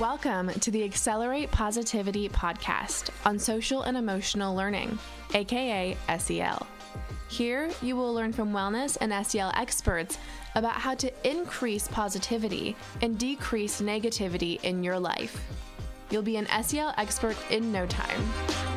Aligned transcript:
Welcome 0.00 0.48
to 0.48 0.70
the 0.70 0.82
Accelerate 0.82 1.50
Positivity 1.50 2.30
podcast 2.30 3.10
on 3.26 3.38
social 3.38 3.82
and 3.82 3.98
emotional 3.98 4.56
learning, 4.56 4.98
aka 5.34 5.94
SEL. 6.18 6.66
Here, 7.28 7.68
you 7.82 7.96
will 7.96 8.14
learn 8.14 8.32
from 8.32 8.50
wellness 8.50 8.96
and 9.02 9.26
SEL 9.26 9.52
experts 9.54 10.16
about 10.54 10.76
how 10.76 10.94
to 10.94 11.12
increase 11.30 11.86
positivity 11.86 12.76
and 13.02 13.18
decrease 13.18 13.82
negativity 13.82 14.58
in 14.62 14.82
your 14.82 14.98
life. 14.98 15.38
You'll 16.08 16.22
be 16.22 16.38
an 16.38 16.48
SEL 16.62 16.94
expert 16.96 17.36
in 17.50 17.70
no 17.70 17.84
time. 17.84 18.69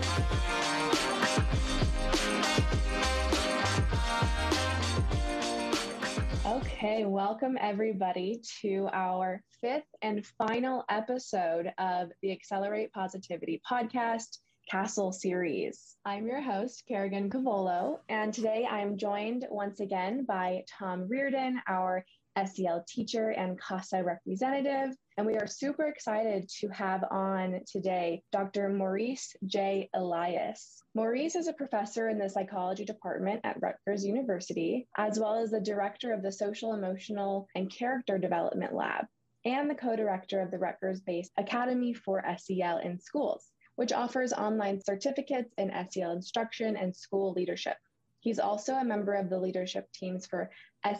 Okay, 6.84 7.06
welcome 7.06 7.58
everybody 7.62 8.42
to 8.60 8.90
our 8.92 9.42
fifth 9.62 9.88
and 10.02 10.26
final 10.38 10.84
episode 10.90 11.72
of 11.78 12.10
the 12.22 12.34
Accelerate 12.34 12.92
Positivity 12.92 13.62
podcast 13.66 14.40
CASEL 14.70 15.14
series. 15.14 15.96
I'm 16.04 16.28
your 16.28 16.42
host, 16.42 16.84
Kerrigan 16.86 17.30
Cavolo, 17.30 18.02
and 18.10 18.34
today 18.34 18.68
I'm 18.70 18.98
joined 18.98 19.48
once 19.50 19.80
again 19.80 20.26
by 20.26 20.66
Tom 20.78 21.08
Reardon, 21.08 21.62
our 21.70 22.04
SEL 22.38 22.84
teacher 22.88 23.30
and 23.30 23.60
CASEL 23.60 24.04
representative. 24.04 24.96
And 25.18 25.28
we 25.28 25.36
are 25.36 25.48
super 25.48 25.86
excited 25.86 26.50
to 26.60 26.70
have 26.70 27.04
on 27.12 27.62
today 27.72 28.24
Dr. 28.32 28.70
Maurice 28.70 29.36
J. 29.46 29.90
Elias. 29.94 30.82
Maurice 30.96 31.36
is 31.36 31.48
a 31.48 31.54
professor 31.54 32.10
in 32.10 32.18
the 32.18 32.30
psychology 32.30 32.86
department 32.86 33.42
at 33.44 33.62
Rutgers 33.62 34.06
University, 34.06 34.88
as 34.98 35.20
well 35.20 35.36
as 35.36 35.52
the 35.52 35.62
director 35.62 36.14
of 36.14 36.22
the 36.22 36.32
social, 36.32 36.74
emotional, 36.74 37.48
and 37.56 37.70
character 37.70 38.18
development 38.18 38.74
lab, 38.74 39.06
and 39.46 39.70
the 39.70 39.76
co 39.76 39.96
director 39.96 40.42
of 40.42 40.52
the 40.52 40.58
Rutgers 40.58 41.02
based 41.02 41.32
Academy 41.38 41.94
for 41.94 42.24
SEL 42.38 42.80
in 42.80 43.00
Schools, 43.00 43.52
which 43.76 43.94
offers 43.94 44.34
online 44.34 44.82
certificates 44.82 45.54
in 45.58 45.72
SEL 45.90 46.12
instruction 46.12 46.76
and 46.78 46.96
school 46.96 47.34
leadership. 47.34 47.78
He's 48.24 48.40
also 48.40 48.76
a 48.76 48.86
member 48.86 49.16
of 49.16 49.30
the 49.30 49.38
leadership 49.38 49.92
teams 49.92 50.26
for 50.26 50.50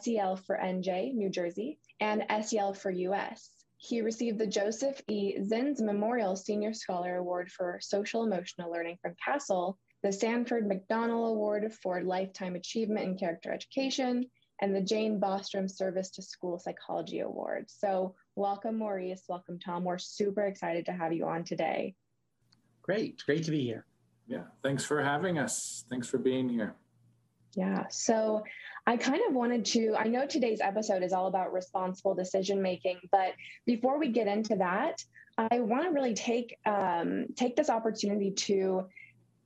SEL 0.02 0.36
for 0.36 0.58
NJ, 0.58 1.14
New 1.14 1.30
Jersey, 1.30 1.80
and 2.02 2.26
SEL 2.46 2.74
for 2.74 2.92
US. 2.92 3.50
He 3.78 4.02
received 4.02 4.40
the 4.40 4.48
Joseph 4.48 5.02
E. 5.08 5.38
Zins 5.40 5.80
Memorial 5.80 6.36
Senior 6.36 6.74
Scholar 6.74 7.16
Award 7.16 7.50
for 7.50 7.80
Social 7.82 8.24
Emotional 8.24 8.70
Learning 8.70 8.98
from 9.02 9.16
CASEL, 9.26 9.78
the 10.04 10.12
Sanford 10.12 10.70
McDonnell 10.70 11.30
Award 11.30 11.74
for 11.82 12.04
Lifetime 12.04 12.56
Achievement 12.56 13.06
in 13.06 13.18
Character 13.18 13.54
Education, 13.54 14.30
and 14.62 14.76
the 14.76 14.82
Jane 14.82 15.22
Bostrom 15.22 15.72
Service 15.72 16.10
to 16.12 16.22
School 16.22 16.60
Psychology 16.60 17.22
Award. 17.22 17.68
So, 17.70 18.16
welcome, 18.36 18.80
Maurice. 18.80 19.24
Welcome, 19.30 19.60
Tom. 19.60 19.86
We're 19.86 19.98
super 19.98 20.44
excited 20.44 20.88
to 20.88 20.92
have 20.92 21.14
you 21.14 21.26
on 21.26 21.46
today. 21.46 21.96
Great. 22.82 23.24
Great 23.26 23.46
to 23.46 23.52
be 23.52 23.64
here. 23.64 23.86
Yeah. 24.28 24.44
Thanks 24.62 24.84
for 24.84 25.02
having 25.02 25.38
us. 25.38 25.86
Thanks 25.90 26.10
for 26.10 26.18
being 26.18 26.50
here. 26.50 26.76
Yeah. 27.56 27.86
So 27.90 28.44
I 28.88 28.98
kind 28.98 29.22
of 29.28 29.36
wanted 29.36 29.66
to, 29.66 29.96
I 29.98 30.06
know 30.06 30.26
today's 30.26 30.60
episode 30.60 31.04
is 31.04 31.14
all 31.14 31.28
about 31.28 31.54
responsible 31.54 32.16
decision 32.16 32.62
making, 32.62 33.00
but 33.12 33.34
before 33.66 34.00
we 34.00 34.10
get 34.10 34.28
into 34.28 34.56
that, 34.56 35.04
I 35.38 35.60
want 35.60 35.84
to 35.86 35.90
really 35.90 36.14
take 36.14 36.58
um, 36.66 37.26
take 37.36 37.56
this 37.56 37.70
opportunity 37.70 38.32
to 38.32 38.88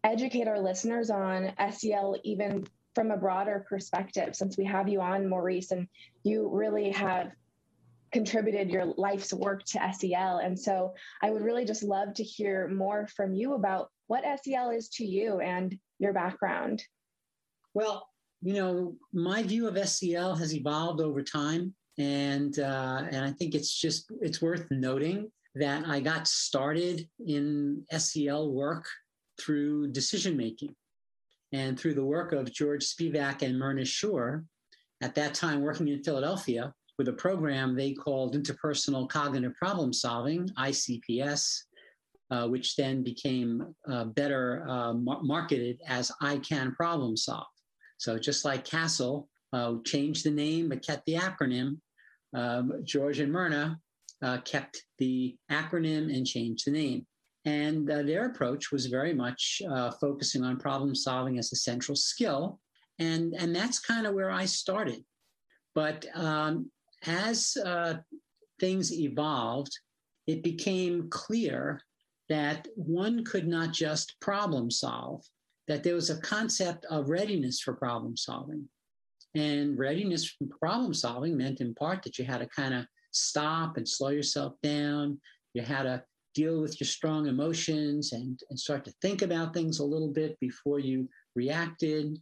educate 0.03 0.47
our 0.47 0.59
listeners 0.59 1.09
on 1.09 1.53
SEL 1.72 2.17
even 2.23 2.67
from 2.94 3.11
a 3.11 3.17
broader 3.17 3.66
perspective. 3.69 4.35
Since 4.35 4.58
we 4.58 4.66
have 4.66 4.89
you 4.89 5.02
on, 5.02 5.30
Maurice, 5.30 5.72
and 5.72 5.88
you 6.23 6.50
really 6.50 6.91
have 6.91 7.31
contributed 8.11 8.69
your 8.69 8.85
life's 8.85 9.33
work 9.33 9.63
to 9.66 9.94
SEL, 9.94 10.38
and 10.39 10.59
so 10.59 10.94
I 11.22 11.30
would 11.30 11.41
really 11.41 11.66
just 11.66 11.83
love 11.83 12.13
to 12.16 12.23
hear 12.23 12.68
more 12.68 13.07
from 13.16 13.34
you 13.34 13.53
about 13.53 13.89
what 14.07 14.25
SEL 14.44 14.72
is 14.72 14.89
to 14.89 15.06
you 15.06 15.39
and 15.39 15.78
your 16.00 16.13
background. 16.13 16.84
Well, 17.77 18.09
you 18.41 18.55
know, 18.55 18.95
my 19.13 19.43
view 19.43 19.67
of 19.67 19.77
SEL 19.88 20.35
has 20.35 20.55
evolved 20.55 20.99
over 20.99 21.21
time, 21.21 21.75
and 21.99 22.57
uh, 22.57 23.03
and 23.11 23.23
I 23.23 23.29
think 23.29 23.53
it's 23.53 23.71
just 23.71 24.11
it's 24.19 24.41
worth 24.41 24.65
noting 24.71 25.31
that 25.53 25.88
I 25.88 25.99
got 25.99 26.27
started 26.27 27.07
in 27.23 27.85
SEL 27.95 28.51
work 28.51 28.88
through 29.39 29.91
decision 29.91 30.35
making, 30.35 30.73
and 31.53 31.79
through 31.79 31.93
the 31.93 32.03
work 32.03 32.31
of 32.31 32.51
George 32.51 32.83
Spivack 32.83 33.43
and 33.43 33.59
Myrna 33.59 33.85
Shure, 33.85 34.44
at 35.01 35.13
that 35.13 35.35
time 35.35 35.61
working 35.61 35.88
in 35.88 36.03
Philadelphia 36.03 36.73
with 36.97 37.09
a 37.09 37.13
program 37.13 37.75
they 37.75 37.94
called 37.94 38.33
Interpersonal 38.35 39.07
Cognitive 39.07 39.53
Problem 39.53 39.94
Solving 39.94 40.49
(ICPS). 40.57 41.61
Uh, 42.31 42.45
which 42.47 42.75
then 42.75 43.03
became 43.03 43.73
uh, 43.89 44.03
better 44.03 44.65
uh, 44.67 44.94
mar- 44.94 45.21
marketed 45.21 45.79
as 45.88 46.11
I 46.19 46.39
Can 46.39 46.73
Problem 46.73 47.15
Solve. 47.15 47.45
So 47.97 48.18
just 48.18 48.46
like 48.46 48.66
CASEL 48.66 49.28
uh, 49.53 49.74
changed 49.85 50.25
the 50.25 50.31
name 50.31 50.69
but 50.69 50.85
kept 50.85 51.06
the 51.06 51.16
acronym, 51.16 51.78
um, 52.34 52.72
George 52.84 53.19
and 53.19 53.31
Myrna 53.31 53.80
uh, 54.22 54.40
kept 54.40 54.84
the 54.97 55.35
acronym 55.52 56.16
and 56.16 56.25
changed 56.25 56.66
the 56.66 56.72
name. 56.72 57.06
And 57.46 57.90
uh, 57.90 58.03
their 58.03 58.25
approach 58.25 58.72
was 58.72 58.88
very 58.88 59.13
much 59.13 59.62
uh, 59.69 59.91
focusing 59.91 60.44
on 60.44 60.57
problem 60.57 60.94
solving 60.94 61.38
as 61.38 61.52
a 61.52 61.56
central 61.56 61.96
skill. 61.96 62.59
And, 63.00 63.34
and 63.36 63.56
that's 63.56 63.80
kind 63.80 64.06
of 64.06 64.13
where 64.13 64.31
I 64.31 64.46
started. 64.46 65.03
But 65.74 66.06
um, 66.16 66.69
as 67.06 67.56
uh, 67.63 67.96
things 68.59 68.91
evolved, 68.91 69.72
it 70.25 70.44
became 70.44 71.09
clear 71.09 71.80
that 72.28 72.68
one 72.75 73.24
could 73.24 73.47
not 73.47 73.72
just 73.72 74.19
problem 74.19 74.69
solve, 74.69 75.24
that 75.67 75.83
there 75.83 75.95
was 75.95 76.09
a 76.09 76.22
concept 76.22 76.85
of 76.85 77.09
readiness 77.09 77.59
for 77.59 77.73
problem 77.73 78.16
solving. 78.16 78.67
And 79.35 79.78
readiness 79.78 80.25
for 80.25 80.47
problem 80.59 80.94
solving 80.94 81.38
meant 81.38 81.61
in 81.61 81.75
part 81.75 82.03
that 82.03 82.17
you 82.17 82.25
had 82.25 82.39
to 82.39 82.47
kind 82.47 82.73
of 82.73 82.85
stop 83.11 83.77
and 83.77 83.88
slow 83.88 84.09
yourself 84.09 84.53
down. 84.63 85.19
You 85.53 85.61
had 85.61 85.83
to 85.83 86.03
deal 86.33 86.61
with 86.61 86.79
your 86.79 86.88
strong 86.88 87.27
emotions 87.27 88.13
and, 88.13 88.39
and 88.50 88.59
start 88.59 88.85
to 88.85 88.94
think 89.01 89.22
about 89.22 89.53
things 89.53 89.79
a 89.79 89.85
little 89.85 90.11
bit 90.11 90.39
before 90.39 90.79
you 90.79 91.09
reacted. 91.35 92.17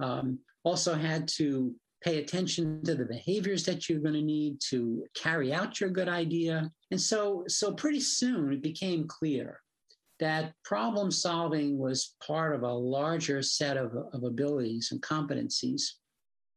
Um, 0.00 0.38
also 0.64 0.94
had 0.94 1.28
to 1.28 1.74
pay 2.02 2.18
attention 2.18 2.82
to 2.84 2.94
the 2.94 3.04
behaviors 3.04 3.64
that 3.64 3.88
you're 3.88 4.00
going 4.00 4.14
to 4.14 4.22
need 4.22 4.60
to 4.70 5.04
carry 5.14 5.52
out 5.52 5.80
your 5.80 5.90
good 5.90 6.08
idea. 6.08 6.70
And 6.90 7.00
so, 7.00 7.44
so 7.48 7.72
pretty 7.72 8.00
soon 8.00 8.52
it 8.52 8.62
became 8.62 9.08
clear 9.08 9.60
that 10.20 10.52
problem 10.64 11.10
solving 11.10 11.78
was 11.78 12.14
part 12.26 12.54
of 12.54 12.62
a 12.62 12.72
larger 12.72 13.42
set 13.42 13.76
of, 13.76 13.94
of 14.12 14.24
abilities 14.24 14.88
and 14.90 15.00
competencies. 15.00 15.82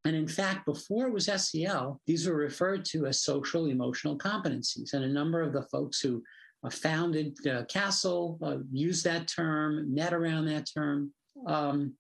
And 0.06 0.16
in 0.16 0.28
fact, 0.28 0.66
before 0.66 1.08
it 1.08 1.14
was 1.14 1.26
SEL, 1.26 2.02
these 2.08 2.28
were 2.28 2.36
referred 2.36 2.86
to 2.86 3.06
as 3.06 3.24
social 3.24 3.68
emotional 3.68 4.18
competencies. 4.18 4.94
And 4.94 5.04
a 5.04 5.10
number 5.10 5.42
of 5.42 5.54
the 5.54 5.64
folks 5.64 6.00
who 6.00 6.24
uh, 6.64 6.70
founded 6.70 7.38
uh, 7.46 7.64
CASEL 7.66 8.38
uh, 8.42 8.58
used 8.72 9.04
that 9.06 9.28
term, 9.28 9.94
met 9.94 10.14
around 10.14 10.46
that 10.46 10.68
term. 10.74 11.14
Um, 11.46 11.94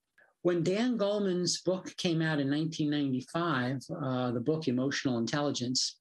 when 0.43 0.63
Dan 0.63 0.97
Goleman's 0.97 1.61
book 1.61 1.95
came 1.97 2.21
out 2.21 2.39
in 2.39 2.49
1995, 2.49 3.81
uh, 4.03 4.31
the 4.31 4.39
book 4.39 4.67
Emotional 4.67 5.19
Intelligence, 5.19 5.97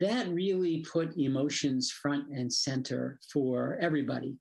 that 0.00 0.28
really 0.28 0.84
put 0.90 1.16
emotions 1.16 1.90
front 1.90 2.28
and 2.30 2.52
center 2.52 3.20
for 3.32 3.78
everybody. 3.80 4.36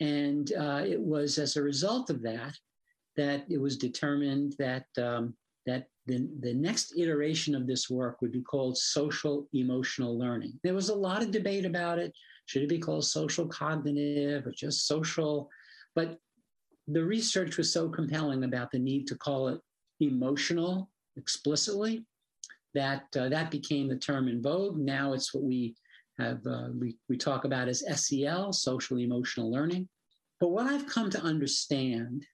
And 0.00 0.52
uh, 0.52 0.82
it 0.86 1.00
was 1.00 1.38
as 1.38 1.56
a 1.56 1.62
result 1.62 2.10
of 2.10 2.22
that 2.22 2.54
that 3.16 3.44
it 3.48 3.60
was 3.60 3.76
determined 3.76 4.54
that 4.58 4.86
um, 4.98 5.34
that 5.66 5.86
the, 6.06 6.28
the 6.40 6.52
next 6.52 6.94
iteration 6.98 7.54
of 7.54 7.66
this 7.66 7.88
work 7.88 8.20
would 8.20 8.32
be 8.32 8.42
called 8.42 8.76
social 8.76 9.48
emotional 9.54 10.18
learning. 10.18 10.58
There 10.62 10.74
was 10.74 10.90
a 10.90 10.94
lot 10.94 11.22
of 11.22 11.30
debate 11.30 11.64
about 11.64 11.98
it. 11.98 12.12
Should 12.46 12.62
it 12.62 12.68
be 12.68 12.78
called 12.78 13.06
social 13.06 13.46
cognitive 13.46 14.46
or 14.46 14.52
just 14.52 14.86
social? 14.86 15.48
But 15.94 16.18
the 16.86 17.02
research 17.02 17.56
was 17.56 17.72
so 17.72 17.88
compelling 17.88 18.44
about 18.44 18.70
the 18.70 18.78
need 18.78 19.06
to 19.06 19.16
call 19.16 19.48
it 19.48 19.60
emotional 20.00 20.90
explicitly 21.16 22.04
that 22.74 23.04
uh, 23.16 23.28
that 23.28 23.50
became 23.50 23.88
the 23.88 23.96
term 23.96 24.28
in 24.28 24.42
vogue. 24.42 24.76
Now 24.76 25.12
it's 25.14 25.32
what 25.32 25.44
we 25.44 25.74
have 26.18 26.46
uh, 26.46 26.68
we, 26.78 26.96
we 27.08 27.16
talk 27.16 27.44
about 27.44 27.68
as 27.68 27.82
SEL, 27.94 28.52
social 28.52 28.98
emotional 28.98 29.50
learning. 29.50 29.88
But 30.40 30.50
what 30.50 30.66
I've 30.66 30.86
come 30.86 31.10
to 31.10 31.20
understand 31.20 32.24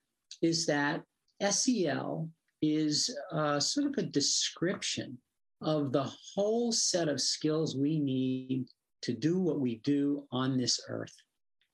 is 0.43 0.67
that 0.67 1.03
SEL 1.49 2.29
is 2.63 3.15
uh, 3.33 3.59
sort 3.61 3.87
of 3.87 3.95
a 3.99 4.09
description 4.09 5.19
of 5.63 5.93
the 5.93 6.11
whole 6.35 6.73
set 6.73 7.09
of 7.09 7.21
skills 7.21 7.77
we 7.77 7.99
need 7.99 8.67
to 9.03 9.13
do 9.13 9.39
what 9.39 9.61
we 9.61 9.77
do 9.77 10.25
on 10.33 10.57
this 10.57 10.81
earth. 10.89 11.15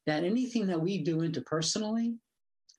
That 0.07 0.25
anything 0.25 0.67
that 0.69 0.81
we 0.81 1.03
do 1.03 1.19
interpersonally 1.19 2.17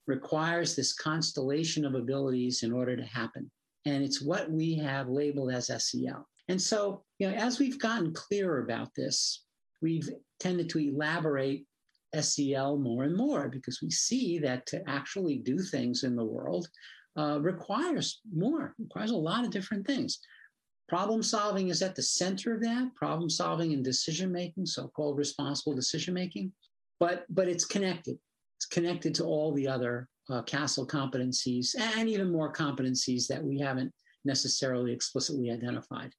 requires 0.05 0.75
this 0.75 0.93
constellation 0.93 1.85
of 1.85 1.95
abilities 1.95 2.63
in 2.63 2.71
order 2.71 2.95
to 2.95 3.03
happen. 3.03 3.51
And 3.85 4.03
it's 4.03 4.21
what 4.21 4.49
we 4.49 4.75
have 4.75 5.09
labeled 5.09 5.51
as 5.51 5.67
SEL. 5.67 6.27
And 6.49 6.61
so, 6.61 7.03
you 7.19 7.29
know, 7.29 7.35
as 7.35 7.59
we've 7.59 7.79
gotten 7.79 8.13
clearer 8.13 8.63
about 8.63 8.93
this, 8.95 9.43
we've 9.81 10.09
tended 10.39 10.69
to 10.69 10.79
elaborate 10.79 11.65
SEL 12.19 12.77
more 12.77 13.03
and 13.03 13.15
more 13.15 13.49
because 13.49 13.81
we 13.81 13.91
see 13.91 14.39
that 14.39 14.65
to 14.67 14.81
actually 14.89 15.37
do 15.37 15.59
things 15.59 16.03
in 16.03 16.15
the 16.15 16.23
world 16.23 16.67
uh, 17.17 17.39
requires 17.41 18.21
more, 18.33 18.73
requires 18.79 19.11
a 19.11 19.15
lot 19.15 19.43
of 19.43 19.51
different 19.51 19.85
things. 19.85 20.19
Problem 20.87 21.21
solving 21.21 21.67
is 21.67 21.81
at 21.81 21.95
the 21.95 22.01
center 22.01 22.53
of 22.53 22.61
that. 22.61 22.95
Problem 22.95 23.29
solving 23.29 23.73
and 23.73 23.83
decision 23.83 24.31
making, 24.31 24.65
so-called 24.65 25.17
responsible 25.17 25.75
decision 25.75 26.13
making, 26.13 26.53
but 26.99 27.25
but 27.29 27.49
it's 27.49 27.65
connected. 27.65 28.17
It's 28.57 28.65
connected 28.65 29.13
to 29.15 29.25
all 29.25 29.53
the 29.53 29.67
other 29.67 30.07
uh, 30.29 30.43
CASEL 30.43 30.87
competencies 30.87 31.75
and 31.77 32.07
even 32.07 32.31
more 32.31 32.53
competencies 32.53 33.27
that 33.27 33.43
we 33.43 33.59
haven't 33.59 33.91
necessarily 34.23 34.93
explicitly 34.93 35.51
identified. 35.51 36.11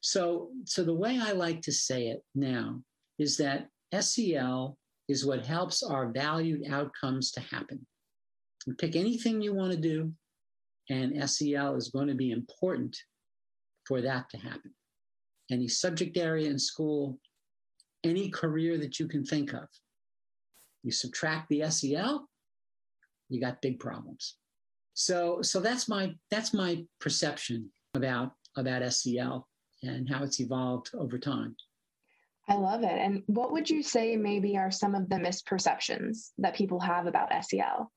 So, 0.00 0.50
so 0.64 0.84
the 0.84 0.94
way 0.94 1.18
I 1.20 1.32
like 1.32 1.60
to 1.62 1.72
say 1.72 2.08
it 2.08 2.22
now 2.34 2.82
is 3.18 3.36
that 3.38 3.68
SEL 3.98 4.76
is 5.08 5.26
what 5.26 5.46
helps 5.46 5.82
our 5.82 6.08
valued 6.08 6.70
outcomes 6.70 7.30
to 7.32 7.40
happen. 7.40 7.86
You 8.66 8.74
pick 8.74 8.96
anything 8.96 9.40
you 9.40 9.54
want 9.54 9.72
to 9.72 9.78
do, 9.78 10.12
and 10.90 11.30
SEL 11.30 11.76
is 11.76 11.88
going 11.90 12.08
to 12.08 12.14
be 12.14 12.32
important 12.32 12.96
for 13.86 14.00
that 14.00 14.28
to 14.30 14.38
happen. 14.38 14.72
Any 15.50 15.68
subject 15.68 16.16
area 16.16 16.50
in 16.50 16.58
school, 16.58 17.18
any 18.02 18.30
career 18.30 18.78
that 18.78 18.98
you 18.98 19.06
can 19.06 19.24
think 19.24 19.52
of. 19.52 19.68
You 20.82 20.90
subtract 20.90 21.48
the 21.48 21.68
SEL, 21.70 22.28
you 23.28 23.40
got 23.40 23.62
big 23.62 23.78
problems. 23.78 24.36
So, 24.94 25.42
so 25.42 25.60
that's 25.60 25.88
my 25.88 26.14
that's 26.30 26.54
my 26.54 26.84
perception 27.00 27.70
about 27.94 28.32
about 28.56 28.92
SEL 28.92 29.46
and 29.86 30.08
how 30.08 30.22
it's 30.22 30.40
evolved 30.40 30.90
over 30.94 31.18
time. 31.18 31.56
I 32.48 32.54
love 32.54 32.82
it. 32.82 32.92
And 32.92 33.22
what 33.26 33.52
would 33.52 33.68
you 33.68 33.82
say 33.82 34.16
maybe 34.16 34.56
are 34.56 34.70
some 34.70 34.94
of 34.94 35.08
the 35.08 35.16
misperceptions 35.16 36.30
that 36.38 36.54
people 36.54 36.78
have 36.80 37.06
about 37.06 37.32
SEL? 37.44 37.90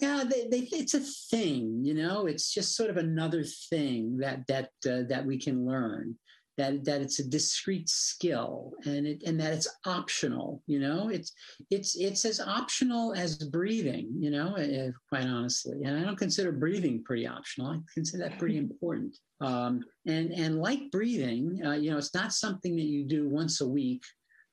Yeah, 0.00 0.24
they, 0.28 0.48
they, 0.48 0.68
it's 0.72 0.94
a 0.94 1.00
thing, 1.00 1.84
you 1.84 1.94
know. 1.94 2.26
It's 2.26 2.52
just 2.52 2.74
sort 2.74 2.90
of 2.90 2.96
another 2.96 3.44
thing 3.44 4.18
that 4.18 4.46
that 4.48 4.70
uh, 4.88 5.02
that 5.08 5.26
we 5.26 5.38
can 5.38 5.66
learn. 5.66 6.16
That 6.56 6.84
that 6.84 7.00
it's 7.00 7.20
a 7.20 7.28
discrete 7.28 7.88
skill, 7.88 8.72
and 8.84 9.06
it 9.06 9.22
and 9.24 9.40
that 9.40 9.52
it's 9.52 9.68
optional. 9.86 10.62
You 10.66 10.80
know, 10.80 11.08
it's 11.08 11.32
it's 11.70 11.96
it's 11.96 12.24
as 12.24 12.40
optional 12.40 13.14
as 13.14 13.36
breathing. 13.36 14.10
You 14.18 14.30
know, 14.30 14.56
uh, 14.56 14.90
quite 15.08 15.26
honestly, 15.26 15.84
and 15.84 15.96
I 15.98 16.02
don't 16.02 16.18
consider 16.18 16.52
breathing 16.52 17.02
pretty 17.04 17.26
optional. 17.26 17.68
I 17.68 17.78
consider 17.94 18.24
that 18.24 18.38
pretty 18.38 18.58
important. 18.58 19.16
Um, 19.40 19.82
and 20.06 20.32
and 20.32 20.60
like 20.60 20.90
breathing, 20.90 21.60
uh, 21.64 21.72
you 21.72 21.90
know, 21.90 21.98
it's 21.98 22.14
not 22.14 22.32
something 22.32 22.76
that 22.76 22.82
you 22.84 23.04
do 23.04 23.28
once 23.28 23.60
a 23.60 23.68
week 23.68 24.02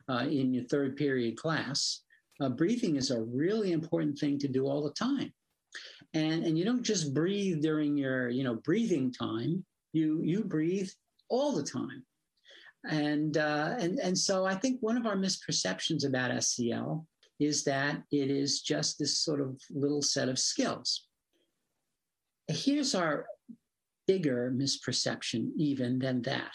uh, 0.10 0.26
in 0.30 0.54
your 0.54 0.64
third 0.66 0.96
period 0.96 1.38
class. 1.38 2.04
Uh, 2.40 2.50
breathing 2.50 2.96
is 2.96 3.12
a 3.12 3.22
really 3.22 3.72
important 3.72 4.18
thing 4.18 4.38
to 4.40 4.48
do 4.48 4.68
all 4.68 4.84
the 4.84 4.94
time, 4.94 5.34
and 6.14 6.46
and 6.46 6.58
you 6.58 6.64
don't 6.64 6.84
just 6.84 7.14
breathe 7.14 7.62
during 7.62 7.98
your 7.98 8.30
you 8.30 8.44
know 8.44 8.56
breathing 8.56 9.12
time. 9.12 9.66
You 9.94 10.22
you 10.24 10.44
breathe 10.44 10.90
all 11.30 11.54
the 11.54 11.64
time, 11.64 12.04
and 12.90 13.38
uh, 13.38 13.76
and 13.80 14.00
and 14.00 14.18
so 14.18 14.46
I 14.46 14.56
think 14.56 14.80
one 14.82 14.98
of 14.98 15.06
our 15.06 15.18
misperceptions 15.18 16.06
about 16.06 16.44
SEL 16.44 17.06
is 17.40 17.64
that 17.64 18.02
it 18.12 18.32
is 18.32 18.62
just 18.62 18.98
this 18.98 19.20
sort 19.20 19.42
of 19.42 19.60
little 19.70 20.02
set 20.02 20.30
of 20.30 20.40
skills. 20.40 21.06
Here's 22.48 22.96
our 22.96 23.28
bigger 24.08 24.52
misperception 24.56 25.52
even 25.58 26.00
than 26.00 26.22
that. 26.24 26.52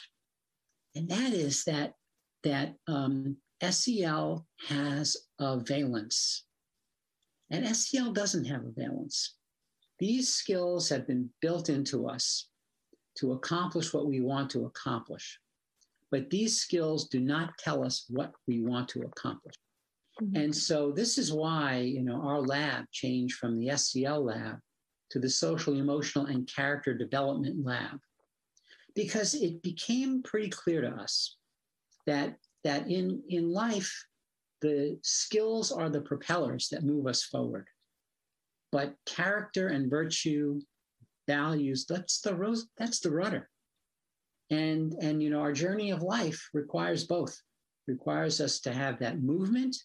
And 0.94 1.08
that 1.08 1.32
is 1.32 1.64
that, 1.64 1.94
that 2.42 2.74
um, 2.88 3.36
SEL 3.62 4.46
has 4.68 5.16
a 5.38 5.60
valence. 5.60 6.44
And 7.50 7.76
SEL 7.76 8.12
doesn't 8.12 8.46
have 8.46 8.64
a 8.64 8.72
valence. 8.72 9.36
These 9.98 10.30
skills 10.30 10.88
have 10.88 11.06
been 11.06 11.30
built 11.40 11.68
into 11.68 12.08
us 12.08 12.48
to 13.16 13.32
accomplish 13.32 13.92
what 13.92 14.06
we 14.06 14.20
want 14.20 14.50
to 14.50 14.66
accomplish. 14.66 15.38
But 16.10 16.30
these 16.30 16.58
skills 16.58 17.08
do 17.08 17.20
not 17.20 17.56
tell 17.58 17.84
us 17.84 18.06
what 18.08 18.32
we 18.46 18.62
want 18.62 18.88
to 18.90 19.02
accomplish. 19.02 19.54
Mm-hmm. 20.20 20.36
And 20.36 20.54
so 20.54 20.92
this 20.92 21.18
is 21.18 21.32
why, 21.32 21.78
you 21.78 22.02
know, 22.02 22.20
our 22.22 22.40
lab 22.40 22.84
changed 22.92 23.36
from 23.36 23.58
the 23.58 23.76
SEL 23.76 24.24
lab 24.24 24.58
to 25.10 25.18
the 25.18 25.30
social, 25.30 25.78
emotional, 25.78 26.26
and 26.26 26.46
character 26.46 26.94
development 26.94 27.64
lab 27.64 27.98
because 28.94 29.34
it 29.34 29.62
became 29.62 30.22
pretty 30.22 30.50
clear 30.50 30.82
to 30.82 30.90
us 30.90 31.36
that, 32.06 32.36
that 32.64 32.88
in, 32.88 33.22
in 33.28 33.50
life, 33.50 34.06
the 34.60 34.98
skills 35.02 35.72
are 35.72 35.88
the 35.88 36.00
propellers 36.00 36.68
that 36.68 36.84
move 36.84 37.06
us 37.06 37.22
forward. 37.22 37.66
But 38.70 38.94
character 39.06 39.68
and 39.68 39.90
virtue, 39.90 40.60
values, 41.26 41.86
that's 41.88 42.20
the 42.20 42.34
rose, 42.34 42.68
that's 42.78 43.00
the 43.00 43.10
rudder. 43.10 43.48
And, 44.50 44.94
and 45.00 45.22
you 45.22 45.30
know, 45.30 45.40
our 45.40 45.52
journey 45.52 45.90
of 45.90 46.02
life 46.02 46.48
requires 46.52 47.04
both, 47.04 47.36
requires 47.86 48.40
us 48.40 48.60
to 48.60 48.72
have 48.72 48.98
that 48.98 49.22
movement, 49.22 49.76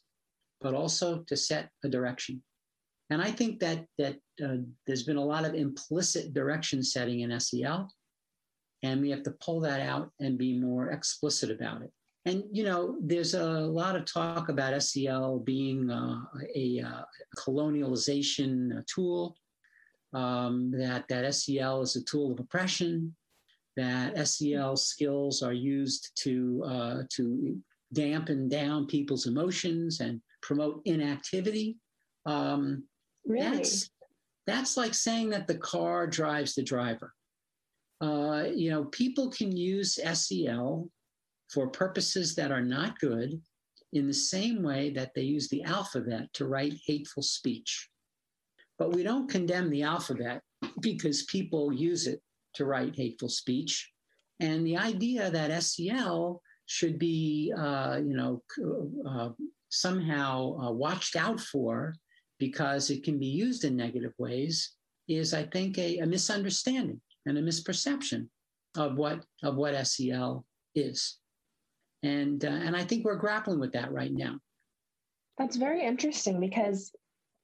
but 0.62 0.74
also 0.74 1.20
to 1.28 1.38
set 1.38 1.70
a 1.84 1.90
direction. 1.90 2.42
And 3.10 3.22
I 3.22 3.32
think 3.32 3.60
that 3.60 3.86
that 3.98 4.18
uh, 4.44 4.58
there's 4.86 5.04
been 5.04 5.18
a 5.18 5.24
lot 5.24 5.46
of 5.46 5.54
implicit 5.54 6.34
direction 6.34 6.84
setting 6.84 7.22
in 7.22 7.40
SEL, 7.40 7.90
and 8.84 9.02
we 9.02 9.10
have 9.12 9.24
to 9.24 9.36
pull 9.40 9.62
that 9.62 9.80
out 9.80 10.12
and 10.20 10.38
be 10.38 10.60
more 10.60 10.92
explicit 10.92 11.50
about 11.50 11.84
it. 11.84 11.92
And 12.26 12.44
you 12.52 12.64
know, 12.64 12.98
there's 13.02 13.34
a 13.34 13.62
lot 13.62 13.96
of 13.96 14.06
talk 14.06 14.50
about 14.50 14.82
SEL 14.84 15.40
being 15.40 15.90
uh, 15.90 16.20
a, 16.56 16.80
a, 16.80 16.86
uh, 16.86 17.02
colonialization 17.38 18.86
tool. 18.94 19.38
Um, 20.14 20.72
that 20.72 21.08
that 21.10 21.34
SEL 21.36 21.82
is 21.82 21.96
a 21.96 22.04
tool 22.04 22.32
of 22.32 22.40
oppression. 22.40 23.16
That 23.76 24.28
SEL 24.28 24.76
skills 24.78 25.44
are 25.44 25.54
used 25.54 26.12
to 26.24 26.64
uh, 26.66 27.04
to 27.14 27.58
dampen 27.94 28.50
down 28.50 28.88
people's 28.88 29.28
emotions 29.28 30.00
and 30.00 30.22
promote 30.42 30.82
inactivity. 30.86 31.78
Um, 32.26 32.84
Really? 33.28 33.58
That's, 33.58 33.90
that's 34.46 34.78
like 34.78 34.94
saying 34.94 35.30
that 35.32 35.48
the 35.48 35.58
car 35.58 36.08
drives 36.08 36.56
the 36.56 36.64
driver. 36.64 37.14
Uh, 38.00 38.46
you 38.54 38.70
know, 38.70 38.86
people 38.86 39.30
can 39.30 39.56
use 39.56 40.00
SEL 40.14 40.90
for 41.52 41.68
purposes 41.68 42.36
that 42.36 42.52
are 42.52 42.62
not 42.62 43.00
good 43.00 43.42
in 43.94 44.08
the 44.08 44.14
same 44.14 44.64
way 44.64 44.92
that 44.92 45.14
they 45.14 45.22
use 45.22 45.50
the 45.50 45.64
alphabet 45.64 46.32
to 46.34 46.48
write 46.48 46.74
hateful 46.86 47.24
speech. 47.24 47.90
But 48.78 48.94
we 48.94 49.04
don't 49.04 49.30
condemn 49.30 49.70
the 49.70 49.84
alphabet 49.84 50.42
because 50.82 51.24
people 51.24 51.74
use 51.74 52.08
it 52.08 52.22
to 52.56 52.66
write 52.66 52.96
hateful 52.96 53.30
speech. 53.30 53.92
And 54.40 54.66
the 54.66 54.78
idea 54.78 55.32
that 55.32 55.64
SEL 55.64 56.42
should 56.66 57.00
be, 57.00 57.54
uh, 57.58 58.00
you 58.06 58.16
know, 58.16 58.44
uh, 59.08 59.30
somehow 59.70 60.58
uh, 60.60 60.72
watched 60.72 61.16
out 61.16 61.40
for 61.40 61.96
because 62.40 62.90
it 62.90 63.04
can 63.04 63.18
be 63.18 63.28
used 63.28 63.64
in 63.64 63.76
negative 63.76 64.14
ways 64.18 64.74
is, 65.08 65.34
I 65.34 65.44
think, 65.44 65.78
a, 65.78 66.00
a 66.00 66.06
misunderstanding 66.06 67.02
and 67.26 67.38
a 67.38 67.42
misperception 67.42 68.28
of 68.76 68.96
what 68.96 69.26
of 69.44 69.56
what 69.56 69.88
SEL 69.88 70.46
is, 70.76 71.18
and 72.04 72.44
uh, 72.44 72.50
and 72.50 72.76
I 72.76 72.84
think 72.84 73.06
we're 73.06 73.16
grappling 73.16 73.60
with 73.60 73.74
that 73.74 73.92
right 73.92 74.14
now. 74.14 74.38
That's 75.38 75.56
very 75.56 75.84
interesting 75.86 76.40
because 76.40 76.92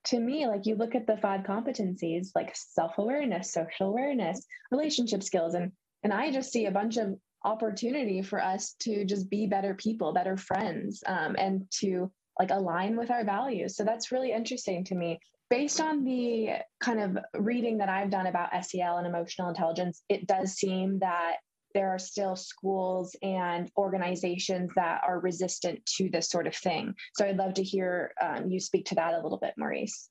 to 0.06 0.20
me, 0.20 0.46
like 0.46 0.66
you 0.66 0.76
look 0.76 0.94
at 0.94 1.06
the 1.06 1.16
five 1.16 1.42
competencies, 1.42 2.28
like 2.34 2.54
self-awareness, 2.54 3.52
social 3.52 3.88
awareness, 3.88 4.46
relationship 4.70 5.22
skills, 5.22 5.54
and 5.54 5.72
and 6.02 6.12
I 6.12 6.30
just 6.30 6.52
see 6.52 6.66
a 6.66 6.70
bunch 6.70 6.98
of 6.98 7.14
opportunity 7.44 8.22
for 8.22 8.42
us 8.42 8.74
to 8.80 9.04
just 9.04 9.30
be 9.30 9.46
better 9.46 9.74
people, 9.74 10.12
better 10.12 10.36
friends, 10.36 11.02
um, 11.06 11.36
and 11.38 11.66
to 11.80 12.10
like 12.38 12.50
align 12.50 12.96
with 12.96 13.10
our 13.10 13.24
values. 13.24 13.76
So 13.76 13.84
that's 13.84 14.12
really 14.12 14.32
interesting 14.32 14.84
to 14.84 14.94
me. 14.94 15.18
Based 15.50 15.80
on 15.80 16.04
the 16.04 16.50
kind 16.80 17.00
of 17.00 17.18
reading 17.34 17.78
that 17.78 17.88
I've 17.88 18.10
done 18.10 18.26
about 18.26 18.50
SEL 18.64 18.98
and 18.98 19.06
emotional 19.06 19.48
intelligence, 19.48 20.02
it 20.08 20.26
does 20.26 20.52
seem 20.54 20.98
that 20.98 21.36
there 21.74 21.90
are 21.90 21.98
still 21.98 22.36
schools 22.36 23.14
and 23.22 23.70
organizations 23.76 24.70
that 24.76 25.02
are 25.06 25.20
resistant 25.20 25.84
to 25.96 26.08
this 26.08 26.30
sort 26.30 26.46
of 26.46 26.54
thing. 26.54 26.94
So 27.16 27.26
I'd 27.26 27.36
love 27.36 27.54
to 27.54 27.62
hear 27.62 28.12
um, 28.22 28.48
you 28.48 28.60
speak 28.60 28.86
to 28.86 28.94
that 28.94 29.14
a 29.14 29.20
little 29.20 29.38
bit, 29.38 29.54
Maurice. 29.58 30.08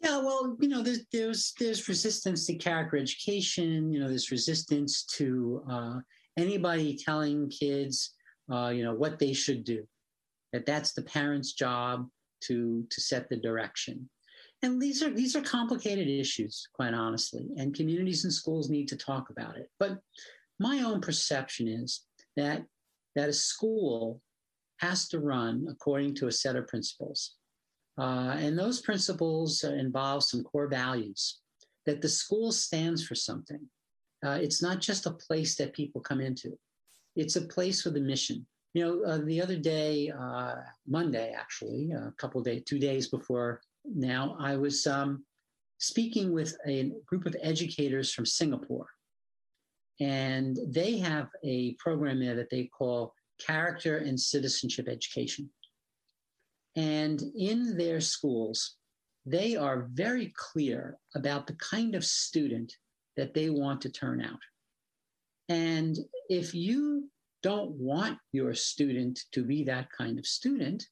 Yeah, 0.00 0.18
well, 0.18 0.56
you 0.60 0.68
know, 0.68 0.82
there's 0.82 1.06
there's 1.12 1.54
there's 1.58 1.88
resistance 1.88 2.46
to 2.46 2.54
character 2.54 2.96
education. 2.96 3.92
You 3.92 4.00
know, 4.00 4.08
there's 4.08 4.30
resistance 4.30 5.04
to 5.16 5.62
uh, 5.68 5.94
anybody 6.36 6.96
telling 6.96 7.50
kids, 7.50 8.14
uh, 8.52 8.68
you 8.68 8.84
know, 8.84 8.94
what 8.94 9.18
they 9.18 9.32
should 9.32 9.64
do 9.64 9.84
that 10.52 10.66
that's 10.66 10.92
the 10.92 11.02
parent's 11.02 11.52
job 11.52 12.08
to 12.42 12.86
to 12.90 13.00
set 13.00 13.28
the 13.28 13.36
direction 13.36 14.08
and 14.62 14.80
these 14.80 15.02
are 15.02 15.10
these 15.10 15.36
are 15.36 15.42
complicated 15.42 16.08
issues 16.08 16.68
quite 16.72 16.94
honestly 16.94 17.46
and 17.56 17.74
communities 17.74 18.24
and 18.24 18.32
schools 18.32 18.70
need 18.70 18.88
to 18.88 18.96
talk 18.96 19.30
about 19.30 19.56
it 19.56 19.70
but 19.78 19.98
my 20.58 20.82
own 20.82 21.00
perception 21.00 21.68
is 21.68 22.04
that 22.36 22.64
that 23.14 23.28
a 23.28 23.32
school 23.32 24.20
has 24.78 25.08
to 25.08 25.18
run 25.18 25.66
according 25.70 26.14
to 26.14 26.28
a 26.28 26.32
set 26.32 26.56
of 26.56 26.68
principles. 26.68 27.34
Uh, 27.98 28.36
and 28.38 28.56
those 28.56 28.80
principles 28.80 29.64
involve 29.64 30.22
some 30.22 30.44
core 30.44 30.68
values 30.68 31.40
that 31.84 32.00
the 32.00 32.08
school 32.08 32.52
stands 32.52 33.04
for 33.04 33.16
something. 33.16 33.60
Uh, 34.24 34.38
it's 34.40 34.62
not 34.62 34.80
just 34.80 35.06
a 35.06 35.10
place 35.10 35.56
that 35.56 35.74
people 35.74 36.00
come 36.00 36.20
into, 36.20 36.56
it's 37.16 37.36
a 37.36 37.42
place 37.42 37.84
with 37.84 37.96
a 37.96 38.00
mission. 38.00 38.46
You 38.74 38.84
know, 38.84 39.02
uh, 39.04 39.18
the 39.24 39.40
other 39.42 39.56
day, 39.56 40.10
uh, 40.10 40.56
Monday, 40.86 41.32
actually, 41.36 41.90
a 41.90 42.12
couple 42.18 42.42
days, 42.42 42.62
two 42.66 42.78
days 42.78 43.08
before 43.08 43.60
now, 43.84 44.36
I 44.38 44.56
was 44.56 44.86
um, 44.86 45.24
speaking 45.78 46.32
with 46.32 46.54
a 46.66 46.92
group 47.06 47.26
of 47.26 47.34
educators 47.40 48.12
from 48.12 48.26
Singapore. 48.26 48.86
And 50.00 50.58
they 50.66 50.98
have 50.98 51.28
a 51.42 51.74
program 51.74 52.20
there 52.20 52.36
that 52.36 52.50
they 52.50 52.64
call 52.66 53.14
Character 53.44 53.98
and 53.98 54.18
Citizenship 54.18 54.88
Education. 54.88 55.50
And 56.76 57.20
in 57.36 57.76
their 57.76 58.00
schools, 58.00 58.76
they 59.26 59.56
are 59.56 59.88
very 59.92 60.32
clear 60.36 60.96
about 61.14 61.46
the 61.46 61.54
kind 61.54 61.94
of 61.94 62.04
student 62.04 62.72
that 63.16 63.34
they 63.34 63.50
want 63.50 63.80
to 63.82 63.90
turn 63.90 64.22
out. 64.22 64.38
And 65.48 65.98
if 66.28 66.54
you 66.54 67.10
don't 67.42 67.70
want 67.72 68.18
your 68.32 68.54
student 68.54 69.18
to 69.32 69.44
be 69.44 69.64
that 69.64 69.88
kind 69.90 70.18
of 70.18 70.26
student, 70.26 70.86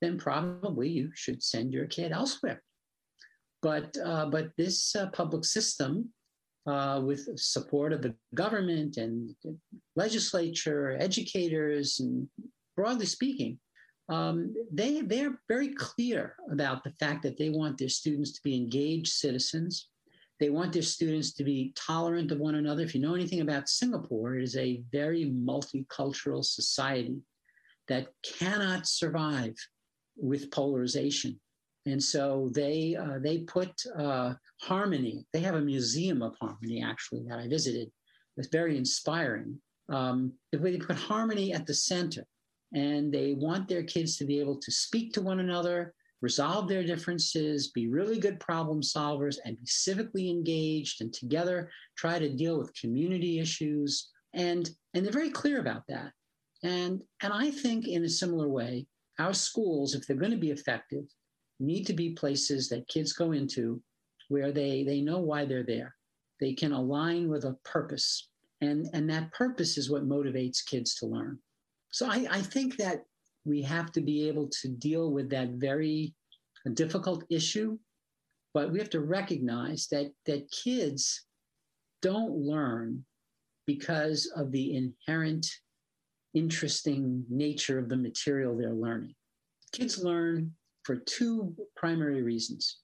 then 0.00 0.18
probably 0.18 0.88
you 0.88 1.10
should 1.14 1.42
send 1.42 1.72
your 1.72 1.86
kid 1.86 2.12
elsewhere. 2.12 2.62
But, 3.62 3.96
uh, 4.04 4.26
but 4.26 4.50
this 4.56 4.94
uh, 4.94 5.08
public 5.10 5.44
system, 5.44 6.12
uh, 6.66 7.00
with 7.04 7.38
support 7.38 7.92
of 7.92 8.02
the 8.02 8.14
government 8.34 8.96
and 8.96 9.34
legislature, 9.96 10.96
educators, 10.98 12.00
and 12.00 12.28
broadly 12.76 13.06
speaking, 13.06 13.58
um, 14.08 14.54
they 14.72 15.00
they're 15.00 15.40
very 15.48 15.74
clear 15.74 16.36
about 16.50 16.84
the 16.84 16.92
fact 17.00 17.22
that 17.22 17.38
they 17.38 17.50
want 17.50 17.78
their 17.78 17.88
students 17.88 18.32
to 18.32 18.40
be 18.42 18.56
engaged 18.56 19.08
citizens. 19.08 19.88
They 20.40 20.50
want 20.50 20.72
their 20.72 20.82
students 20.82 21.32
to 21.34 21.44
be 21.44 21.72
tolerant 21.76 22.32
of 22.32 22.38
one 22.38 22.56
another. 22.56 22.82
If 22.82 22.94
you 22.94 23.00
know 23.00 23.14
anything 23.14 23.40
about 23.40 23.68
Singapore, 23.68 24.36
it 24.36 24.42
is 24.42 24.56
a 24.56 24.82
very 24.90 25.26
multicultural 25.30 26.44
society 26.44 27.22
that 27.88 28.08
cannot 28.38 28.86
survive 28.86 29.54
with 30.16 30.50
polarization. 30.50 31.40
And 31.86 32.02
so 32.02 32.50
they 32.54 32.96
uh, 32.96 33.18
they 33.20 33.38
put 33.38 33.72
uh, 33.98 34.34
harmony. 34.60 35.26
They 35.32 35.40
have 35.40 35.54
a 35.54 35.60
museum 35.60 36.22
of 36.22 36.34
harmony 36.40 36.82
actually 36.82 37.24
that 37.28 37.38
I 37.38 37.48
visited. 37.48 37.90
It's 38.36 38.48
very 38.48 38.76
inspiring. 38.76 39.60
Um, 39.90 40.32
they 40.52 40.78
put 40.78 40.96
harmony 40.96 41.52
at 41.52 41.66
the 41.66 41.74
center 41.74 42.24
and 42.72 43.12
they 43.12 43.34
want 43.34 43.68
their 43.68 43.84
kids 43.84 44.16
to 44.16 44.24
be 44.24 44.40
able 44.40 44.58
to 44.58 44.72
speak 44.72 45.12
to 45.12 45.22
one 45.22 45.40
another, 45.40 45.94
resolve 46.22 46.68
their 46.68 46.82
differences, 46.82 47.70
be 47.70 47.86
really 47.86 48.18
good 48.18 48.40
problem 48.40 48.80
solvers, 48.80 49.36
and 49.44 49.58
be 49.58 49.66
civically 49.66 50.30
engaged, 50.30 51.00
and 51.00 51.12
together 51.12 51.70
try 51.96 52.18
to 52.18 52.34
deal 52.34 52.58
with 52.58 52.74
community 52.74 53.38
issues. 53.38 54.10
And, 54.32 54.68
and 54.94 55.04
they're 55.04 55.12
very 55.12 55.30
clear 55.30 55.60
about 55.60 55.82
that. 55.88 56.10
And, 56.64 57.02
and 57.22 57.32
I 57.32 57.50
think 57.50 57.86
in 57.86 58.04
a 58.04 58.08
similar 58.08 58.48
way, 58.48 58.86
our 59.20 59.34
schools, 59.34 59.94
if 59.94 60.06
they're 60.06 60.16
going 60.16 60.32
to 60.32 60.36
be 60.36 60.50
effective, 60.50 61.04
need 61.60 61.86
to 61.86 61.92
be 61.92 62.10
places 62.10 62.68
that 62.68 62.88
kids 62.88 63.12
go 63.12 63.32
into 63.32 63.80
where 64.28 64.52
they, 64.52 64.84
they 64.84 65.00
know 65.00 65.18
why 65.18 65.44
they're 65.44 65.62
there. 65.62 65.94
They 66.40 66.52
can 66.52 66.72
align 66.72 67.28
with 67.28 67.44
a 67.44 67.56
purpose. 67.64 68.28
And, 68.60 68.88
and 68.92 69.08
that 69.10 69.32
purpose 69.32 69.76
is 69.78 69.90
what 69.90 70.08
motivates 70.08 70.64
kids 70.64 70.94
to 70.96 71.06
learn. 71.06 71.38
So 71.90 72.06
I, 72.06 72.26
I 72.30 72.40
think 72.40 72.76
that 72.78 73.04
we 73.44 73.62
have 73.62 73.92
to 73.92 74.00
be 74.00 74.26
able 74.28 74.48
to 74.62 74.68
deal 74.68 75.12
with 75.12 75.30
that 75.30 75.50
very 75.50 76.14
difficult 76.72 77.24
issue, 77.30 77.78
but 78.54 78.72
we 78.72 78.78
have 78.78 78.90
to 78.90 79.00
recognize 79.00 79.86
that 79.90 80.10
that 80.26 80.50
kids 80.50 81.26
don't 82.00 82.34
learn 82.34 83.04
because 83.66 84.26
of 84.34 84.50
the 84.50 84.76
inherent 84.76 85.46
interesting 86.34 87.24
nature 87.28 87.78
of 87.78 87.88
the 87.88 87.96
material 87.96 88.56
they're 88.56 88.72
learning. 88.72 89.14
Kids 89.72 90.02
learn 90.02 90.52
for 90.84 90.96
two 90.96 91.54
primary 91.76 92.22
reasons. 92.22 92.78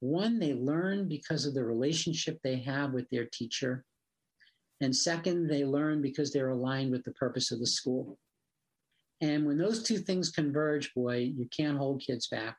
One, 0.00 0.38
they 0.38 0.54
learn 0.54 1.08
because 1.08 1.46
of 1.46 1.54
the 1.54 1.64
relationship 1.64 2.38
they 2.42 2.58
have 2.58 2.92
with 2.92 3.08
their 3.10 3.26
teacher. 3.32 3.84
And 4.80 4.94
second, 4.94 5.48
they 5.48 5.64
learn 5.64 6.02
because 6.02 6.32
they're 6.32 6.50
aligned 6.50 6.92
with 6.92 7.04
the 7.04 7.12
purpose 7.12 7.50
of 7.50 7.60
the 7.60 7.66
school. 7.66 8.18
And 9.22 9.46
when 9.46 9.56
those 9.56 9.82
two 9.82 9.98
things 9.98 10.30
converge, 10.30 10.92
boy, 10.94 11.32
you 11.34 11.48
can't 11.56 11.78
hold 11.78 12.02
kids 12.02 12.28
back. 12.28 12.56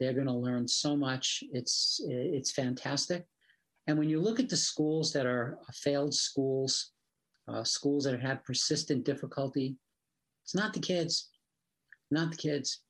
They're 0.00 0.14
going 0.14 0.26
to 0.26 0.32
learn 0.32 0.66
so 0.66 0.96
much. 0.96 1.44
It's 1.52 2.00
it's 2.08 2.50
fantastic. 2.50 3.26
And 3.86 3.98
when 3.98 4.08
you 4.08 4.20
look 4.20 4.40
at 4.40 4.48
the 4.48 4.56
schools 4.56 5.12
that 5.12 5.26
are 5.26 5.58
failed 5.72 6.14
schools, 6.14 6.92
uh, 7.46 7.64
schools 7.64 8.04
that 8.04 8.12
have 8.12 8.20
had 8.20 8.44
persistent 8.44 9.04
difficulty, 9.04 9.76
it's 10.44 10.54
not 10.54 10.72
the 10.72 10.80
kids, 10.80 11.28
not 12.10 12.30
the 12.30 12.36
kids. 12.36 12.82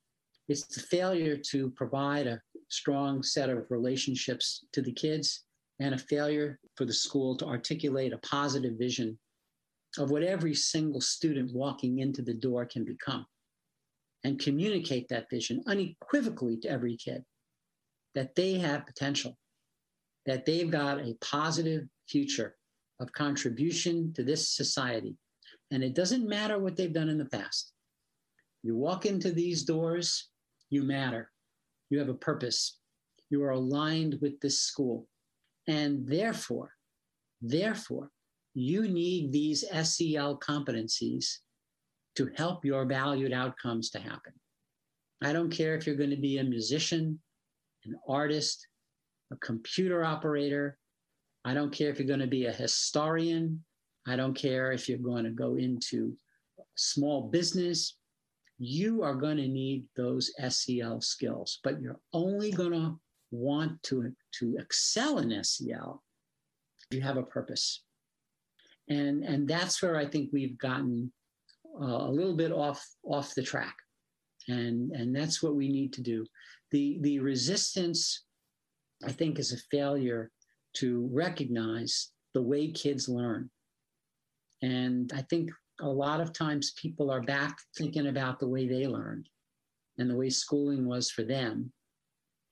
It's 0.51 0.67
the 0.67 0.81
failure 0.81 1.37
to 1.53 1.71
provide 1.77 2.27
a 2.27 2.41
strong 2.71 3.23
set 3.23 3.51
of 3.51 3.71
relationships 3.71 4.65
to 4.73 4.83
the 4.83 4.91
kids 4.91 5.45
and 5.79 5.95
a 5.95 5.99
failure 5.99 6.59
for 6.75 6.85
the 6.85 6.93
school 6.93 7.37
to 7.37 7.47
articulate 7.47 8.13
a 8.13 8.19
positive 8.19 8.77
vision 8.77 9.17
of 9.97 10.11
what 10.11 10.25
every 10.25 10.55
single 10.55 11.01
student 11.01 11.55
walking 11.55 12.01
into 12.01 12.21
the 12.21 12.35
door 12.35 12.67
can 12.67 12.85
become 12.85 13.25
and 14.25 14.41
communicate 14.41 15.07
that 15.09 15.31
vision 15.31 15.63
unequivocally 15.69 16.57
to 16.57 16.69
every 16.69 16.97
kid 16.97 17.25
that 18.17 18.35
they 18.35 18.55
have 18.55 18.89
potential, 18.89 19.39
that 20.27 20.47
they've 20.47 20.69
got 20.73 20.99
a 20.99 21.17
positive 21.21 21.85
future 22.09 22.57
of 22.99 23.13
contribution 23.13 24.13
to 24.15 24.25
this 24.25 24.51
society. 24.51 25.15
And 25.71 25.85
it 25.85 25.95
doesn't 25.95 26.29
matter 26.29 26.59
what 26.59 26.75
they've 26.75 26.93
done 26.93 27.09
in 27.09 27.19
the 27.19 27.27
past. 27.27 27.73
You 28.65 28.75
walk 28.75 29.07
into 29.07 29.31
these 29.31 29.63
doors, 29.63 30.30
you 30.71 30.83
matter. 30.85 31.31
You 31.91 31.99
have 31.99 32.09
a 32.09 32.15
purpose. 32.15 32.79
You 33.29 33.43
are 33.43 33.51
aligned 33.51 34.19
with 34.21 34.41
this 34.41 34.63
school. 34.63 35.07
And 35.69 36.07
therefore, 36.07 36.73
therefore, 37.43 38.11
you 38.55 38.89
need 38.89 39.33
these 39.33 39.65
SEL 39.71 40.39
competencies 40.39 41.27
to 42.17 42.31
help 42.37 42.65
your 42.65 42.85
valued 42.87 43.33
outcomes 43.33 43.91
to 43.91 44.01
happen. 44.01 44.33
I 45.23 45.33
don't 45.33 45.51
care 45.51 45.75
if 45.75 45.87
you're 45.87 45.97
going 45.97 46.11
to 46.11 46.17
be 46.17 46.39
a 46.39 46.45
musician, 46.45 47.21
an 47.85 47.95
artist, 48.09 48.67
a 49.33 49.37
computer 49.37 50.05
operator. 50.05 50.79
I 51.45 51.55
don't 51.55 51.73
care 51.73 51.91
if 51.91 51.99
you're 51.99 52.09
going 52.09 52.21
to 52.21 52.27
be 52.27 52.47
a 52.47 52.53
historian. 52.53 53.65
I 54.07 54.17
don't 54.17 54.35
care 54.35 54.73
if 54.73 54.89
you're 54.89 54.99
going 54.99 55.25
to 55.25 55.31
go 55.31 55.57
into 55.57 56.17
small 56.75 57.29
business. 57.29 57.97
You 58.61 59.03
are 59.03 59.15
going 59.15 59.39
to 59.39 59.49
need 59.49 59.87
those 59.97 60.31
SEL 60.49 61.01
skills, 61.01 61.59
but 61.65 61.81
you're 61.81 61.99
only 62.13 62.53
going 62.53 62.73
to 62.73 63.01
want 63.33 63.83
to, 63.85 64.13
to 64.39 64.57
excel 64.59 65.19
in 65.19 65.43
SEL. 65.43 66.03
If 66.91 66.97
you 66.97 67.03
have 67.03 67.17
a 67.17 67.23
purpose 67.23 67.83
and 68.91 69.25
and 69.25 69.49
that's 69.49 69.81
where 69.81 69.97
I 69.97 70.05
think 70.05 70.31
we've 70.33 70.59
gotten 70.59 71.11
uh, 71.81 71.85
a 71.85 72.11
little 72.11 72.37
bit 72.37 72.53
off 72.53 72.85
off 73.05 73.35
the 73.35 73.43
track, 73.43 73.77
and 74.49 74.91
and 74.93 75.15
that's 75.15 75.43
what 75.43 75.55
we 75.55 75.69
need 75.69 75.93
to 75.95 76.03
do. 76.03 76.27
The 76.73 76.99
the 77.01 77.21
resistance, 77.21 78.25
I 79.05 79.13
think, 79.13 79.39
is 79.39 79.53
a 79.53 79.77
failure 79.77 80.31
to 80.75 81.09
recognize 81.13 82.11
the 82.35 82.43
way 82.43 82.71
kids 82.73 83.09
learn, 83.09 83.49
and 84.61 85.11
I 85.15 85.23
think 85.23 85.51
a 85.81 85.89
lot 85.89 86.21
of 86.21 86.33
times 86.33 86.73
people 86.73 87.11
are 87.11 87.23
back 87.23 87.59
thinking 87.77 88.09
about 88.09 88.39
the 88.39 88.49
way 88.49 88.67
they 88.67 88.87
learned 88.87 89.29
and 89.99 90.09
the 90.09 90.17
way 90.17 90.31
schooling 90.31 90.87
was 90.87 91.11
for 91.11 91.23
them, 91.23 91.73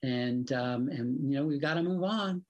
and 0.03 0.51
um, 0.53 0.89
and 0.89 1.31
you 1.31 1.37
know 1.37 1.45
we've 1.45 1.61
got 1.61 1.75
to 1.75 1.83
move 1.83 2.03
on, 2.03 2.43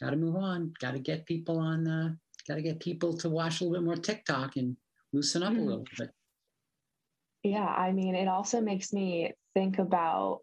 got 0.00 0.10
to 0.10 0.16
move 0.16 0.36
on, 0.36 0.72
got 0.80 0.92
to 0.92 0.98
get 0.98 1.26
people 1.26 1.58
on 1.58 1.84
the 1.84 2.16
got 2.48 2.54
to 2.54 2.62
get 2.62 2.80
people 2.80 3.16
to 3.18 3.28
watch 3.28 3.60
a 3.60 3.64
little 3.64 3.78
bit 3.78 3.84
more 3.84 3.96
TikTok 3.96 4.56
and 4.56 4.76
loosen 5.12 5.42
up 5.42 5.52
mm-hmm. 5.52 5.62
a 5.62 5.64
little 5.64 5.84
bit. 5.98 6.10
Yeah, 7.42 7.66
I 7.66 7.92
mean, 7.92 8.14
it 8.14 8.28
also 8.28 8.60
makes 8.60 8.92
me 8.92 9.32
think 9.54 9.78
about 9.78 10.40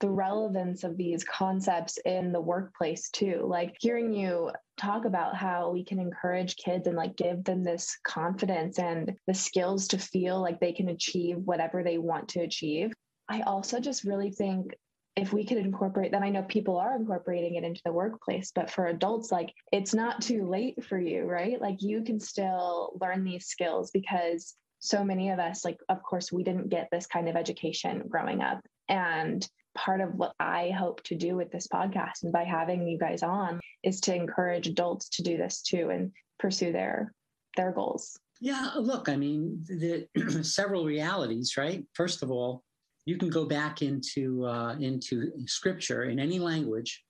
the 0.00 0.08
relevance 0.08 0.82
of 0.82 0.96
these 0.96 1.24
concepts 1.24 1.98
in 2.04 2.32
the 2.32 2.40
workplace 2.40 3.10
too. 3.10 3.44
Like 3.44 3.76
hearing 3.80 4.12
you 4.12 4.50
talk 4.80 5.04
about 5.04 5.36
how 5.36 5.70
we 5.70 5.84
can 5.84 5.98
encourage 5.98 6.56
kids 6.56 6.86
and 6.86 6.96
like 6.96 7.16
give 7.16 7.44
them 7.44 7.62
this 7.62 7.98
confidence 8.04 8.78
and 8.78 9.14
the 9.26 9.34
skills 9.34 9.88
to 9.88 9.98
feel 9.98 10.40
like 10.40 10.58
they 10.58 10.72
can 10.72 10.88
achieve 10.88 11.36
whatever 11.38 11.82
they 11.82 11.98
want 11.98 12.28
to 12.28 12.40
achieve. 12.40 12.92
I 13.28 13.42
also 13.42 13.78
just 13.78 14.04
really 14.04 14.30
think 14.30 14.74
if 15.16 15.32
we 15.32 15.44
could 15.44 15.58
incorporate 15.58 16.12
that, 16.12 16.22
I 16.22 16.30
know 16.30 16.42
people 16.42 16.78
are 16.78 16.96
incorporating 16.96 17.56
it 17.56 17.64
into 17.64 17.82
the 17.84 17.92
workplace, 17.92 18.52
but 18.54 18.70
for 18.70 18.86
adults, 18.86 19.30
like 19.30 19.52
it's 19.70 19.92
not 19.92 20.22
too 20.22 20.48
late 20.48 20.82
for 20.84 20.98
you, 20.98 21.24
right? 21.24 21.60
Like 21.60 21.82
you 21.82 22.02
can 22.02 22.18
still 22.18 22.96
learn 23.00 23.24
these 23.24 23.46
skills 23.46 23.90
because 23.90 24.54
so 24.78 25.04
many 25.04 25.30
of 25.30 25.38
us, 25.38 25.64
like, 25.64 25.78
of 25.88 26.02
course, 26.02 26.32
we 26.32 26.42
didn't 26.42 26.70
get 26.70 26.88
this 26.90 27.06
kind 27.06 27.28
of 27.28 27.36
education 27.36 28.04
growing 28.08 28.40
up. 28.40 28.60
And 28.88 29.46
part 29.74 30.00
of 30.00 30.14
what 30.14 30.32
I 30.40 30.70
hope 30.70 31.02
to 31.04 31.16
do 31.16 31.36
with 31.36 31.50
this 31.50 31.68
podcast 31.68 32.22
and 32.22 32.32
by 32.32 32.44
having 32.44 32.88
you 32.88 32.98
guys 32.98 33.22
on 33.22 33.60
is 33.82 34.00
to 34.02 34.14
encourage 34.14 34.66
adults 34.66 35.08
to 35.10 35.22
do 35.22 35.36
this 35.36 35.62
too 35.62 35.90
and 35.90 36.12
pursue 36.38 36.72
their 36.72 37.12
their 37.56 37.72
goals. 37.72 38.18
Yeah, 38.40 38.70
look, 38.76 39.08
I 39.08 39.16
mean, 39.16 39.64
the 39.66 40.06
several 40.42 40.84
realities, 40.84 41.56
right? 41.56 41.84
First 41.94 42.22
of 42.22 42.30
all, 42.30 42.64
you 43.04 43.18
can 43.18 43.28
go 43.28 43.44
back 43.44 43.82
into 43.82 44.46
uh, 44.46 44.76
into 44.78 45.32
scripture 45.46 46.04
in 46.04 46.18
any 46.18 46.38
language, 46.38 47.04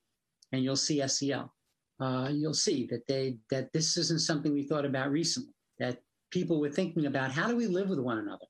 and 0.53 0.63
you'll 0.63 0.77
see 0.77 1.07
SEL. 1.07 1.53
Uh, 2.01 2.31
you'll 2.33 2.55
see 2.55 2.87
that 2.91 3.07
they 3.07 3.37
that 3.51 3.73
this 3.73 3.97
isn't 3.97 4.21
something 4.21 4.53
we 4.53 4.65
thought 4.65 4.85
about 4.85 5.11
recently. 5.11 5.55
That 5.79 5.99
people 6.31 6.61
were 6.61 6.71
thinking 6.71 7.07
about 7.07 7.33
how 7.33 7.49
do 7.49 7.57
we 7.57 7.67
live 7.67 7.89
with 7.89 8.01
one 8.01 8.19
another? 8.19 8.47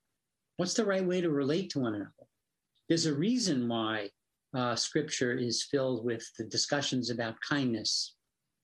What's 0.56 0.74
the 0.74 0.84
right 0.84 1.04
way 1.04 1.20
to 1.20 1.30
relate 1.30 1.70
to 1.70 1.80
one 1.80 1.94
another? 1.94 2.12
There's 2.88 3.06
a 3.06 3.14
reason 3.14 3.68
why 3.68 4.10
uh, 4.54 4.74
scripture 4.74 5.32
is 5.32 5.64
filled 5.64 6.04
with 6.04 6.24
the 6.38 6.44
discussions 6.44 7.10
about 7.10 7.40
kindness 7.48 8.14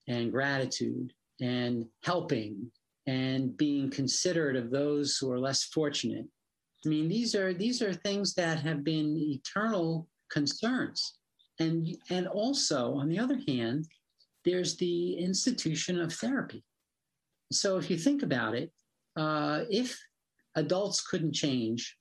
and 0.07 0.31
gratitude 0.31 1.13
and 1.41 1.85
helping 2.03 2.71
and 3.05 3.55
being 3.55 3.89
considerate 3.89 4.57
of 4.57 4.69
those 4.69 5.17
who 5.17 5.31
are 5.31 5.39
less 5.39 5.63
fortunate. 5.63 6.25
I 6.85 6.89
mean, 6.89 7.07
these 7.07 7.35
are 7.35 7.53
these 7.53 7.81
are 7.81 7.93
things 7.93 8.33
that 8.35 8.59
have 8.59 8.83
been 8.83 9.17
eternal 9.17 10.07
concerns. 10.29 11.17
And 11.59 11.97
and 12.09 12.27
also, 12.27 12.93
on 12.95 13.09
the 13.09 13.19
other 13.19 13.39
hand, 13.47 13.87
there's 14.45 14.75
the 14.77 15.17
institution 15.17 15.99
of 15.99 16.13
therapy. 16.13 16.63
So 17.51 17.77
if 17.77 17.89
you 17.89 17.97
think 17.97 18.23
about 18.23 18.55
it, 18.55 18.71
uh, 19.15 19.63
if 19.69 19.97
adults 20.55 21.01
couldn't 21.01 21.33
change 21.33 21.97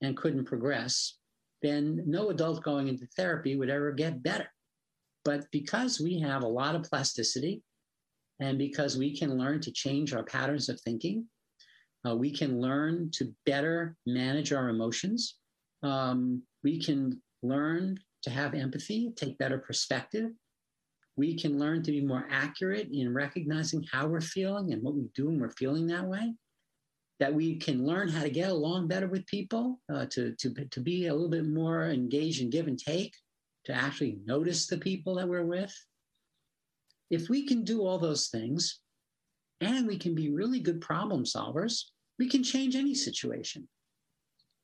and 0.00 0.16
couldn't 0.16 0.44
progress, 0.44 1.18
then 1.64 2.02
no 2.06 2.28
adult 2.28 2.62
going 2.62 2.88
into 2.88 3.06
therapy 3.16 3.56
would 3.56 3.70
ever 3.70 3.90
get 3.90 4.22
better. 4.22 4.46
But 5.24 5.46
because 5.50 5.98
we 5.98 6.20
have 6.20 6.42
a 6.42 6.48
lot 6.48 6.74
of 6.74 6.82
plasticity 6.82 7.62
and 8.38 8.58
because 8.58 8.98
we 8.98 9.16
can 9.16 9.38
learn 9.38 9.60
to 9.62 9.72
change 9.72 10.12
our 10.12 10.24
patterns 10.24 10.68
of 10.68 10.78
thinking, 10.82 11.24
uh, 12.06 12.14
we 12.14 12.30
can 12.30 12.60
learn 12.60 13.10
to 13.14 13.32
better 13.46 13.96
manage 14.04 14.52
our 14.52 14.68
emotions. 14.68 15.36
Um, 15.82 16.42
we 16.62 16.78
can 16.78 17.22
learn 17.42 17.96
to 18.24 18.30
have 18.30 18.52
empathy, 18.52 19.14
take 19.16 19.38
better 19.38 19.56
perspective. 19.58 20.32
We 21.16 21.34
can 21.34 21.58
learn 21.58 21.82
to 21.84 21.92
be 21.92 22.04
more 22.04 22.26
accurate 22.30 22.88
in 22.92 23.14
recognizing 23.14 23.86
how 23.90 24.06
we're 24.06 24.20
feeling 24.20 24.74
and 24.74 24.82
what 24.82 24.94
we 24.94 25.08
do 25.14 25.26
when 25.26 25.40
we're 25.40 25.50
feeling 25.52 25.86
that 25.86 26.04
way 26.04 26.34
that 27.24 27.32
we 27.32 27.56
can 27.56 27.86
learn 27.86 28.06
how 28.06 28.22
to 28.22 28.28
get 28.28 28.50
along 28.50 28.86
better 28.86 29.08
with 29.08 29.26
people, 29.26 29.80
uh, 29.90 30.04
to, 30.10 30.34
to, 30.36 30.52
to 30.66 30.78
be 30.78 31.06
a 31.06 31.14
little 31.14 31.30
bit 31.30 31.46
more 31.46 31.86
engaged 31.86 32.42
in 32.42 32.50
give 32.50 32.66
and 32.66 32.78
take, 32.78 33.14
to 33.64 33.72
actually 33.72 34.18
notice 34.26 34.66
the 34.66 34.76
people 34.76 35.14
that 35.14 35.26
we're 35.26 35.46
with. 35.46 35.74
If 37.10 37.30
we 37.30 37.46
can 37.46 37.64
do 37.64 37.80
all 37.80 37.98
those 37.98 38.28
things 38.28 38.80
and 39.62 39.86
we 39.86 39.96
can 39.96 40.14
be 40.14 40.34
really 40.34 40.60
good 40.60 40.82
problem 40.82 41.24
solvers, 41.24 41.84
we 42.18 42.28
can 42.28 42.42
change 42.42 42.76
any 42.76 42.94
situation. 42.94 43.66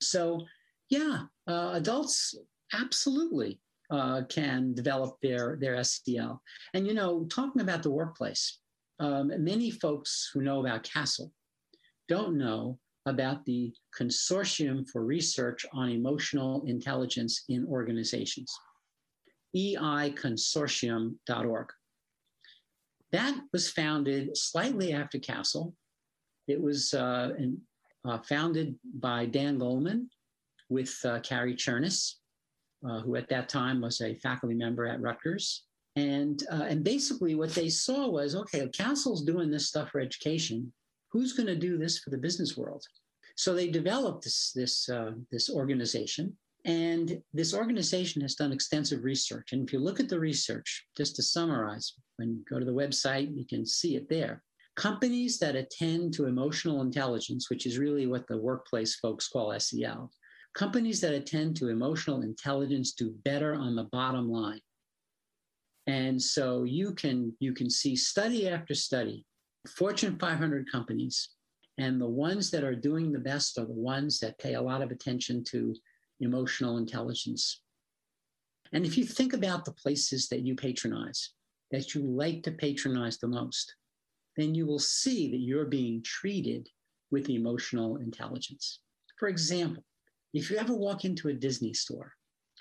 So, 0.03 0.45
yeah, 0.91 1.23
uh, 1.49 1.71
adults 1.77 2.35
absolutely 2.75 3.59
uh, 3.91 4.25
can 4.29 4.75
develop 4.75 5.17
their, 5.23 5.57
their 5.59 5.83
SEL. 5.83 6.43
And, 6.75 6.87
you 6.87 6.93
know, 6.93 7.25
talking 7.31 7.63
about 7.63 7.83
the 7.83 7.91
workplace, 7.91 8.59
um, 8.99 9.33
many 9.43 9.71
folks 9.71 10.31
who 10.35 10.43
know 10.43 10.61
about 10.61 10.85
CASEL 10.85 11.31
don't 12.11 12.37
know 12.37 12.79
about 13.07 13.47
the 13.47 13.73
Consortium 13.99 14.87
for 14.91 15.03
Research 15.05 15.65
on 15.73 15.89
Emotional 15.91 16.63
Intelligence 16.67 17.45
in 17.49 17.65
Organizations, 17.67 18.53
eiconsortium.org. 19.57 21.69
That 23.13 23.41
was 23.53 23.71
founded 23.71 24.37
slightly 24.37 24.93
after 24.93 25.19
CASEL. 25.19 25.73
It 26.49 26.61
was 26.61 26.93
uh, 26.93 27.31
in, 27.39 27.59
uh, 28.05 28.19
founded 28.19 28.75
by 28.95 29.25
Dan 29.27 29.57
Goleman 29.59 30.07
with 30.69 30.99
uh, 31.05 31.21
Cary 31.21 31.55
Cherniss, 31.55 32.17
uh, 32.89 33.01
who 33.01 33.15
at 33.17 33.29
that 33.29 33.49
time 33.49 33.81
was 33.81 34.01
a 34.01 34.15
faculty 34.17 34.57
member 34.57 34.87
at 34.87 35.01
Rutgers. 35.01 35.65
And, 35.97 36.41
uh, 36.53 36.67
and 36.69 36.85
basically, 36.85 37.35
what 37.35 37.51
they 37.51 37.69
saw 37.69 38.09
was 38.09 38.37
okay, 38.37 38.69
CASEL's 38.69 39.25
doing 39.25 39.51
this 39.51 39.67
stuff 39.69 39.91
for 39.91 40.01
education 40.01 40.73
who's 41.13 41.33
going 41.33 41.47
to 41.47 41.57
do 41.57 41.79
this 41.79 41.99
for 41.99 42.11
the 42.11 42.19
business 42.19 42.57
world? 42.57 42.85
So 43.37 43.55
they 43.55 43.69
developed 43.69 44.25
this, 44.25 44.53
this, 44.55 44.89
uh, 44.89 45.13
this 45.31 45.51
organization. 45.51 46.37
And 46.67 47.23
this 47.33 47.55
organization 47.55 48.21
has 48.23 48.35
done 48.35 48.53
extensive 48.53 49.03
research. 49.03 49.53
And 49.53 49.67
if 49.67 49.73
you 49.73 49.79
look 49.79 49.99
at 49.99 50.09
the 50.09 50.21
research, 50.21 50.87
just 50.97 51.17
to 51.17 51.23
summarize, 51.23 51.95
when 52.17 52.31
you 52.31 52.45
go 52.51 52.59
to 52.59 52.67
the 52.67 52.73
website, 52.73 53.35
you 53.35 53.47
can 53.47 53.65
see 53.65 53.97
it 53.97 54.09
there. 54.11 54.43
Companies 54.77 55.39
that 55.39 55.57
attend 55.57 56.13
to 56.15 56.27
emotional 56.27 56.83
intelligence, 56.83 57.49
which 57.49 57.67
is 57.67 57.79
really 57.79 58.07
what 58.07 58.27
the 58.29 58.37
workplace 58.37 58.97
folks 58.97 59.29
call 59.29 59.59
SEL, 59.59 60.11
companies 60.55 61.01
that 61.01 61.15
attend 61.15 61.57
to 61.57 61.69
emotional 61.69 62.23
intelligence 62.23 62.93
do 62.93 63.15
better 63.25 63.55
on 63.55 63.75
the 63.75 63.85
bottom 63.85 64.31
line. 64.31 64.61
And 65.87 66.21
so 66.21 66.65
you 66.65 66.93
can 66.93 67.35
you 67.41 67.53
can 67.53 67.71
see 67.71 67.97
study 67.97 68.49
after 68.49 68.75
study 68.75 69.25
Fortune 69.69 70.19
500 70.19 70.71
companies. 70.71 71.31
And 71.79 72.01
the 72.01 72.09
ones 72.09 72.51
that 72.51 72.65
are 72.65 72.75
doing 72.75 73.13
the 73.13 73.19
best 73.19 73.59
are 73.59 73.65
the 73.65 73.73
ones 73.73 74.19
that 74.21 74.39
pay 74.39 74.55
a 74.55 74.63
lot 74.63 74.83
of 74.83 74.91
attention 74.91 75.45
to 75.45 75.75
emotional 76.21 76.79
intelligence. 76.79 77.61
And 78.73 78.85
if 78.85 78.97
you 78.97 79.05
think 79.05 79.33
about 79.33 79.65
the 79.65 79.73
places 79.73 80.29
that 80.29 80.41
you 80.41 80.55
patronize, 80.55 81.31
that 81.71 81.95
you 81.95 82.03
like 82.03 82.43
to 82.45 82.53
patronize 82.53 83.19
the 83.19 83.29
most, 83.29 83.75
then 84.37 84.55
you 84.55 84.67
will 84.67 84.79
see 84.79 85.31
that 85.31 85.41
you're 85.41 85.67
being 85.67 86.03
treated 86.03 86.69
with 87.11 87.31
emotional 87.31 87.97
intelligence. 87.97 88.81
For 89.19 89.29
example, 89.29 89.85
if 90.33 90.51
you 90.51 90.59
ever 90.59 90.75
walk 90.75 91.05
into 91.05 91.29
a 91.29 91.35
Disney 91.35 91.73
store, 91.73 92.13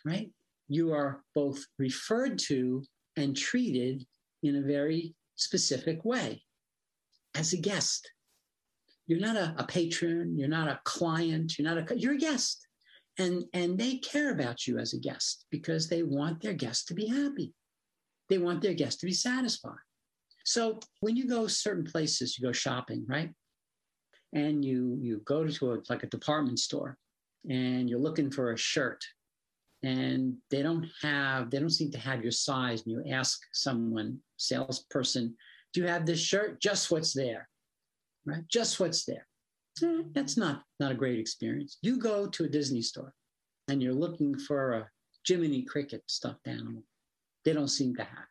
right, 0.05 0.31
you 0.67 0.91
are 0.93 1.23
both 1.35 1.63
referred 1.77 2.39
to 2.39 2.83
and 3.15 3.35
treated 3.35 4.05
in 4.43 4.55
a 4.55 4.61
very 4.61 5.13
specific 5.35 6.03
way 6.03 6.41
as 7.35 7.53
a 7.53 7.57
guest. 7.57 8.11
You're 9.07 9.19
not 9.19 9.35
a, 9.35 9.55
a 9.57 9.65
patron, 9.65 10.37
you're 10.37 10.47
not 10.47 10.67
a 10.67 10.79
client, 10.83 11.57
you're 11.57 11.67
not 11.67 11.91
a, 11.91 11.99
you're 11.99 12.13
a 12.13 12.17
guest. 12.17 12.65
And, 13.17 13.43
and 13.53 13.77
they 13.77 13.97
care 13.97 14.31
about 14.31 14.65
you 14.65 14.77
as 14.77 14.93
a 14.93 14.99
guest 14.99 15.45
because 15.49 15.89
they 15.89 16.03
want 16.03 16.41
their 16.41 16.53
guest 16.53 16.87
to 16.87 16.93
be 16.93 17.07
happy. 17.07 17.53
They 18.29 18.37
want 18.37 18.61
their 18.61 18.73
guest 18.73 18.99
to 18.99 19.05
be 19.05 19.13
satisfied. 19.13 19.73
So 20.45 20.79
when 21.01 21.15
you 21.15 21.27
go 21.27 21.47
certain 21.47 21.83
places, 21.83 22.37
you 22.37 22.47
go 22.47 22.51
shopping, 22.51 23.05
right? 23.07 23.31
And 24.33 24.63
you 24.63 24.97
you 25.01 25.21
go 25.25 25.45
to 25.45 25.73
a, 25.73 25.77
like 25.89 26.03
a 26.03 26.07
department 26.07 26.59
store 26.59 26.97
and 27.49 27.89
you're 27.89 27.99
looking 27.99 28.31
for 28.31 28.53
a 28.53 28.57
shirt 28.57 29.03
and 29.83 30.35
they 30.51 30.61
don't 30.61 30.85
have 31.01 31.49
they 31.49 31.59
don't 31.59 31.69
seem 31.69 31.91
to 31.91 31.99
have 31.99 32.21
your 32.21 32.31
size 32.31 32.83
and 32.85 32.91
you 32.93 33.13
ask 33.13 33.39
someone 33.53 34.17
salesperson 34.37 35.35
do 35.73 35.81
you 35.81 35.87
have 35.87 36.05
this 36.05 36.19
shirt? 36.19 36.61
Just 36.61 36.91
what's 36.91 37.13
there, 37.13 37.47
right? 38.25 38.43
Just 38.47 38.79
what's 38.79 39.05
there. 39.05 39.27
Eh, 39.83 40.03
that's 40.13 40.37
not, 40.37 40.63
not 40.79 40.91
a 40.91 40.95
great 40.95 41.19
experience. 41.19 41.77
You 41.81 41.97
go 41.97 42.27
to 42.27 42.45
a 42.45 42.49
Disney 42.49 42.81
store 42.81 43.13
and 43.67 43.81
you're 43.81 43.93
looking 43.93 44.37
for 44.37 44.73
a 44.73 44.89
Jiminy 45.27 45.63
Cricket 45.63 46.03
stuffed 46.07 46.47
animal. 46.47 46.83
They 47.45 47.53
don't 47.53 47.67
seem 47.67 47.95
to 47.95 48.03
have. 48.03 48.27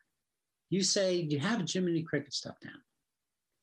You 0.69 0.83
say, 0.83 1.23
Do 1.23 1.35
you 1.35 1.39
have 1.39 1.61
a 1.61 1.65
Jiminy 1.67 2.03
Cricket 2.03 2.33
stuffed 2.33 2.63
animal? 2.63 2.81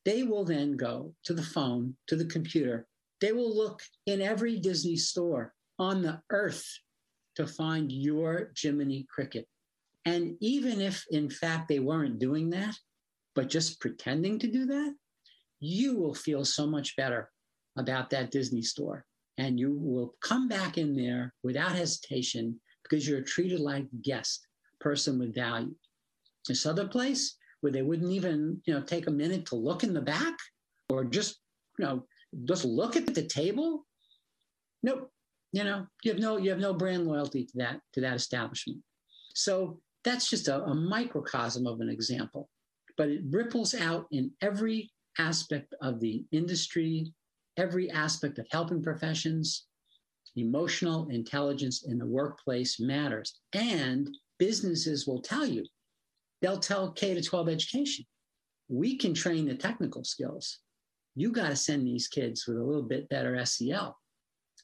They 0.05 0.23
will 0.23 0.45
then 0.45 0.77
go 0.77 1.15
to 1.25 1.35
the 1.35 1.43
phone, 1.43 1.97
to 2.07 2.17
the 2.17 2.25
computer. 2.25 2.87
They 3.21 3.33
will 3.33 3.55
look 3.55 3.83
in 4.07 4.21
every 4.21 4.59
Disney 4.59 4.97
store 4.97 5.53
on 5.79 6.03
the 6.03 6.21
earth 6.31 6.67
to 7.37 7.47
find 7.47 7.91
your 7.93 8.53
Jiminy 8.61 9.07
Cricket. 9.11 9.47
And 10.05 10.37
even 10.41 10.81
if, 10.81 11.05
in 11.11 11.29
fact, 11.29 11.69
they 11.69 11.81
weren't 11.81 12.19
doing 12.19 12.51
that, 12.51 12.77
but 13.37 13.51
just 13.51 13.81
pretending 13.81 14.39
to 14.39 14.51
do 14.51 14.65
that, 14.65 14.95
you 15.61 15.97
will 15.97 16.15
feel 16.15 16.45
so 16.45 16.67
much 16.67 16.97
better 16.97 17.31
about 17.79 18.11
that 18.11 18.31
Disney 18.31 18.63
store. 18.63 19.05
And 19.39 19.61
you 19.61 19.79
will 19.79 20.15
come 20.23 20.49
back 20.49 20.79
in 20.79 20.97
there 20.97 21.35
without 21.45 21.77
hesitation 21.77 22.59
because 22.83 23.07
you're 23.07 23.21
treated 23.21 23.61
like 23.61 23.85
guest, 24.03 24.47
person 24.81 25.19
with 25.19 25.35
value. 25.35 25.75
This 26.49 26.65
other 26.65 26.89
place 26.89 27.37
where 27.61 27.73
they 27.73 27.83
wouldn't 27.83 28.11
even, 28.11 28.63
you 28.67 28.73
know, 28.73 28.81
take 28.81 29.07
a 29.07 29.11
minute 29.11 29.45
to 29.47 29.57
look 29.57 29.85
in 29.85 29.93
the 29.93 30.01
back 30.01 30.35
or 30.89 31.05
just, 31.05 31.37
you 31.79 31.85
know, 31.85 32.07
just 32.45 32.65
look 32.65 32.97
at 32.97 33.15
the 33.15 33.27
table. 33.27 33.85
Nope. 34.83 35.11
You 35.53 35.65
know, 35.65 35.87
you 36.03 36.13
have 36.13 36.21
no, 36.21 36.39
you 36.39 36.51
have 36.51 36.59
no 36.59 36.73
brand 36.73 37.07
loyalty 37.07 37.45
to 37.45 37.53
that, 37.57 37.81
to 37.93 38.01
that 38.01 38.17
establishment. 38.17 38.79
So 39.35 39.81
that's 40.05 40.31
just 40.31 40.49
a, 40.49 40.63
a 40.63 40.75
microcosm 40.75 41.67
of 41.67 41.81
an 41.81 41.91
example 41.91 42.49
but 42.97 43.09
it 43.09 43.23
ripples 43.31 43.75
out 43.75 44.07
in 44.11 44.31
every 44.41 44.91
aspect 45.19 45.75
of 45.81 46.01
the 46.01 46.25
industry 46.33 47.13
every 47.57 47.91
aspect 47.91 48.39
of 48.39 48.47
helping 48.51 48.83
professions, 48.83 49.67
emotional 50.37 51.09
intelligence 51.09 51.85
in 51.85 51.99
the 51.99 52.07
workplace 52.07 52.79
matters. 52.79 53.39
And 53.53 54.09
businesses 54.39 55.07
will 55.07 55.23
tell 55.23 55.47
you, 55.47 55.65
they'll 56.43 56.59
tell 56.59 56.93
K 56.93 57.15
to 57.15 57.23
12 57.23 57.49
education, 57.49 58.05
we 58.69 58.97
can 58.97 59.15
train 59.15 59.47
the 59.47 59.55
technical 59.55 60.05
skills. 60.05 60.59
You 61.15 61.33
got 61.33 61.49
to 61.49 61.57
send 61.57 61.87
these 61.87 62.09
kids 62.09 62.47
with 62.47 62.59
a 62.59 62.63
little 62.63 62.83
bit 62.83 63.09
better 63.09 63.43
SEL. 63.47 63.97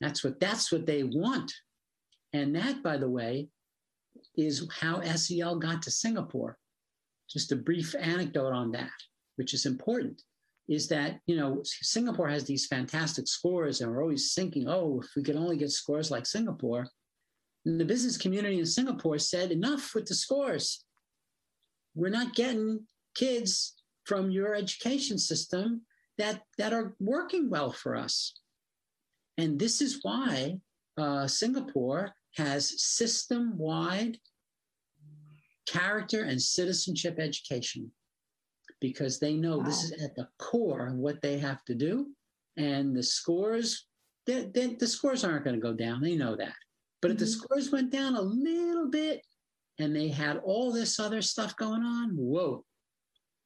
That's 0.00 0.22
what 0.22 0.40
that's 0.40 0.70
what 0.70 0.84
they 0.84 1.04
want. 1.04 1.52
And 2.32 2.54
that, 2.56 2.82
by 2.82 2.96
the 2.96 3.08
way, 3.08 3.48
is 4.36 4.68
how 4.80 5.00
SEL 5.02 5.56
got 5.56 5.82
to 5.82 5.90
Singapore. 5.90 6.58
Just 7.32 7.52
a 7.52 7.56
brief 7.56 7.94
anecdote 7.98 8.52
on 8.52 8.72
that, 8.72 8.90
which 9.36 9.54
is 9.54 9.66
important, 9.66 10.22
is 10.68 10.88
that, 10.88 11.18
you 11.26 11.36
know, 11.36 11.62
Singapore 11.64 12.28
has 12.28 12.44
these 12.44 12.66
fantastic 12.66 13.26
scores 13.26 13.80
and 13.80 13.90
we're 13.90 14.02
always 14.02 14.34
thinking, 14.34 14.68
oh, 14.68 15.00
if 15.02 15.10
we 15.16 15.22
could 15.22 15.36
only 15.36 15.56
get 15.56 15.70
scores 15.70 16.10
like 16.10 16.26
Singapore. 16.26 16.86
And 17.64 17.80
the 17.80 17.84
business 17.84 18.18
community 18.18 18.58
in 18.58 18.66
Singapore 18.66 19.18
said, 19.18 19.50
enough 19.50 19.94
with 19.94 20.06
the 20.06 20.14
scores. 20.14 20.84
We're 21.94 22.10
not 22.10 22.34
getting 22.34 22.86
kids 23.14 23.74
from 24.04 24.30
your 24.30 24.54
education 24.54 25.18
system 25.18 25.82
that, 26.18 26.42
that 26.58 26.72
are 26.72 26.94
working 27.00 27.48
well 27.48 27.72
for 27.72 27.96
us. 27.96 28.34
And 29.38 29.58
this 29.58 29.80
is 29.80 30.00
why 30.02 30.58
uh, 30.98 31.26
Singapore 31.26 32.12
has 32.36 32.82
system 32.82 33.56
wide 33.56 34.18
character 35.66 36.24
and 36.24 36.40
citizenship 36.40 37.18
education 37.18 37.90
because 38.80 39.18
they 39.18 39.34
know 39.34 39.58
wow. 39.58 39.64
this 39.64 39.84
is 39.84 39.92
at 40.02 40.14
the 40.16 40.28
core 40.38 40.88
of 40.88 40.94
what 40.94 41.22
they 41.22 41.38
have 41.38 41.64
to 41.64 41.74
do. 41.74 42.08
And 42.56 42.94
the 42.94 43.02
scores, 43.02 43.86
they, 44.26 44.50
they, 44.52 44.74
the 44.74 44.86
scores 44.86 45.24
aren't 45.24 45.44
going 45.44 45.56
to 45.56 45.62
go 45.62 45.72
down. 45.72 46.02
They 46.02 46.16
know 46.16 46.36
that. 46.36 46.54
But 47.00 47.08
mm-hmm. 47.08 47.14
if 47.14 47.18
the 47.18 47.24
mm-hmm. 47.26 47.42
scores 47.42 47.70
went 47.70 47.90
down 47.90 48.16
a 48.16 48.20
little 48.20 48.90
bit 48.90 49.22
and 49.78 49.94
they 49.94 50.08
had 50.08 50.38
all 50.38 50.72
this 50.72 50.98
other 50.98 51.22
stuff 51.22 51.56
going 51.56 51.82
on, 51.82 52.10
whoa, 52.16 52.64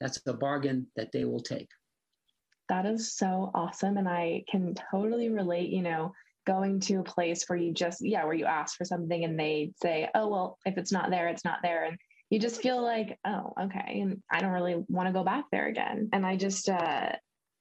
that's 0.01 0.21
a 0.27 0.33
bargain 0.33 0.87
that 0.97 1.13
they 1.13 1.25
will 1.25 1.41
take. 1.41 1.69
That 2.69 2.87
is 2.87 3.15
so 3.15 3.51
awesome. 3.55 3.97
And 3.97 4.09
I 4.09 4.45
can 4.51 4.75
totally 4.91 5.29
relate, 5.29 5.71
you 5.71 5.83
know, 5.83 6.13
going 6.47 6.81
to 6.81 6.97
a 6.97 7.05
place 7.05 7.45
where 7.47 7.59
you 7.59 7.73
just, 7.73 8.05
yeah, 8.05 8.25
where 8.25 8.35
you 8.35 8.45
ask 8.45 8.77
for 8.77 8.85
something 8.85 9.25
and 9.25 9.39
they 9.39 9.73
say, 9.83 10.09
oh, 10.15 10.29
well, 10.29 10.59
if 10.65 10.79
it's 10.79 10.93
not 10.93 11.11
there, 11.11 11.29
it's 11.29 11.45
not 11.45 11.59
there. 11.63 11.85
And 11.85 11.99
you 12.31 12.39
just 12.39 12.61
feel 12.61 12.83
like, 12.83 13.19
oh, 13.25 13.53
okay. 13.65 14.01
And 14.01 14.23
I 14.31 14.41
don't 14.41 14.53
really 14.53 14.85
want 14.89 15.09
to 15.09 15.13
go 15.13 15.25
back 15.25 15.45
there 15.53 15.67
again. 15.67 16.09
And 16.13 16.27
I 16.27 16.37
just, 16.37 16.69
uh, 16.69 17.13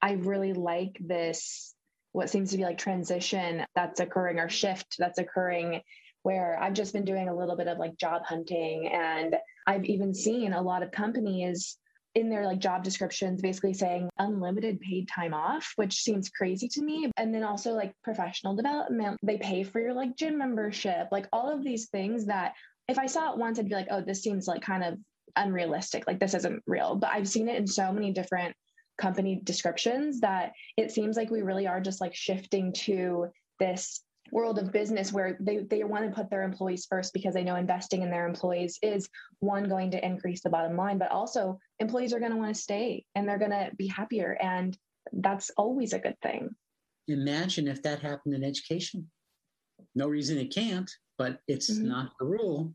I 0.01 0.13
really 0.13 0.53
like 0.53 0.97
this, 0.99 1.73
what 2.11 2.29
seems 2.29 2.51
to 2.51 2.57
be 2.57 2.63
like 2.63 2.77
transition 2.77 3.65
that's 3.75 3.99
occurring 3.99 4.39
or 4.39 4.49
shift 4.49 4.95
that's 4.97 5.19
occurring 5.19 5.81
where 6.23 6.57
I've 6.59 6.73
just 6.73 6.93
been 6.93 7.05
doing 7.05 7.29
a 7.29 7.35
little 7.35 7.55
bit 7.55 7.67
of 7.67 7.77
like 7.77 7.97
job 7.97 8.23
hunting. 8.25 8.89
And 8.91 9.35
I've 9.67 9.85
even 9.85 10.13
seen 10.13 10.53
a 10.53 10.61
lot 10.61 10.81
of 10.81 10.91
companies 10.91 11.77
in 12.15 12.29
their 12.29 12.45
like 12.45 12.59
job 12.59 12.83
descriptions 12.83 13.41
basically 13.41 13.73
saying 13.73 14.09
unlimited 14.17 14.79
paid 14.79 15.07
time 15.07 15.33
off 15.33 15.73
which 15.75 16.01
seems 16.01 16.29
crazy 16.29 16.69
to 16.69 16.81
me 16.81 17.11
and 17.17 17.35
then 17.35 17.43
also 17.43 17.73
like 17.73 17.93
professional 18.05 18.55
development 18.55 19.17
they 19.21 19.37
pay 19.37 19.63
for 19.63 19.81
your 19.81 19.93
like 19.93 20.15
gym 20.15 20.37
membership 20.37 21.09
like 21.11 21.27
all 21.33 21.53
of 21.53 21.61
these 21.61 21.89
things 21.89 22.27
that 22.27 22.53
if 22.87 22.97
i 22.99 23.05
saw 23.05 23.31
it 23.31 23.37
once 23.37 23.59
i'd 23.59 23.69
be 23.69 23.75
like 23.75 23.87
oh 23.91 24.01
this 24.01 24.21
seems 24.21 24.47
like 24.47 24.61
kind 24.61 24.83
of 24.83 24.97
unrealistic. 25.35 26.05
Like 26.07 26.19
this 26.19 26.33
isn't 26.33 26.63
real. 26.65 26.95
But 26.95 27.11
i've 27.11 27.27
seen 27.27 27.47
it 27.47 27.57
in 27.57 27.67
so 27.67 27.91
many 27.91 28.11
different 28.11 28.55
company 28.97 29.41
descriptions 29.43 30.21
that 30.21 30.53
it 30.77 30.91
seems 30.91 31.17
like 31.17 31.29
we 31.29 31.41
really 31.41 31.67
are 31.67 31.81
just 31.81 31.99
like 31.99 32.15
shifting 32.15 32.71
to 32.71 33.27
this 33.59 34.01
world 34.31 34.57
of 34.57 34.71
business 34.71 35.13
where 35.13 35.37
they, 35.39 35.57
they 35.69 35.83
want 35.83 36.05
to 36.05 36.15
put 36.15 36.29
their 36.29 36.43
employees 36.43 36.87
first 36.89 37.13
because 37.13 37.33
they 37.33 37.43
know 37.43 37.57
investing 37.57 38.01
in 38.01 38.09
their 38.09 38.25
employees 38.25 38.79
is 38.81 39.07
one 39.39 39.65
going 39.65 39.91
to 39.91 40.03
increase 40.03 40.41
the 40.41 40.49
bottom 40.49 40.75
line 40.75 40.97
but 40.97 41.11
also 41.11 41.59
employees 41.79 42.11
are 42.11 42.19
going 42.19 42.31
to 42.31 42.37
want 42.37 42.55
to 42.55 42.59
stay 42.59 43.05
and 43.13 43.27
they're 43.27 43.37
going 43.37 43.51
to 43.51 43.69
be 43.77 43.87
happier. 43.87 44.35
And 44.41 44.75
that's 45.11 45.51
always 45.57 45.93
a 45.93 45.99
good 45.99 46.15
thing. 46.23 46.55
Imagine 47.07 47.67
if 47.67 47.83
that 47.83 47.99
happened 47.99 48.33
in 48.33 48.43
education. 48.43 49.11
No 49.93 50.07
reason 50.07 50.37
it 50.37 50.55
can't 50.55 50.89
but 51.17 51.39
it's 51.47 51.71
mm-hmm. 51.71 51.87
not 51.87 52.11
the 52.19 52.25
rule 52.25 52.73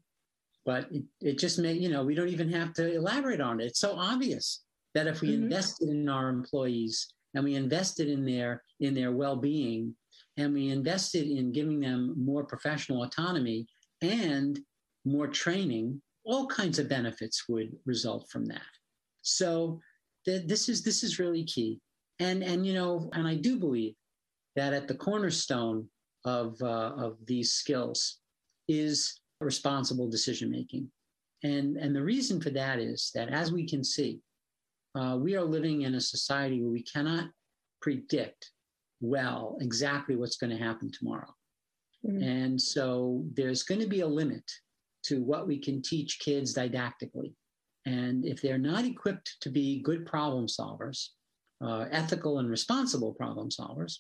but 0.66 0.90
it, 0.92 1.05
it 1.20 1.38
just 1.38 1.59
may 1.59 1.72
you 1.72 1.88
know 1.88 2.05
we 2.05 2.14
don't 2.14 2.29
even 2.29 2.50
have 2.50 2.72
to 2.72 2.94
elaborate 2.94 3.40
on 3.40 3.61
it 3.61 3.66
it's 3.66 3.81
so 3.81 3.94
obvious 3.96 4.62
that 4.94 5.07
if 5.07 5.20
we 5.20 5.29
mm-hmm. 5.29 5.44
invested 5.44 5.88
in 5.88 6.09
our 6.09 6.29
employees 6.29 7.12
and 7.35 7.44
we 7.44 7.55
invested 7.55 8.09
in 8.09 8.24
their 8.24 8.62
in 8.81 8.94
their 8.94 9.12
well-being 9.12 9.94
and 10.37 10.55
we 10.55 10.70
invested 10.70 11.29
in 11.29 11.53
giving 11.53 11.81
them 11.81 12.14
more 12.16 12.44
professional 12.44 13.03
autonomy 13.03 13.66
and 14.03 14.59
more 15.05 15.29
training, 15.29 16.00
all 16.24 16.46
kinds 16.46 16.79
of 16.79 16.88
benefits 16.88 17.48
would 17.48 17.72
result 17.85 18.29
from 18.31 18.46
that. 18.46 18.62
So 19.22 19.81
th- 20.24 20.46
this 20.46 20.68
is 20.68 20.83
this 20.83 21.03
is 21.03 21.18
really 21.18 21.44
key. 21.44 21.81
And 22.18 22.42
and 22.42 22.66
you 22.66 22.74
know, 22.74 23.11
and 23.12 23.26
I 23.26 23.35
do 23.35 23.59
believe 23.59 23.94
that 24.57 24.72
at 24.72 24.88
the 24.88 24.94
cornerstone 24.94 25.88
of 26.24 26.57
uh, 26.62 26.92
of 26.96 27.16
these 27.26 27.53
skills 27.53 28.19
is 28.70 29.20
responsible 29.40 30.09
decision 30.09 30.50
making. 30.50 30.90
And 31.42 31.76
and 31.76 31.94
the 31.94 32.02
reason 32.02 32.40
for 32.40 32.50
that 32.50 32.78
is 32.78 33.11
that 33.14 33.28
as 33.30 33.50
we 33.52 33.66
can 33.66 33.83
see, 33.83 34.20
uh, 34.94 35.16
we 35.20 35.37
are 35.37 35.44
living 35.44 35.83
in 35.83 35.94
a 35.94 36.00
society 36.00 36.61
where 36.61 36.70
we 36.70 36.83
cannot 36.83 37.30
predict 37.83 38.50
well 39.00 39.56
exactly 39.61 40.14
what's 40.16 40.37
going 40.37 40.56
to 40.56 40.62
happen 40.62 40.90
tomorrow. 40.92 41.33
Mm-hmm. 42.06 42.22
And 42.22 42.61
so 42.61 43.24
there's 43.35 43.62
going 43.62 43.80
to 43.80 43.87
be 43.87 44.00
a 44.00 44.06
limit 44.06 44.44
to 45.04 45.22
what 45.22 45.46
we 45.46 45.59
can 45.59 45.83
teach 45.83 46.20
kids 46.20 46.54
didactically. 46.54 47.35
And 47.87 48.26
if 48.26 48.42
they're 48.42 48.59
not 48.59 48.85
equipped 48.85 49.37
to 49.40 49.48
be 49.50 49.83
good 49.83 50.04
problem 50.04 50.46
solvers, 50.46 51.09
uh, 51.64 51.87
ethical 51.90 52.38
and 52.38 52.50
responsible 52.50 53.14
problem 53.14 53.48
solvers, 53.48 53.94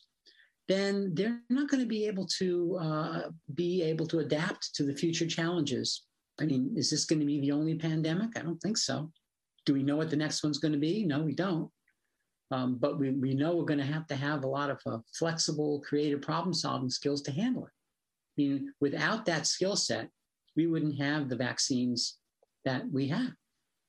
then 0.70 1.10
they're 1.14 1.40
not 1.50 1.68
going 1.68 1.82
to 1.82 1.88
be 1.88 2.06
able 2.06 2.26
to 2.38 2.78
uh, 2.80 3.22
be 3.54 3.82
able 3.82 4.06
to 4.06 4.20
adapt 4.20 4.72
to 4.76 4.84
the 4.84 4.94
future 4.94 5.26
challenges. 5.26 6.04
I 6.40 6.44
mean, 6.44 6.72
is 6.76 6.88
this 6.90 7.06
going 7.06 7.18
to 7.18 7.26
be 7.26 7.40
the 7.40 7.50
only 7.50 7.74
pandemic? 7.74 8.30
I 8.36 8.42
don't 8.42 8.60
think 8.60 8.78
so. 8.78 9.10
Do 9.66 9.74
we 9.74 9.82
know 9.82 9.96
what 9.96 10.10
the 10.10 10.16
next 10.16 10.44
one's 10.44 10.58
going 10.58 10.72
to 10.72 10.78
be? 10.78 11.04
No, 11.04 11.22
we 11.22 11.34
don't. 11.34 11.68
Um, 12.52 12.78
but 12.80 13.00
we, 13.00 13.10
we 13.10 13.34
know 13.34 13.56
we're 13.56 13.64
going 13.64 13.80
to 13.80 13.84
have 13.84 14.06
to 14.08 14.16
have 14.16 14.44
a 14.44 14.48
lot 14.48 14.70
of 14.70 14.80
uh, 14.86 14.98
flexible, 15.12 15.82
creative 15.86 16.22
problem 16.22 16.54
solving 16.54 16.88
skills 16.88 17.22
to 17.22 17.32
handle 17.32 17.64
it. 17.64 17.72
I 17.72 18.42
mean, 18.42 18.72
without 18.80 19.24
that 19.26 19.48
skill 19.48 19.74
set, 19.74 20.08
we 20.56 20.68
wouldn't 20.68 21.00
have 21.00 21.28
the 21.28 21.36
vaccines 21.36 22.18
that 22.64 22.88
we 22.92 23.08
have. 23.08 23.32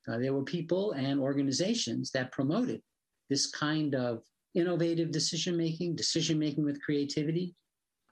Uh, 0.07 0.17
there 0.17 0.33
were 0.33 0.43
people 0.43 0.93
and 0.93 1.19
organizations 1.19 2.09
that 2.11 2.31
promoted 2.31 2.81
this 3.29 3.51
kind 3.51 3.93
of 3.93 4.23
innovative 4.55 5.11
decision 5.11 5.57
making, 5.57 5.95
decision 5.95 6.37
making 6.37 6.63
with 6.63 6.81
creativity, 6.81 7.55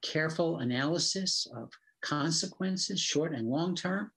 careful 0.02 0.60
analysis 0.60 1.48
of 1.56 1.72
consequences, 2.02 3.00
short 3.00 3.34
and 3.34 3.48
long 3.48 3.76
term, 3.76 4.12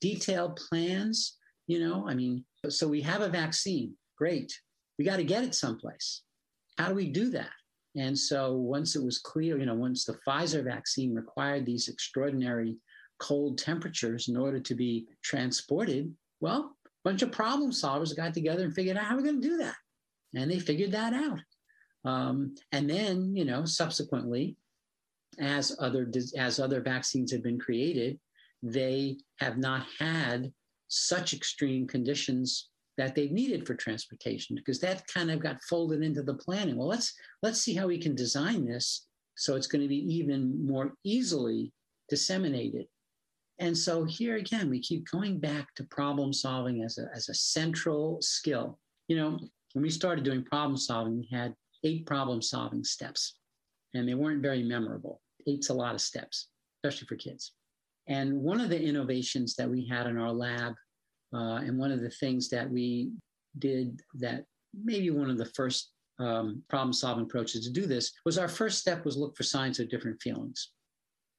detailed 0.00 0.56
plans. 0.56 1.38
You 1.66 1.80
know, 1.80 2.06
I 2.06 2.14
mean, 2.14 2.44
so 2.68 2.88
we 2.88 3.00
have 3.02 3.22
a 3.22 3.28
vaccine, 3.28 3.94
great 4.18 4.52
we 4.98 5.04
got 5.04 5.16
to 5.16 5.24
get 5.24 5.44
it 5.44 5.54
someplace. 5.54 6.22
How 6.78 6.88
do 6.88 6.94
we 6.94 7.08
do 7.08 7.30
that? 7.30 7.50
And 7.96 8.18
so 8.18 8.54
once 8.54 8.96
it 8.96 9.02
was 9.02 9.18
clear, 9.18 9.58
you 9.58 9.66
know, 9.66 9.74
once 9.74 10.04
the 10.04 10.18
Pfizer 10.26 10.64
vaccine 10.64 11.14
required 11.14 11.66
these 11.66 11.88
extraordinary 11.88 12.76
cold 13.18 13.58
temperatures 13.58 14.28
in 14.28 14.36
order 14.36 14.60
to 14.60 14.74
be 14.74 15.06
transported, 15.22 16.14
well, 16.40 16.76
a 16.86 16.88
bunch 17.04 17.22
of 17.22 17.32
problem 17.32 17.70
solvers 17.70 18.16
got 18.16 18.32
together 18.32 18.64
and 18.64 18.74
figured 18.74 18.96
out 18.96 19.04
how 19.04 19.16
we're 19.16 19.22
going 19.22 19.42
to 19.42 19.48
do 19.48 19.56
that. 19.58 19.74
And 20.34 20.50
they 20.50 20.58
figured 20.58 20.92
that 20.92 21.12
out. 21.12 21.40
Um, 22.04 22.54
and 22.72 22.88
then, 22.88 23.34
you 23.36 23.44
know, 23.44 23.64
subsequently, 23.64 24.56
as 25.38 25.74
other 25.78 26.10
as 26.36 26.58
other 26.58 26.80
vaccines 26.80 27.32
have 27.32 27.42
been 27.42 27.58
created, 27.58 28.18
they 28.62 29.18
have 29.38 29.56
not 29.56 29.86
had 29.98 30.52
such 30.88 31.32
extreme 31.32 31.86
conditions 31.86 32.68
that 32.98 33.14
they 33.14 33.28
needed 33.28 33.66
for 33.66 33.74
transportation 33.74 34.54
because 34.56 34.78
that 34.80 35.06
kind 35.06 35.30
of 35.30 35.40
got 35.40 35.62
folded 35.62 36.02
into 36.02 36.22
the 36.22 36.34
planning. 36.34 36.76
Well, 36.76 36.88
let's 36.88 37.14
let's 37.42 37.60
see 37.60 37.74
how 37.74 37.86
we 37.86 37.98
can 37.98 38.14
design 38.14 38.66
this 38.66 39.06
so 39.34 39.56
it's 39.56 39.66
going 39.66 39.82
to 39.82 39.88
be 39.88 40.14
even 40.14 40.66
more 40.66 40.94
easily 41.04 41.72
disseminated. 42.08 42.86
And 43.58 43.76
so 43.76 44.04
here 44.04 44.36
again, 44.36 44.68
we 44.68 44.80
keep 44.80 45.08
going 45.10 45.38
back 45.38 45.74
to 45.76 45.84
problem 45.84 46.32
solving 46.32 46.82
as 46.82 46.98
a, 46.98 47.08
as 47.14 47.28
a 47.28 47.34
central 47.34 48.18
skill. 48.20 48.78
You 49.08 49.16
know, 49.16 49.38
when 49.72 49.82
we 49.82 49.90
started 49.90 50.24
doing 50.24 50.44
problem 50.44 50.76
solving, 50.76 51.18
we 51.18 51.28
had 51.30 51.54
eight 51.84 52.06
problem 52.06 52.42
solving 52.42 52.84
steps, 52.84 53.36
and 53.94 54.08
they 54.08 54.14
weren't 54.14 54.42
very 54.42 54.62
memorable. 54.62 55.20
Eight's 55.46 55.70
a 55.70 55.74
lot 55.74 55.94
of 55.94 56.00
steps, 56.00 56.48
especially 56.82 57.06
for 57.06 57.16
kids. 57.16 57.52
And 58.08 58.40
one 58.40 58.60
of 58.60 58.68
the 58.68 58.80
innovations 58.80 59.54
that 59.56 59.70
we 59.70 59.86
had 59.86 60.06
in 60.06 60.18
our 60.18 60.32
lab 60.32 60.74
uh, 61.34 61.60
and 61.64 61.78
one 61.78 61.92
of 61.92 62.00
the 62.00 62.10
things 62.10 62.48
that 62.50 62.68
we 62.68 63.10
did 63.58 64.00
that 64.14 64.44
maybe 64.74 65.10
one 65.10 65.30
of 65.30 65.38
the 65.38 65.46
first 65.46 65.92
um, 66.18 66.62
problem 66.68 66.92
solving 66.92 67.24
approaches 67.24 67.64
to 67.64 67.72
do 67.72 67.86
this 67.86 68.12
was 68.24 68.38
our 68.38 68.48
first 68.48 68.78
step 68.78 69.04
was 69.04 69.16
look 69.16 69.36
for 69.36 69.42
signs 69.42 69.80
of 69.80 69.88
different 69.88 70.20
feelings. 70.20 70.70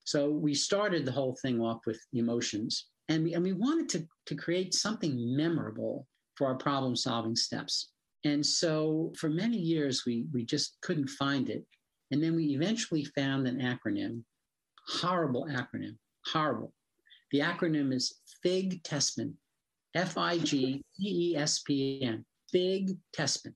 So 0.06 0.30
we 0.30 0.54
started 0.54 1.06
the 1.06 1.12
whole 1.12 1.38
thing 1.42 1.62
off 1.62 1.82
with 1.86 2.00
emotions 2.14 2.88
and 3.10 3.24
we, 3.24 3.34
and 3.34 3.44
we 3.44 3.54
wanted 3.54 3.90
to, 3.90 4.08
to 4.28 4.36
create 4.36 4.74
something 4.74 5.36
memorable 5.36 6.08
for 6.36 6.48
our 6.48 6.56
problem 6.56 6.96
solving 6.96 7.36
steps. 7.36 7.93
And 8.26 8.46
so 8.46 9.12
for 9.18 9.30
many 9.30 9.58
years, 9.58 10.04
we, 10.06 10.26
we 10.34 10.46
just 10.46 10.78
couldn't 10.82 11.10
find 11.10 11.50
it. 11.50 11.66
And 12.12 12.24
then 12.24 12.36
we 12.36 12.46
eventually 12.56 13.06
found 13.16 13.48
an 13.48 13.60
acronym, 13.60 14.24
horrible 14.88 15.48
acronym, 15.48 15.98
horrible. 16.26 16.74
The 17.32 17.40
acronym 17.40 17.94
is 17.94 18.22
FIG 18.44 18.84
Tespin, 18.84 19.34
F 19.96 20.18
I 20.18 20.38
G 20.38 20.84
E 21.02 21.32
E 21.32 21.36
S 21.36 21.60
P 21.60 22.02
N, 22.04 22.24
FIG 22.52 22.98
Tespin. 23.18 23.54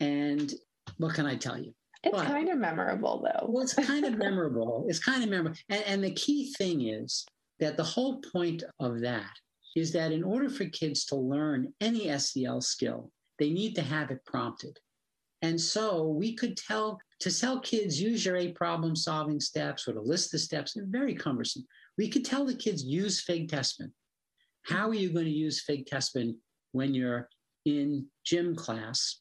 And 0.00 0.52
what 0.98 1.14
can 1.14 1.26
I 1.26 1.36
tell 1.36 1.58
you? 1.58 1.74
It's 2.02 2.16
but, 2.16 2.26
kind 2.26 2.50
of 2.50 2.58
memorable, 2.58 3.22
though. 3.22 3.46
well, 3.48 3.62
it's 3.62 3.74
kind 3.74 4.04
of 4.04 4.18
memorable. 4.18 4.84
It's 4.88 4.98
kind 4.98 5.24
of 5.24 5.30
memorable. 5.30 5.58
And, 5.70 5.82
and 5.86 6.04
the 6.04 6.12
key 6.12 6.52
thing 6.52 6.88
is 6.88 7.24
that 7.60 7.76
the 7.76 7.84
whole 7.84 8.20
point 8.32 8.62
of 8.78 9.00
that 9.00 9.30
is 9.74 9.92
that 9.92 10.12
in 10.12 10.22
order 10.22 10.48
for 10.48 10.66
kids 10.66 11.04
to 11.06 11.16
learn 11.16 11.72
any 11.80 12.16
SEL 12.18 12.60
skill, 12.60 13.10
they 13.38 13.50
need 13.50 13.74
to 13.74 13.82
have 13.82 14.10
it 14.10 14.24
prompted. 14.24 14.78
And 15.42 15.60
so 15.60 16.08
we 16.08 16.34
could 16.34 16.56
tell 16.56 16.98
to 17.20 17.38
tell 17.38 17.60
kids 17.60 18.00
use 18.00 18.24
your 18.24 18.36
eight 18.36 18.54
problem 18.54 18.96
solving 18.96 19.40
steps 19.40 19.86
or 19.86 19.92
to 19.92 20.00
list 20.00 20.32
the 20.32 20.38
steps, 20.38 20.72
they're 20.72 20.84
very 20.86 21.14
cumbersome. 21.14 21.66
We 21.98 22.08
could 22.08 22.24
tell 22.24 22.44
the 22.44 22.54
kids 22.54 22.84
use 22.84 23.22
Fig 23.22 23.50
Tespin. 23.50 23.90
How 24.64 24.88
are 24.88 24.94
you 24.94 25.12
going 25.12 25.26
to 25.26 25.30
use 25.30 25.62
Fig 25.62 25.86
Tespin 25.86 26.34
when 26.72 26.94
you're 26.94 27.28
in 27.66 28.06
gym 28.24 28.56
class 28.56 29.20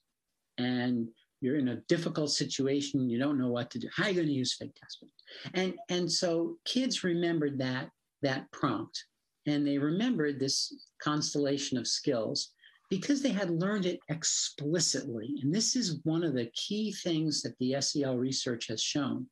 and 0.57 1.07
you're 1.41 1.57
in 1.57 1.69
a 1.69 1.81
difficult 1.89 2.31
situation, 2.31 3.09
you 3.09 3.19
don't 3.19 3.39
know 3.39 3.49
what 3.49 3.69
to 3.71 3.79
do? 3.79 3.89
How 3.93 4.05
are 4.05 4.09
you 4.09 4.15
going 4.15 4.27
to 4.27 4.33
use 4.33 4.55
Fig 4.55 4.71
Tespin? 4.73 5.09
And 5.53 5.73
and 5.89 6.11
so 6.11 6.57
kids 6.65 7.03
remembered 7.03 7.59
that 7.59 7.89
that 8.21 8.49
prompt 8.51 9.05
and 9.45 9.67
they 9.67 9.77
remembered 9.77 10.39
this 10.39 10.73
constellation 11.01 11.77
of 11.77 11.87
skills 11.87 12.51
because 12.93 13.23
they 13.23 13.31
had 13.31 13.49
learned 13.49 13.87
it 13.87 13.99
explicitly. 14.09 15.39
And 15.41 15.51
this 15.51 15.75
is 15.75 15.99
one 16.03 16.23
of 16.23 16.35
the 16.35 16.51
key 16.53 16.91
things 16.91 17.41
that 17.41 17.57
the 17.57 17.81
SEL 17.81 18.17
research 18.17 18.67
has 18.67 18.83
shown 18.83 19.25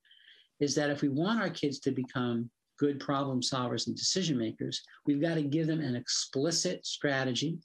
is 0.60 0.74
that 0.74 0.90
if 0.90 1.04
we 1.04 1.10
want 1.10 1.40
our 1.40 1.50
kids 1.52 1.80
to 1.82 1.92
become 1.92 2.50
good 2.80 3.00
problem 3.00 3.40
solvers 3.40 3.86
and 3.86 3.96
decision 3.96 4.36
makers, 4.36 4.82
we've 5.06 5.22
got 5.22 5.36
to 5.36 5.44
give 5.44 5.68
them 5.68 5.80
an 5.80 5.96
explicit 5.96 6.84
strategy. 6.88 7.60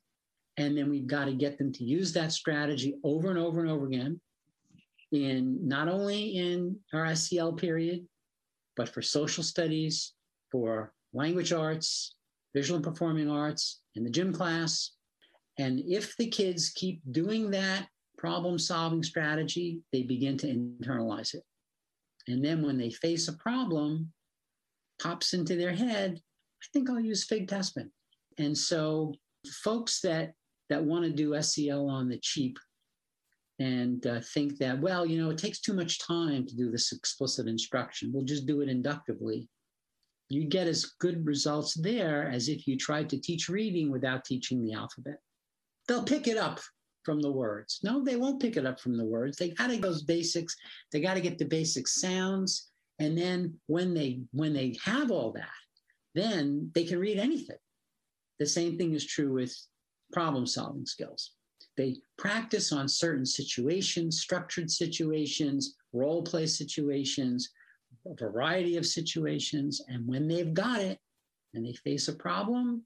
And 0.59 0.77
then 0.77 0.91
we've 0.91 1.07
got 1.07 1.25
to 1.27 1.33
get 1.33 1.57
them 1.57 1.73
to 1.73 1.83
use 1.83 2.13
that 2.13 2.31
strategy 2.31 2.97
over 3.03 3.31
and 3.31 3.39
over 3.39 3.63
and 3.63 3.71
over 3.71 3.87
again 3.87 4.21
in 5.13 5.67
not 5.67 5.89
only 5.89 6.37
in 6.37 6.77
our 6.93 7.15
SEL 7.15 7.55
period, 7.55 8.07
but 8.77 8.91
for 8.91 9.01
social 9.01 9.43
studies, 9.43 10.13
for 10.53 10.93
language 11.15 11.55
arts, 11.55 12.17
visual 12.55 12.77
and 12.77 12.85
performing 12.85 13.31
arts, 13.31 13.81
in 13.95 14.05
the 14.05 14.11
gym 14.11 14.31
class. 14.31 14.91
And 15.59 15.81
if 15.87 16.17
the 16.17 16.29
kids 16.29 16.71
keep 16.71 17.01
doing 17.11 17.51
that 17.51 17.87
problem 18.19 18.59
solving 18.59 19.03
strategy, 19.03 19.81
they 19.93 20.03
begin 20.03 20.37
to 20.39 20.47
internalize 20.47 21.35
it. 21.35 21.43
And 22.29 22.45
then 22.45 22.65
when 22.65 22.77
they 22.77 22.91
face 22.91 23.29
a 23.29 23.35
problem, 23.35 24.13
pops 25.01 25.33
into 25.33 25.57
their 25.57 25.73
head, 25.73 26.19
I 26.19 26.67
think 26.73 26.91
I'll 26.91 27.01
use 27.01 27.25
Fig 27.25 27.49
Tespin. 27.49 27.91
And 28.39 28.57
so 28.57 29.15
folks 29.63 30.01
that 30.01 30.33
that 30.69 30.85
want 30.85 31.05
to 31.05 31.11
do 31.11 31.41
SEL 31.41 31.89
on 31.89 32.09
the 32.09 32.19
cheap 32.19 32.59
and 33.61 34.05
uh, 34.07 34.21
think 34.35 34.59
that, 34.59 34.81
well, 34.81 35.07
you 35.07 35.23
know, 35.23 35.31
it 35.31 35.39
takes 35.39 35.61
too 35.61 35.73
much 35.73 36.05
time 36.05 36.45
to 36.45 36.57
do 36.57 36.73
this 36.73 36.93
explicit 36.93 37.47
instruction. 37.47 38.11
We'll 38.13 38.25
just 38.25 38.47
do 38.47 38.63
it 38.63 38.69
inductively 38.69 39.49
you 40.29 40.45
get 40.45 40.67
as 40.67 40.85
good 40.99 41.25
results 41.25 41.75
there 41.75 42.29
as 42.29 42.49
if 42.49 42.67
you 42.67 42.77
tried 42.77 43.09
to 43.11 43.21
teach 43.21 43.49
reading 43.49 43.91
without 43.91 44.25
teaching 44.25 44.65
the 44.65 44.73
alphabet. 44.73 45.19
They'll 45.89 46.05
pick 46.05 46.27
it 46.27 46.37
up 46.37 46.61
from 47.05 47.21
the 47.21 47.31
words. 47.31 47.81
No, 47.85 48.03
they 48.03 48.17
won't 48.17 48.41
pick 48.41 48.57
it 48.57 48.67
up 48.67 48.81
from 48.81 48.97
the 48.97 49.05
words. 49.05 49.37
They 49.37 49.51
got 49.51 49.71
to 49.71 49.79
those 49.79 50.03
basics. 50.03 50.57
They 50.93 51.01
got 51.01 51.15
to 51.15 51.21
get 51.21 51.39
the 51.39 51.45
basic 51.45 51.87
sounds, 51.87 52.71
and 52.99 53.17
then 53.17 53.55
when 53.67 53.95
they 53.95 54.21
when 54.33 54.53
they 54.53 54.77
have 54.85 55.11
all 55.11 55.33
that, 55.33 55.49
then 56.15 56.71
they 56.75 56.85
can 56.85 56.99
read 56.99 57.19
anything. 57.19 57.59
The 58.39 58.47
same 58.47 58.77
thing 58.77 58.95
is 58.95 59.07
true 59.07 59.33
with 59.33 59.57
problem 60.13 60.47
solving 60.47 60.87
skills. 60.87 61.33
They 61.77 61.97
practice 62.17 62.73
on 62.73 62.89
certain 62.89 63.27
situations, 63.27 64.21
structured 64.21 64.71
situations, 64.71 65.77
role 65.93 66.23
play 66.23 66.47
situations, 66.47 67.51
a 68.07 68.15
variety 68.15 68.77
of 68.77 68.87
situations. 68.87 69.83
And 69.89 70.07
when 70.07 70.27
they've 70.27 70.55
got 70.55 70.81
it 70.81 70.99
and 71.55 71.65
they 71.65 71.75
face 71.75 72.09
a 72.09 72.15
problem, 72.15 72.83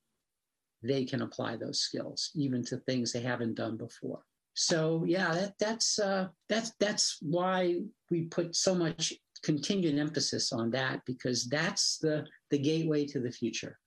they 0.83 1.05
can 1.05 1.23
apply 1.23 1.57
those 1.57 1.81
skills 1.81 2.31
even 2.35 2.65
to 2.65 2.77
things 2.79 3.13
they 3.13 3.21
haven't 3.21 3.55
done 3.55 3.77
before. 3.77 4.21
So 4.55 5.05
yeah, 5.07 5.33
that, 5.33 5.55
that's 5.59 5.99
uh, 5.99 6.29
that's 6.49 6.73
that's 6.81 7.19
why 7.23 7.81
we 8.11 8.23
put 8.23 8.57
so 8.57 8.75
much 8.75 9.15
continued 9.43 9.99
emphasis 9.99 10.53
on 10.53 10.71
that 10.71 11.03
because 11.07 11.47
that's 11.49 11.99
the 11.99 12.27
the 12.51 12.59
gateway 12.59 13.07
to 13.07 13.21
the 13.21 13.31
future. 13.31 13.79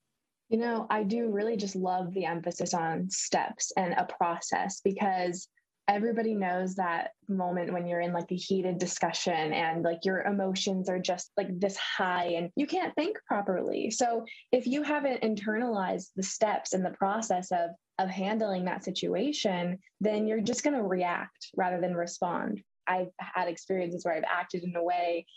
You 0.50 0.60
know, 0.60 0.88
I 0.90 1.04
do 1.04 1.30
really 1.30 1.58
just 1.58 1.76
love 1.76 2.14
the 2.14 2.26
emphasis 2.26 2.74
on 2.74 3.10
steps 3.10 3.72
and 3.76 3.94
a 3.94 4.06
process 4.06 4.82
because 4.84 5.48
everybody 5.88 6.34
knows 6.34 6.76
that 6.76 7.12
moment 7.28 7.74
when 7.74 7.86
you're 7.86 8.00
in 8.00 8.14
like 8.14 8.32
a 8.32 8.36
heated 8.36 8.78
discussion 8.78 9.54
and 9.54 9.84
like 9.84 10.00
your 10.04 10.22
emotions 10.22 10.90
are 10.90 11.00
just 11.00 11.32
like 11.36 11.48
this 11.60 11.78
high 11.78 12.36
and 12.38 12.50
you 12.56 12.66
can't 12.66 12.96
think 12.96 13.18
properly. 13.28 13.92
So 13.92 14.26
if 14.52 14.66
you 14.66 14.84
haven't 14.84 15.22
internalized 15.22 16.12
the 16.16 16.24
steps 16.24 16.74
and 16.74 16.86
the 16.86 16.92
process 16.92 17.52
of 17.52 17.72
of 18.00 18.10
handling 18.10 18.66
that 18.66 18.84
situation, 18.84 19.78
then 20.02 20.26
you're 20.26 20.42
just 20.42 20.64
going 20.64 20.76
to 20.76 20.84
react 20.84 21.50
rather 21.56 21.80
than 21.80 21.96
respond. 21.96 22.62
I've 22.88 23.12
had 23.20 23.48
experiences 23.48 24.04
where 24.04 24.16
I've 24.16 24.24
acted 24.24 24.64
in 24.64 24.76
a 24.76 24.84
way 24.84 25.28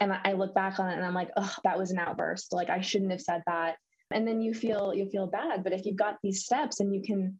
and 0.00 0.12
I 0.24 0.32
look 0.32 0.54
back 0.54 0.78
on 0.78 0.88
it 0.88 0.96
and 0.96 1.04
I'm 1.04 1.14
like, 1.14 1.30
oh, 1.36 1.54
that 1.64 1.78
was 1.78 1.90
an 1.90 1.98
outburst. 1.98 2.52
Like 2.52 2.70
I 2.70 2.80
shouldn't 2.80 3.10
have 3.10 3.20
said 3.20 3.42
that. 3.46 3.76
And 4.12 4.26
then 4.26 4.40
you 4.40 4.54
feel 4.54 4.94
you 4.94 5.10
feel 5.10 5.26
bad. 5.26 5.64
But 5.64 5.72
if 5.72 5.84
you've 5.84 5.96
got 5.96 6.16
these 6.22 6.44
steps 6.44 6.80
and 6.80 6.94
you 6.94 7.02
can 7.02 7.38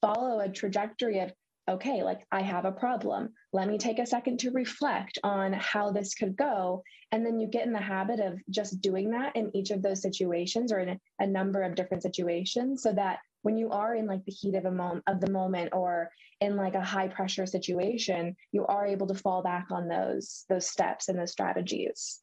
follow 0.00 0.40
a 0.40 0.48
trajectory 0.48 1.20
of 1.20 1.32
okay, 1.68 2.02
like 2.02 2.20
I 2.32 2.40
have 2.40 2.64
a 2.64 2.72
problem. 2.72 3.30
Let 3.52 3.68
me 3.68 3.78
take 3.78 3.98
a 3.98 4.06
second 4.06 4.38
to 4.40 4.50
reflect 4.50 5.18
on 5.22 5.52
how 5.52 5.92
this 5.92 6.14
could 6.14 6.36
go. 6.36 6.82
And 7.12 7.24
then 7.24 7.38
you 7.38 7.46
get 7.46 7.66
in 7.66 7.72
the 7.72 7.78
habit 7.78 8.20
of 8.20 8.38
just 8.50 8.80
doing 8.80 9.10
that 9.10 9.36
in 9.36 9.54
each 9.54 9.70
of 9.70 9.82
those 9.82 10.02
situations 10.02 10.72
or 10.72 10.80
in 10.80 10.98
a, 11.20 11.26
number 11.26 11.62
of 11.62 11.74
different 11.74 12.02
situations 12.02 12.82
so 12.82 12.92
that 12.92 13.18
when 13.42 13.56
you 13.56 13.70
are 13.70 13.94
in 13.94 14.06
like 14.06 14.24
the 14.24 14.32
heat 14.32 14.54
of 14.54 14.64
a 14.64 14.70
moment 14.70 15.04
of 15.06 15.20
the 15.20 15.30
moment 15.30 15.70
or 15.72 16.10
in 16.40 16.56
like 16.56 16.74
a 16.74 16.84
high 16.84 17.08
pressure 17.08 17.46
situation, 17.46 18.34
you 18.52 18.64
are 18.66 18.86
able 18.86 19.06
to 19.06 19.14
fall 19.14 19.42
back 19.42 19.66
on 19.70 19.88
those 19.88 20.44
those 20.48 20.66
steps 20.66 21.08
and 21.08 21.18
those 21.18 21.32
strategies. 21.32 22.20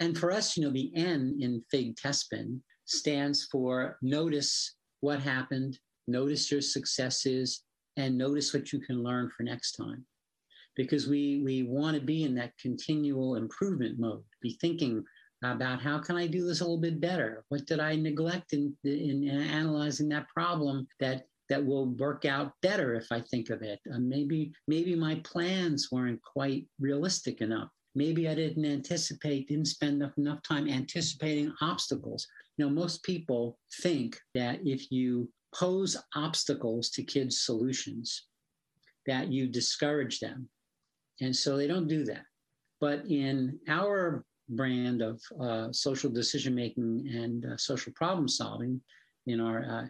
And 0.00 0.16
for 0.16 0.32
us, 0.32 0.56
you 0.56 0.64
know, 0.64 0.72
the 0.72 0.90
N 0.94 1.38
in 1.40 1.62
Fig 1.70 1.96
Tespin 1.96 2.60
stands 2.84 3.46
for 3.50 3.98
notice 4.02 4.74
what 5.00 5.20
happened, 5.20 5.78
notice 6.06 6.50
your 6.50 6.60
successes, 6.60 7.62
and 7.96 8.18
notice 8.18 8.52
what 8.52 8.72
you 8.72 8.80
can 8.80 9.02
learn 9.02 9.30
for 9.36 9.42
next 9.42 9.72
time. 9.72 10.04
Because 10.76 11.06
we 11.06 11.40
we 11.44 11.62
want 11.62 11.96
to 11.96 12.02
be 12.02 12.24
in 12.24 12.34
that 12.34 12.56
continual 12.58 13.36
improvement 13.36 13.98
mode 13.98 14.24
be 14.40 14.58
thinking 14.60 15.04
about 15.42 15.80
how 15.80 15.98
can 15.98 16.16
i 16.16 16.26
do 16.26 16.46
this 16.46 16.60
a 16.60 16.64
little 16.64 16.80
bit 16.80 17.00
better? 17.00 17.44
What 17.48 17.66
did 17.66 17.80
i 17.80 17.94
neglect 17.94 18.52
in, 18.52 18.76
in, 18.84 19.28
in 19.28 19.40
analyzing 19.40 20.08
that 20.08 20.28
problem 20.28 20.86
that 21.00 21.26
that 21.50 21.64
will 21.64 21.86
work 21.86 22.24
out 22.24 22.52
better 22.62 22.94
if 22.94 23.06
i 23.12 23.20
think 23.20 23.50
of 23.50 23.62
it? 23.62 23.78
Uh, 23.92 23.98
maybe 23.98 24.52
maybe 24.66 24.96
my 24.96 25.16
plans 25.16 25.88
weren't 25.92 26.20
quite 26.22 26.66
realistic 26.80 27.40
enough. 27.40 27.68
Maybe 27.94 28.28
i 28.28 28.34
didn't 28.34 28.64
anticipate 28.64 29.48
didn't 29.48 29.66
spend 29.66 29.96
enough, 29.96 30.18
enough 30.18 30.42
time 30.42 30.68
anticipating 30.68 31.52
obstacles. 31.60 32.26
You 32.56 32.64
know 32.64 32.70
most 32.72 33.04
people 33.04 33.58
think 33.82 34.18
that 34.34 34.58
if 34.64 34.90
you 34.90 35.28
pose 35.54 35.96
obstacles 36.14 36.90
to 36.90 37.02
kids' 37.02 37.40
solutions, 37.40 38.26
that 39.06 39.28
you 39.28 39.46
discourage 39.46 40.20
them. 40.20 40.48
And 41.20 41.34
so 41.34 41.56
they 41.56 41.66
don't 41.66 41.88
do 41.88 42.04
that. 42.04 42.24
But 42.80 43.06
in 43.06 43.58
our 43.68 44.24
brand 44.48 45.00
of 45.00 45.20
uh, 45.40 45.72
social 45.72 46.10
decision 46.10 46.54
making 46.54 47.08
and 47.12 47.46
uh, 47.46 47.56
social 47.56 47.92
problem 47.94 48.28
solving, 48.28 48.80
in 49.26 49.40
our 49.40 49.64
uh, 49.64 49.86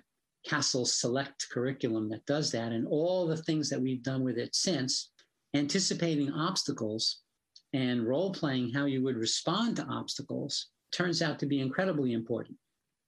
CASEL 0.48 0.87
Select 0.87 1.46
curriculum 1.50 2.09
that 2.11 2.27
does 2.27 2.53
that, 2.53 2.72
and 2.72 2.87
all 2.87 3.27
the 3.27 3.37
things 3.37 3.68
that 3.70 3.81
we've 3.81 4.03
done 4.03 4.22
with 4.22 4.38
it 4.38 4.55
since, 4.55 5.11
anticipating 5.55 6.31
obstacles 6.33 7.22
and 7.72 8.07
role 8.07 8.33
playing 8.33 8.72
how 8.72 8.85
you 8.85 9.03
would 9.03 9.16
respond 9.16 9.77
to 9.77 9.87
obstacles 9.87 10.68
turns 10.92 11.22
out 11.22 11.38
to 11.40 11.46
be 11.46 11.61
incredibly 11.61 12.12
important. 12.12 12.57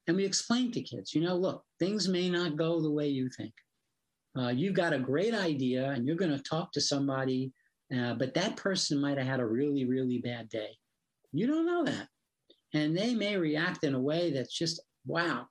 And 0.06 0.16
we 0.16 0.24
explain 0.24 0.70
to 0.72 0.80
kids, 0.80 1.14
you 1.14 1.20
know, 1.20 1.36
look, 1.36 1.64
things 1.78 2.08
may 2.08 2.30
not 2.30 2.56
go 2.56 2.80
the 2.80 2.90
way 2.90 3.08
you 3.08 3.28
think. 3.28 3.52
Uh, 4.38 4.48
you've 4.48 4.74
got 4.74 4.92
a 4.92 4.98
great 4.98 5.34
idea 5.34 5.90
and 5.90 6.06
you're 6.06 6.16
going 6.16 6.36
to 6.36 6.42
talk 6.42 6.70
to 6.72 6.80
somebody 6.80 7.52
uh, 7.94 8.14
but 8.14 8.34
that 8.34 8.56
person 8.56 9.00
might 9.00 9.18
have 9.18 9.26
had 9.26 9.40
a 9.40 9.46
really, 9.46 9.84
really 9.84 10.18
bad 10.18 10.48
day. 10.48 10.70
You 11.32 11.46
don't 11.46 11.66
know 11.66 11.84
that. 11.84 12.08
And 12.74 12.96
they 12.96 13.14
may 13.14 13.36
react 13.36 13.84
in 13.84 13.94
a 13.94 14.00
way 14.00 14.32
that's 14.32 14.52
just, 14.52 14.80
wow, 15.06 15.46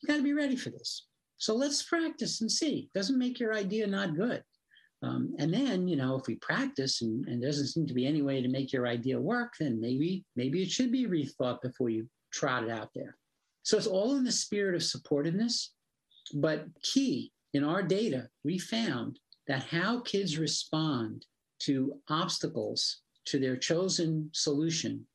you 0.00 0.06
got 0.06 0.16
to 0.16 0.22
be 0.22 0.32
ready 0.32 0.56
for 0.56 0.70
this. 0.70 1.06
So 1.36 1.54
let's 1.54 1.82
practice 1.82 2.40
and 2.40 2.50
see. 2.50 2.90
Doesn't 2.94 3.18
make 3.18 3.38
your 3.38 3.54
idea 3.54 3.86
not 3.86 4.16
good. 4.16 4.42
Um, 5.02 5.34
and 5.38 5.52
then, 5.52 5.88
you 5.88 5.96
know, 5.96 6.16
if 6.16 6.26
we 6.26 6.36
practice 6.36 7.02
and, 7.02 7.26
and 7.26 7.42
doesn't 7.42 7.68
seem 7.68 7.86
to 7.86 7.94
be 7.94 8.06
any 8.06 8.20
way 8.20 8.42
to 8.42 8.48
make 8.48 8.72
your 8.72 8.86
idea 8.86 9.18
work, 9.18 9.54
then 9.58 9.80
maybe 9.80 10.24
maybe 10.36 10.62
it 10.62 10.70
should 10.70 10.92
be 10.92 11.06
rethought 11.06 11.62
before 11.62 11.88
you 11.88 12.06
trot 12.32 12.64
it 12.64 12.70
out 12.70 12.90
there. 12.94 13.16
So 13.62 13.76
it's 13.76 13.86
all 13.86 14.16
in 14.16 14.24
the 14.24 14.32
spirit 14.32 14.74
of 14.74 14.82
supportiveness. 14.82 15.68
But 16.34 16.66
key 16.82 17.32
in 17.52 17.64
our 17.64 17.82
data, 17.82 18.28
we 18.44 18.58
found 18.58 19.18
that 19.48 19.64
how 19.64 20.00
kids 20.00 20.38
respond 20.38 21.26
to 21.60 21.94
obstacles 22.08 23.02
to 23.26 23.38
their 23.38 23.56
chosen 23.56 24.30
solution 24.32 25.06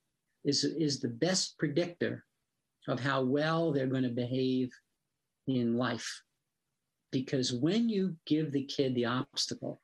is, 0.43 0.63
is 0.63 0.99
the 0.99 1.09
best 1.09 1.57
predictor 1.57 2.25
of 2.87 2.99
how 2.99 3.23
well 3.23 3.71
they're 3.71 3.87
going 3.87 4.03
to 4.03 4.09
behave 4.09 4.71
in 5.47 5.75
life. 5.75 6.21
Because 7.11 7.53
when 7.53 7.89
you 7.89 8.15
give 8.25 8.51
the 8.51 8.65
kid 8.65 8.93
the 8.93 9.05
obstacle, 9.05 9.81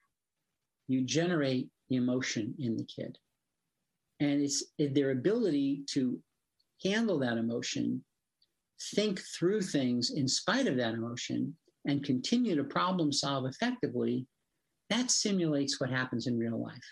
you 0.88 1.04
generate 1.04 1.70
emotion 1.90 2.54
in 2.60 2.76
the 2.76 2.84
kid. 2.84 3.18
And 4.20 4.42
it's 4.42 4.64
their 4.78 5.12
ability 5.12 5.84
to 5.92 6.20
handle 6.84 7.20
that 7.20 7.38
emotion, 7.38 8.04
think 8.96 9.20
through 9.20 9.62
things 9.62 10.12
in 10.12 10.28
spite 10.28 10.68
of 10.68 10.78
that 10.78 10.94
emotion, 10.94 11.56
and 11.86 12.04
continue 12.04 12.56
to 12.56 12.64
problem 12.64 13.12
solve 13.12 13.46
effectively, 13.46 14.28
that 14.90 15.10
simulates 15.10 15.80
what 15.80 15.90
happens 15.90 16.28
in 16.28 16.38
real 16.38 16.62
life. 16.62 16.84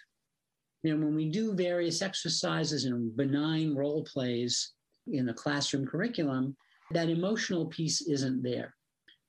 You 0.83 0.95
know, 0.95 1.05
when 1.05 1.15
we 1.15 1.29
do 1.29 1.53
various 1.53 2.01
exercises 2.01 2.85
and 2.85 3.15
benign 3.15 3.75
role 3.75 4.03
plays 4.03 4.73
in 5.07 5.25
the 5.25 5.33
classroom 5.33 5.85
curriculum, 5.85 6.55
that 6.91 7.09
emotional 7.09 7.65
piece 7.67 8.01
isn't 8.01 8.41
there. 8.41 8.73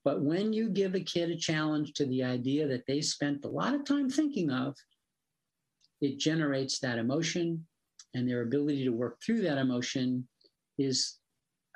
But 0.05 0.23
when 0.23 0.53
you 0.53 0.71
give 0.71 0.95
a 0.95 1.01
kid 1.01 1.31
a 1.31 1.37
challenge 1.37 1.93
to 1.95 2.07
the 2.07 2.23
idea 2.23 2.67
that 2.69 2.87
they 2.87 3.01
spent 3.01 3.45
a 3.45 3.49
lot 3.49 3.75
of 3.75 3.85
time 3.85 4.09
thinking 4.09 4.51
of, 4.51 4.75
it 6.01 6.19
generates 6.19 6.79
that 6.79 6.99
emotion, 6.99 7.67
and 8.15 8.29
their 8.29 8.43
ability 8.43 8.85
to 8.85 8.91
work 8.91 9.19
through 9.25 9.43
that 9.43 9.59
emotion 9.59 10.27
is 10.79 11.20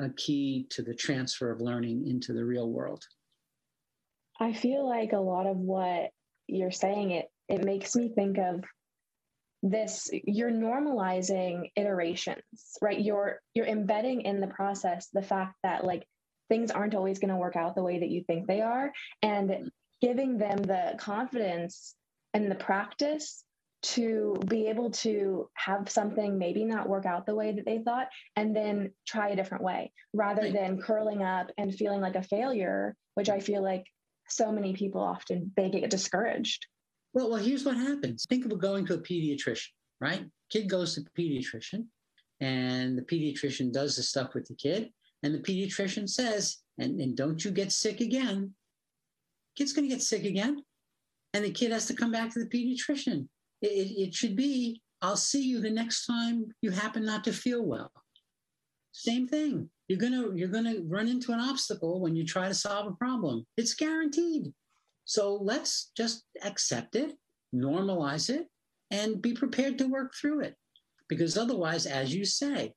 a 0.01 0.11
key 0.11 0.67
to 0.71 0.83
the 0.83 0.95
transfer 0.95 1.51
of 1.51 1.61
learning 1.61 2.07
into 2.07 2.33
the 2.33 2.45
real 2.45 2.69
world. 2.69 3.05
I 4.41 4.53
feel 4.53 4.89
like 4.89 5.13
a 5.13 5.19
lot 5.19 5.47
of 5.47 5.57
what 5.57 6.11
you're 6.47 6.71
saying 6.71 7.13
it 7.13 7.27
it 7.49 7.65
makes 7.65 7.95
me 7.95 8.09
think 8.09 8.39
of 8.39 8.65
this 9.63 10.11
you're 10.13 10.51
normalizing 10.51 11.71
iterations 11.75 12.43
right 12.83 13.01
you're 13.01 13.41
you're 13.55 13.67
embedding 13.67 14.23
in 14.23 14.41
the 14.41 14.47
process 14.47 15.09
the 15.15 15.23
fact 15.23 15.55
that 15.63 15.85
like 15.85 16.07
things 16.51 16.71
aren't 16.71 16.95
always 16.95 17.19
going 17.19 17.31
to 17.31 17.37
work 17.37 17.57
out 17.57 17.75
the 17.75 17.83
way 17.83 18.01
that 18.01 18.11
you 18.11 18.23
think 18.25 18.47
they 18.47 18.61
are 18.61 18.93
and 19.23 19.71
giving 20.03 20.37
them 20.37 20.59
the 20.59 20.95
confidence 20.99 21.95
and 22.35 22.51
the 22.51 22.57
practice 22.57 23.43
to 23.85 24.37
be 24.49 24.67
able 24.67 24.91
to 24.91 25.49
have 25.55 25.91
something 25.91 26.39
maybe 26.39 26.65
not 26.65 26.89
work 26.89 27.07
out 27.07 27.27
the 27.27 27.35
way 27.35 27.53
that 27.53 27.67
they 27.67 27.79
thought 27.79 28.09
and 28.37 28.57
then 28.57 28.91
try 29.07 29.29
a 29.29 29.37
different 29.37 29.63
way 29.63 29.93
rather 30.13 30.51
than 30.51 30.81
curling 30.81 31.23
up 31.23 31.51
and 31.59 31.75
feeling 31.75 32.01
like 32.01 32.17
a 32.17 32.23
failure 32.23 32.97
which 33.15 33.29
i 33.29 33.39
feel 33.39 33.63
like 33.63 33.85
so 34.29 34.51
many 34.51 34.73
people 34.73 35.01
often 35.01 35.53
they 35.57 35.71
get 35.71 35.91
discouraged. 35.91 36.67
Well, 37.13 37.31
well, 37.31 37.43
here's 37.43 37.65
what 37.65 37.77
happens. 37.77 38.25
Think 38.29 38.45
of 38.45 38.59
going 38.59 38.87
to 38.87 38.95
a 38.95 38.99
pediatrician, 38.99 39.69
right? 40.01 40.25
Kid 40.51 40.69
goes 40.69 40.95
to 40.95 41.03
the 41.03 41.11
pediatrician, 41.11 41.87
and 42.41 42.99
the 42.99 43.03
pediatrician 43.03 43.73
does 43.73 43.97
the 43.97 44.03
stuff 44.03 44.35
with 44.35 44.47
the 44.47 44.55
kid, 44.55 44.91
and 45.23 45.35
the 45.35 45.39
pediatrician 45.39 46.09
says, 46.09 46.59
and, 46.79 47.01
and 47.01 47.17
don't 47.17 47.45
you 47.45 47.51
get 47.51 47.73
sick 47.73 48.01
again. 48.01 48.53
Kid's 49.57 49.73
gonna 49.73 49.89
get 49.89 50.03
sick 50.03 50.25
again. 50.25 50.63
And 51.33 51.45
the 51.45 51.51
kid 51.51 51.73
has 51.73 51.87
to 51.87 51.95
come 51.95 52.13
back 52.13 52.33
to 52.33 52.41
the 52.41 52.47
pediatrician. 52.47 53.29
It, 53.63 54.09
it, 54.09 54.15
should 54.15 54.37
be, 54.37 54.83
I'll 55.03 55.17
see 55.17 55.43
you 55.43 55.61
the 55.61 55.71
next 55.71 56.07
time 56.07 56.47
you 56.61 56.71
happen 56.71 57.05
not 57.05 57.25
to 57.25 57.33
feel 57.33 57.65
well. 57.65 57.91
Same 58.93 59.27
thing. 59.27 59.71
You're 59.89 59.99
gonna 59.99 60.35
you're 60.35 60.49
gonna 60.49 60.77
run 60.87 61.09
into 61.09 61.33
an 61.33 61.41
obstacle 61.41 62.01
when 62.01 62.17
you 62.17 62.25
try 62.25 62.49
to 62.49 62.55
solve 62.55 62.87
a 62.87 62.97
problem. 62.97 63.45
It's 63.57 63.75
guaranteed. 63.75 64.53
So 65.05 65.35
let's 65.35 65.91
just 65.97 66.25
accept 66.43 66.97
it, 66.97 67.15
normalize 67.55 68.31
it, 68.31 68.47
and 68.91 69.21
be 69.21 69.35
prepared 69.35 69.79
to 69.79 69.89
work 69.89 70.15
through 70.15 70.41
it. 70.43 70.55
Because 71.09 71.37
otherwise, 71.37 71.85
as 71.85 72.15
you 72.15 72.25
say, 72.25 72.73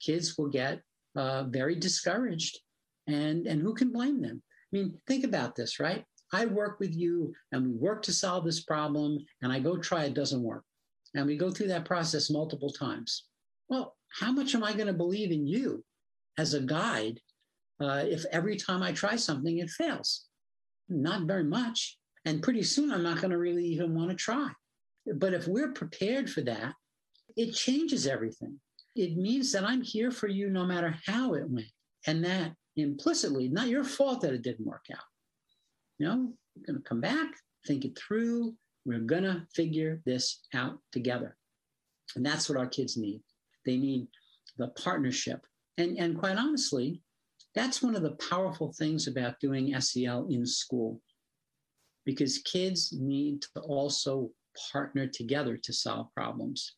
kids 0.00 0.36
will 0.36 0.48
get 0.48 0.80
uh, 1.14 1.44
very 1.44 1.76
discouraged, 1.76 2.58
and 3.06 3.46
and 3.46 3.60
who 3.60 3.74
can 3.74 3.92
blame 3.92 4.20
them? 4.20 4.42
I 4.72 4.76
mean, 4.76 4.98
think 5.06 5.24
about 5.24 5.54
this, 5.54 5.78
right? 5.78 6.04
I 6.32 6.46
work 6.46 6.78
with 6.80 6.94
you, 6.94 7.32
and 7.52 7.64
we 7.64 7.72
work 7.72 8.02
to 8.02 8.12
solve 8.12 8.44
this 8.44 8.62
problem, 8.62 9.18
and 9.42 9.52
I 9.52 9.60
go 9.60 9.76
try 9.76 10.04
it 10.04 10.14
doesn't 10.14 10.42
work, 10.42 10.64
and 11.14 11.26
we 11.26 11.36
go 11.36 11.50
through 11.50 11.68
that 11.68 11.84
process 11.84 12.30
multiple 12.30 12.70
times. 12.70 13.24
Well, 13.68 13.96
how 14.10 14.32
much 14.32 14.54
am 14.54 14.64
I 14.64 14.72
going 14.72 14.86
to 14.86 14.92
believe 14.92 15.32
in 15.32 15.46
you 15.46 15.84
as 16.38 16.54
a 16.54 16.60
guide 16.60 17.20
uh, 17.80 18.04
if 18.06 18.24
every 18.32 18.56
time 18.56 18.82
I 18.82 18.92
try 18.92 19.16
something 19.16 19.58
it 19.58 19.70
fails? 19.70 20.26
Not 20.88 21.26
very 21.26 21.44
much. 21.44 21.98
And 22.24 22.42
pretty 22.42 22.62
soon 22.62 22.90
I'm 22.90 23.02
not 23.02 23.20
going 23.20 23.30
to 23.30 23.38
really 23.38 23.64
even 23.64 23.94
want 23.94 24.10
to 24.10 24.16
try. 24.16 24.50
But 25.16 25.34
if 25.34 25.46
we're 25.46 25.72
prepared 25.72 26.28
for 26.28 26.40
that, 26.42 26.74
it 27.36 27.52
changes 27.52 28.06
everything. 28.06 28.58
It 28.96 29.16
means 29.16 29.52
that 29.52 29.64
I'm 29.64 29.82
here 29.82 30.10
for 30.10 30.28
you 30.28 30.50
no 30.50 30.66
matter 30.66 30.94
how 31.06 31.34
it 31.34 31.48
went. 31.48 31.68
And 32.06 32.24
that 32.24 32.52
implicitly, 32.76 33.48
not 33.48 33.68
your 33.68 33.84
fault 33.84 34.22
that 34.22 34.32
it 34.32 34.42
didn't 34.42 34.66
work 34.66 34.86
out. 34.92 35.04
Know, 36.00 36.32
we're 36.56 36.72
going 36.72 36.82
to 36.82 36.88
come 36.88 37.00
back, 37.00 37.28
think 37.66 37.84
it 37.84 37.98
through. 37.98 38.54
We're 38.84 39.00
going 39.00 39.24
to 39.24 39.42
figure 39.54 40.00
this 40.06 40.40
out 40.54 40.78
together. 40.92 41.36
And 42.16 42.24
that's 42.24 42.48
what 42.48 42.58
our 42.58 42.68
kids 42.68 42.96
need. 42.96 43.20
They 43.66 43.76
need 43.76 44.08
the 44.56 44.68
partnership. 44.68 45.44
And, 45.76 45.98
and 45.98 46.18
quite 46.18 46.36
honestly, 46.36 47.02
that's 47.54 47.82
one 47.82 47.96
of 47.96 48.02
the 48.02 48.16
powerful 48.30 48.72
things 48.72 49.08
about 49.08 49.40
doing 49.40 49.78
SEL 49.80 50.28
in 50.30 50.46
school, 50.46 51.00
because 52.06 52.38
kids 52.38 52.94
need 52.96 53.42
to 53.42 53.60
also 53.62 54.30
partner 54.72 55.06
together 55.06 55.56
to 55.56 55.72
solve 55.72 56.12
problems. 56.14 56.74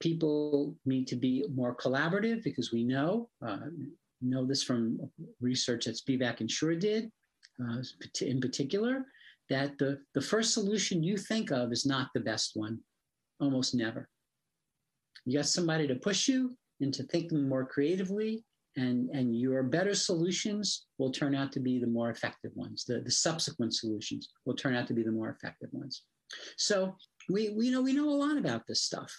People 0.00 0.76
need 0.84 1.06
to 1.06 1.16
be 1.16 1.44
more 1.54 1.74
collaborative 1.74 2.42
because 2.42 2.72
we 2.72 2.84
know, 2.84 3.28
uh, 3.46 3.56
know 4.20 4.44
this 4.44 4.62
from 4.62 4.98
research 5.40 5.86
that 5.86 5.96
Spivack 5.96 6.40
and 6.40 6.50
Shure 6.50 6.74
did 6.74 7.10
uh, 7.60 7.82
in 8.20 8.40
particular, 8.40 9.06
that 9.48 9.78
the, 9.78 10.00
the 10.14 10.20
first 10.20 10.52
solution 10.52 11.02
you 11.02 11.16
think 11.16 11.50
of 11.50 11.72
is 11.72 11.86
not 11.86 12.08
the 12.14 12.20
best 12.20 12.52
one, 12.54 12.78
almost 13.40 13.74
never. 13.74 14.08
You 15.24 15.38
got 15.38 15.46
somebody 15.46 15.86
to 15.86 15.94
push 15.94 16.28
you 16.28 16.56
into 16.80 17.02
thinking 17.04 17.48
more 17.48 17.64
creatively, 17.64 18.44
and, 18.76 19.08
and 19.10 19.34
your 19.34 19.62
better 19.62 19.94
solutions 19.94 20.86
will 20.98 21.10
turn 21.10 21.34
out 21.34 21.50
to 21.52 21.60
be 21.60 21.78
the 21.78 21.86
more 21.86 22.10
effective 22.10 22.52
ones. 22.54 22.84
The, 22.84 23.00
the 23.00 23.10
subsequent 23.10 23.74
solutions 23.74 24.28
will 24.44 24.54
turn 24.54 24.74
out 24.74 24.86
to 24.88 24.94
be 24.94 25.02
the 25.02 25.10
more 25.10 25.30
effective 25.30 25.70
ones. 25.72 26.02
So 26.58 26.96
we, 27.30 27.50
we 27.50 27.70
know 27.70 27.80
we 27.80 27.92
know 27.92 28.08
a 28.08 28.10
lot 28.10 28.36
about 28.36 28.66
this 28.66 28.82
stuff. 28.82 29.12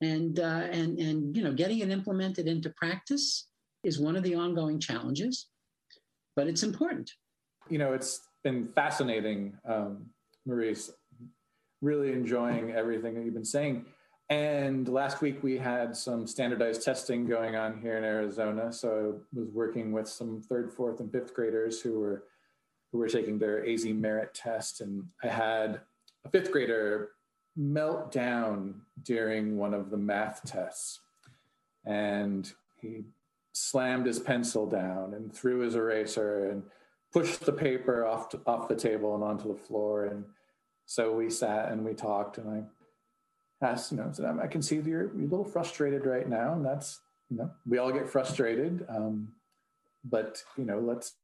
And, 0.00 0.40
uh, 0.40 0.66
and, 0.70 0.98
and 0.98 1.36
you 1.36 1.42
know, 1.42 1.52
getting 1.52 1.80
it 1.80 1.90
implemented 1.90 2.46
into 2.46 2.70
practice 2.70 3.48
is 3.84 4.00
one 4.00 4.16
of 4.16 4.22
the 4.22 4.34
ongoing 4.34 4.80
challenges, 4.80 5.48
but 6.34 6.48
it's 6.48 6.62
important. 6.62 7.10
You 7.68 7.78
know, 7.78 7.92
it's 7.92 8.20
been 8.42 8.68
fascinating, 8.68 9.56
um, 9.66 10.06
Maurice, 10.46 10.90
really 11.80 12.12
enjoying 12.12 12.72
everything 12.72 13.14
that 13.14 13.24
you've 13.24 13.34
been 13.34 13.44
saying. 13.44 13.86
And 14.30 14.88
last 14.88 15.20
week 15.20 15.42
we 15.42 15.58
had 15.58 15.96
some 15.96 16.26
standardized 16.26 16.82
testing 16.82 17.26
going 17.26 17.56
on 17.56 17.80
here 17.80 17.98
in 17.98 18.04
Arizona. 18.04 18.72
So 18.72 19.20
I 19.34 19.38
was 19.38 19.48
working 19.50 19.92
with 19.92 20.08
some 20.08 20.40
third, 20.40 20.72
fourth, 20.72 21.00
and 21.00 21.12
fifth 21.12 21.34
graders 21.34 21.80
who 21.80 22.00
were 22.00 22.24
who 22.90 22.98
were 22.98 23.08
taking 23.08 23.38
their 23.38 23.64
AzMERIT 23.64 24.34
test. 24.34 24.80
And 24.80 25.08
I 25.22 25.26
had 25.26 25.80
a 26.24 26.30
fifth 26.30 26.52
grader 26.52 27.10
melt 27.56 28.12
down 28.12 28.82
during 29.02 29.56
one 29.56 29.74
of 29.74 29.90
the 29.90 29.96
math 29.96 30.42
tests. 30.44 31.00
And 31.84 32.50
he 32.80 33.02
slammed 33.52 34.06
his 34.06 34.20
pencil 34.20 34.66
down 34.66 35.12
and 35.12 35.34
threw 35.34 35.60
his 35.60 35.74
eraser 35.74 36.50
and 36.50 36.62
pushed 37.14 37.46
the 37.46 37.52
paper 37.52 38.04
off 38.04 38.28
to, 38.30 38.40
off 38.44 38.68
the 38.68 38.74
table 38.74 39.14
and 39.14 39.22
onto 39.22 39.48
the 39.48 39.58
floor. 39.58 40.06
And 40.06 40.24
so 40.84 41.14
we 41.14 41.30
sat 41.30 41.70
and 41.70 41.84
we 41.84 41.94
talked 41.94 42.38
and 42.38 42.50
I 43.62 43.64
asked, 43.64 43.92
you 43.92 43.98
know, 43.98 44.10
said, 44.12 44.26
I 44.42 44.48
can 44.48 44.60
see 44.60 44.76
you're, 44.76 45.14
you're 45.14 45.26
a 45.26 45.30
little 45.30 45.44
frustrated 45.44 46.04
right 46.04 46.28
now, 46.28 46.52
and 46.52 46.66
that's, 46.66 47.00
you 47.30 47.38
know, 47.38 47.50
we 47.66 47.78
all 47.78 47.92
get 47.92 48.08
frustrated. 48.08 48.84
Um, 48.88 49.28
but 50.04 50.42
you 50.58 50.64
know, 50.64 50.80
let's 50.80 51.14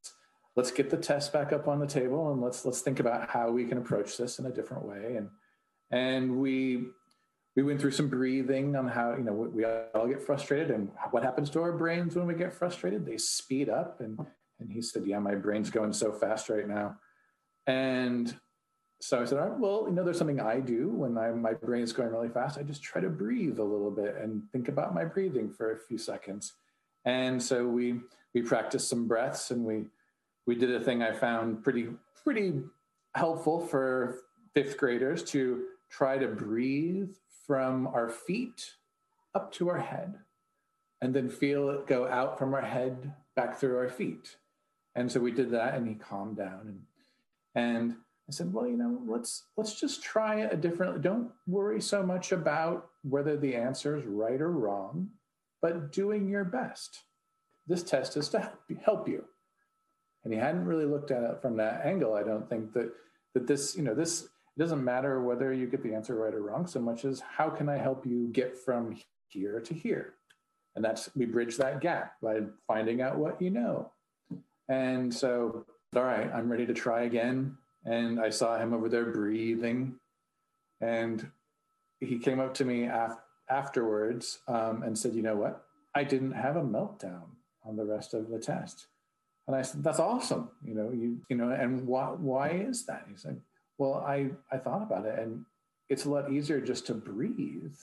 let's 0.57 0.71
get 0.71 0.91
the 0.91 0.97
test 0.97 1.33
back 1.33 1.53
up 1.53 1.69
on 1.69 1.79
the 1.79 1.87
table 1.87 2.33
and 2.33 2.41
let's 2.41 2.65
let's 2.65 2.81
think 2.81 2.99
about 2.99 3.29
how 3.29 3.51
we 3.51 3.67
can 3.67 3.77
approach 3.77 4.17
this 4.17 4.39
in 4.39 4.47
a 4.47 4.51
different 4.51 4.85
way. 4.85 5.17
And 5.17 5.29
and 5.91 6.37
we 6.39 6.87
we 7.57 7.63
went 7.63 7.81
through 7.81 7.91
some 7.91 8.09
breathing 8.09 8.77
on 8.77 8.89
how 8.89 9.17
you 9.17 9.25
know 9.25 9.33
we 9.33 9.65
all 9.65 10.07
get 10.09 10.23
frustrated 10.23 10.71
and 10.71 10.91
what 11.11 11.23
happens 11.23 11.51
to 11.51 11.61
our 11.61 11.73
brains 11.73 12.17
when 12.17 12.27
we 12.27 12.35
get 12.35 12.53
frustrated 12.53 13.05
they 13.05 13.19
speed 13.19 13.69
up 13.69 14.01
and 14.01 14.19
and 14.61 14.71
he 14.71 14.83
said 14.83 15.07
yeah 15.07 15.19
my 15.19 15.35
brain's 15.35 15.71
going 15.71 15.93
so 15.93 16.13
fast 16.13 16.49
right 16.49 16.69
now. 16.69 16.97
And 17.67 18.35
so 19.03 19.21
i 19.23 19.25
said 19.25 19.39
all 19.39 19.49
right 19.49 19.59
well 19.59 19.87
you 19.89 19.95
know 19.95 20.05
there's 20.05 20.19
something 20.19 20.41
i 20.41 20.61
do 20.61 20.91
when 20.91 21.17
I, 21.17 21.31
my 21.31 21.55
brain 21.55 21.83
is 21.83 21.93
going 21.93 22.11
really 22.11 22.29
fast. 22.29 22.59
I 22.59 22.63
just 22.63 22.83
try 22.83 23.01
to 23.01 23.09
breathe 23.09 23.59
a 23.59 23.65
little 23.65 23.91
bit 23.91 24.17
and 24.21 24.43
think 24.53 24.69
about 24.69 24.95
my 24.95 25.05
breathing 25.05 25.51
for 25.51 25.73
a 25.73 25.79
few 25.79 25.97
seconds. 25.97 26.53
And 27.07 27.43
so 27.43 27.67
we 27.67 28.01
we 28.35 28.43
practiced 28.43 28.89
some 28.89 29.09
breaths 29.09 29.51
and 29.51 29.65
we 29.65 29.87
we 30.47 30.55
did 30.55 30.75
a 30.75 30.81
thing 30.81 31.03
i 31.03 31.13
found 31.13 31.63
pretty 31.63 31.89
pretty 32.25 32.61
helpful 33.15 33.61
for 33.67 34.21
fifth 34.55 34.77
graders 34.77 35.23
to 35.23 35.65
try 35.91 36.19
to 36.19 36.29
breathe 36.29 37.11
from 37.47 37.87
our 37.89 38.09
feet 38.09 38.75
up 39.35 39.53
to 39.53 39.69
our 39.69 39.79
head 39.79 40.19
and 41.01 41.15
then 41.15 41.29
feel 41.29 41.71
it 41.71 41.87
go 41.87 42.07
out 42.07 42.39
from 42.39 42.55
our 42.55 42.63
head 42.63 43.13
back 43.35 43.59
through 43.59 43.79
our 43.79 43.89
feet. 43.89 44.37
And 44.95 45.11
so 45.11 45.21
we 45.21 45.31
did 45.31 45.51
that 45.53 45.75
and 45.75 45.87
he 45.87 45.95
calmed 45.95 46.37
down 46.37 46.61
and 46.67 46.81
and 47.57 47.97
I 48.29 48.33
said, 48.33 48.53
well, 48.53 48.69
you 48.69 48.77
know, 48.77 49.01
let's 49.07 49.45
let's 49.57 49.79
just 49.81 50.03
try 50.03 50.41
it 50.43 50.53
a 50.53 50.57
different 50.57 51.03
don't 51.03 51.31
worry 51.47 51.81
so 51.81 52.03
much 52.03 52.33
about 52.33 52.89
whether 53.03 53.37
the 53.37 53.57
answer 53.57 53.97
is 53.97 54.05
right 54.05 54.41
or 54.41 54.53
wrong, 54.53 55.09
but 55.61 55.93
doing 55.93 56.29
your 56.29 56.45
best. 56.45 57.01
This 57.67 57.83
test 57.83 58.17
is 58.17 58.29
to 58.31 58.53
help 58.85 59.09
you. 59.09 59.25
And 60.23 60.33
he 60.33 60.39
hadn't 60.39 60.67
really 60.67 60.85
looked 60.85 61.11
at 61.11 61.23
it 61.23 61.41
from 61.41 61.57
that 61.57 61.85
angle. 61.85 62.15
I 62.15 62.23
don't 62.23 62.49
think 62.49 62.73
that 62.75 62.93
that 63.35 63.47
this, 63.47 63.77
you 63.77 63.83
know, 63.83 63.95
this 63.95 64.29
doesn't 64.59 64.85
matter 64.85 65.23
whether 65.23 65.53
you 65.53 65.67
get 65.67 65.83
the 65.83 65.95
answer 65.95 66.15
right 66.15 66.35
or 66.35 66.43
wrong 66.43 66.67
so 66.67 66.81
much 66.81 67.05
as 67.05 67.21
how 67.21 67.49
can 67.49 67.69
I 67.69 67.79
help 67.79 68.05
you 68.05 68.29
get 68.29 68.59
from 68.59 68.97
here 69.29 69.61
to 69.61 69.75
here? 69.75 70.15
And 70.77 70.85
that's, 70.85 71.11
we 71.17 71.25
bridge 71.25 71.57
that 71.57 71.81
gap 71.81 72.15
by 72.23 72.41
finding 72.67 73.01
out 73.01 73.17
what 73.17 73.41
you 73.41 73.51
know. 73.51 73.91
And 74.71 75.13
so, 75.13 75.67
all 75.97 76.05
right, 76.05 76.31
I'm 76.33 76.51
ready 76.51 76.65
to 76.65 76.73
try 76.73 77.03
again. 77.03 77.59
And 77.85 78.21
I 78.21 78.31
saw 78.31 78.57
him 78.57 78.73
over 78.73 78.89
there 78.89 79.07
breathing. 79.07 79.97
And 80.81 81.29
he 81.99 82.19
came 82.19 82.39
up 82.39 82.55
to 82.55 82.65
me 82.65 82.85
af- 82.85 83.19
afterwards 83.51 84.39
um, 84.47 84.83
and 84.85 84.97
said, 84.97 85.15
you 85.15 85.23
know 85.23 85.37
what? 85.37 85.67
I 85.95 86.05
didn't 86.05 86.33
have 86.33 86.57
a 86.57 86.63
meltdown 86.63 87.25
on 87.65 87.77
the 87.77 87.85
rest 87.85 88.15
of 88.15 88.31
the 88.31 88.39
test. 88.39 88.87
And 89.49 89.57
I 89.57 89.63
said, 89.63 89.83
that's 89.83 89.99
awesome. 89.99 90.51
You 90.65 90.75
know, 90.75 90.91
you, 90.93 91.19
you 91.29 91.37
know, 91.37 91.51
and 91.51 91.85
why, 91.87 92.07
why 92.11 92.51
is 92.51 92.87
that? 92.87 93.07
He 93.11 93.17
said, 93.17 93.41
well, 93.77 93.95
I, 93.95 94.31
I 94.53 94.59
thought 94.59 94.83
about 94.83 95.05
it 95.05 95.19
and 95.19 95.45
it's 95.89 96.05
a 96.05 96.11
lot 96.11 96.31
easier 96.31 96.61
just 96.61 96.87
to 96.87 96.95
breathe 96.95 97.75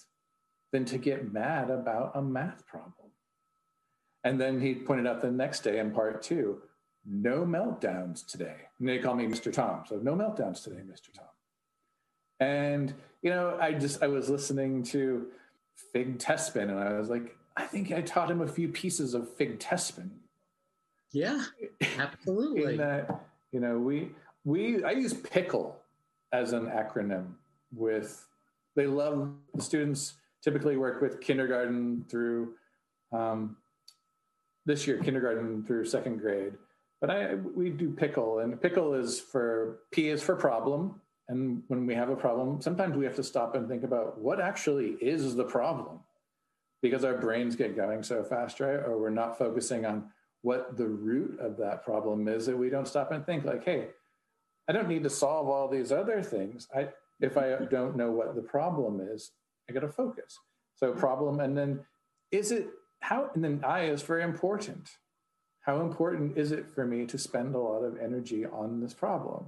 than 0.72 0.86
to 0.86 0.98
get 0.98 1.34
mad 1.34 1.70
about 1.70 2.14
a 2.16 2.22
math 2.22 2.66
problem. 2.66 3.12
And 4.24 4.40
then 4.40 4.62
he 4.62 4.76
pointed 4.76 5.08
out 5.08 5.22
the 5.22 5.32
next 5.32 5.62
day 5.62 5.80
in 5.80 5.92
part 5.92 6.22
two, 6.22 6.62
no 7.10 7.46
meltdowns 7.46 8.26
today. 8.26 8.56
And 8.80 8.88
they 8.88 9.00
call 9.00 9.16
me 9.16 9.26
Mr. 9.26 9.52
Tom. 9.52 9.84
So 9.88 9.98
no 9.98 10.14
meltdowns 10.14 10.64
today, 10.64 10.82
Mr. 10.82 11.14
Tom. 11.14 11.26
And, 12.40 12.94
you 13.22 13.30
know, 13.30 13.58
I 13.60 13.74
just, 13.74 14.04
I 14.04 14.08
was 14.08 14.30
listening 14.30 14.84
to 14.84 15.28
Fig 15.94 16.20
Tespin 16.20 16.70
and 16.70 16.80
I 16.80 16.94
was 17.00 17.10
like, 17.10 17.36
I 17.56 17.64
think 17.64 17.92
I 17.92 18.02
taught 18.02 18.30
him 18.30 18.42
a 18.42 18.48
few 18.48 18.68
pieces 18.68 19.14
of 19.14 19.34
Fig 19.36 19.60
Tespin. 19.60 20.10
Yeah, 21.12 21.44
absolutely. 21.98 22.74
in 22.74 22.78
that, 22.78 23.24
you 23.52 23.60
know, 23.60 23.80
we, 23.80 24.12
we, 24.44 24.84
I 24.84 24.92
use 24.92 25.14
pickle 25.14 25.80
as 26.34 26.52
an 26.52 26.66
acronym 26.68 27.28
with 27.74 28.26
they 28.76 28.86
love 28.86 29.32
the 29.56 29.62
students 29.62 30.14
typically 30.44 30.78
work 30.78 31.02
with 31.02 31.20
kindergarten 31.22 32.06
through 32.10 32.54
um, 33.12 33.56
this 34.66 34.86
year 34.86 35.02
kindergarten 35.02 35.64
through 35.64 35.86
second 35.86 36.20
grade 36.20 36.54
but 37.02 37.10
i 37.10 37.36
we 37.36 37.70
do 37.70 37.90
pickle 37.90 38.40
and 38.40 38.62
pickle 38.62 38.94
is 38.94 39.20
for 39.20 39.80
p 39.92 40.10
is 40.10 40.22
for 40.22 40.36
problem 40.36 41.00
and 41.30 41.62
when 41.68 41.86
we 41.86 41.94
have 41.94 42.10
a 42.10 42.16
problem 42.16 42.62
sometimes 42.62 42.96
we 42.96 43.06
have 43.06 43.16
to 43.16 43.24
stop 43.24 43.56
and 43.56 43.68
think 43.68 43.84
about 43.84 44.20
what 44.20 44.40
actually 44.40 44.98
is 45.02 45.36
the 45.36 45.44
problem 45.44 46.00
because 46.82 47.04
our 47.04 47.18
brains 47.18 47.56
get 47.56 47.76
going 47.76 48.04
so 48.04 48.24
fast 48.24 48.60
right 48.60 48.80
or 48.86 49.00
we're 49.00 49.10
not 49.10 49.38
focusing 49.38 49.86
on 49.86 50.04
what 50.42 50.78
the 50.78 50.88
root 50.88 51.40
of 51.40 51.58
that 51.58 51.84
problem 51.84 52.28
is 52.28 52.46
that 52.46 52.58
we 52.58 52.70
don't 52.70 52.88
stop 52.88 53.12
and 53.12 53.26
think 53.26 53.44
like 53.44 53.64
hey 53.64 53.88
I 54.68 54.74
don't 54.74 54.90
need 54.90 55.04
to 55.04 55.10
solve 55.10 55.48
all 55.48 55.70
these 55.70 55.92
other 55.92 56.22
things. 56.22 56.68
I, 56.76 56.90
if 57.22 57.38
I 57.38 57.56
don't 57.72 57.96
know 57.96 58.12
what 58.12 58.36
the 58.36 58.42
problem 58.42 59.00
is, 59.02 59.32
I 59.70 59.74
got 59.74 59.80
to 59.82 59.90
focus. 59.90 60.38
So 60.76 60.92
problem, 60.92 61.40
and 61.40 61.58
then 61.58 61.80
is 62.32 62.52
it 62.52 62.68
how? 63.00 63.30
And 63.34 63.44
then 63.44 63.64
I 63.66 63.86
is 63.86 64.04
very 64.04 64.24
important. 64.24 64.90
How 65.68 65.82
important 65.82 66.38
is 66.38 66.54
it 66.54 66.66
for 66.66 66.86
me 66.86 67.06
to 67.06 67.18
spend 67.18 67.54
a 67.54 67.60
lot 67.60 67.84
of 67.84 68.00
energy 68.00 68.46
on 68.46 68.80
this 68.80 68.94
problem? 68.94 69.48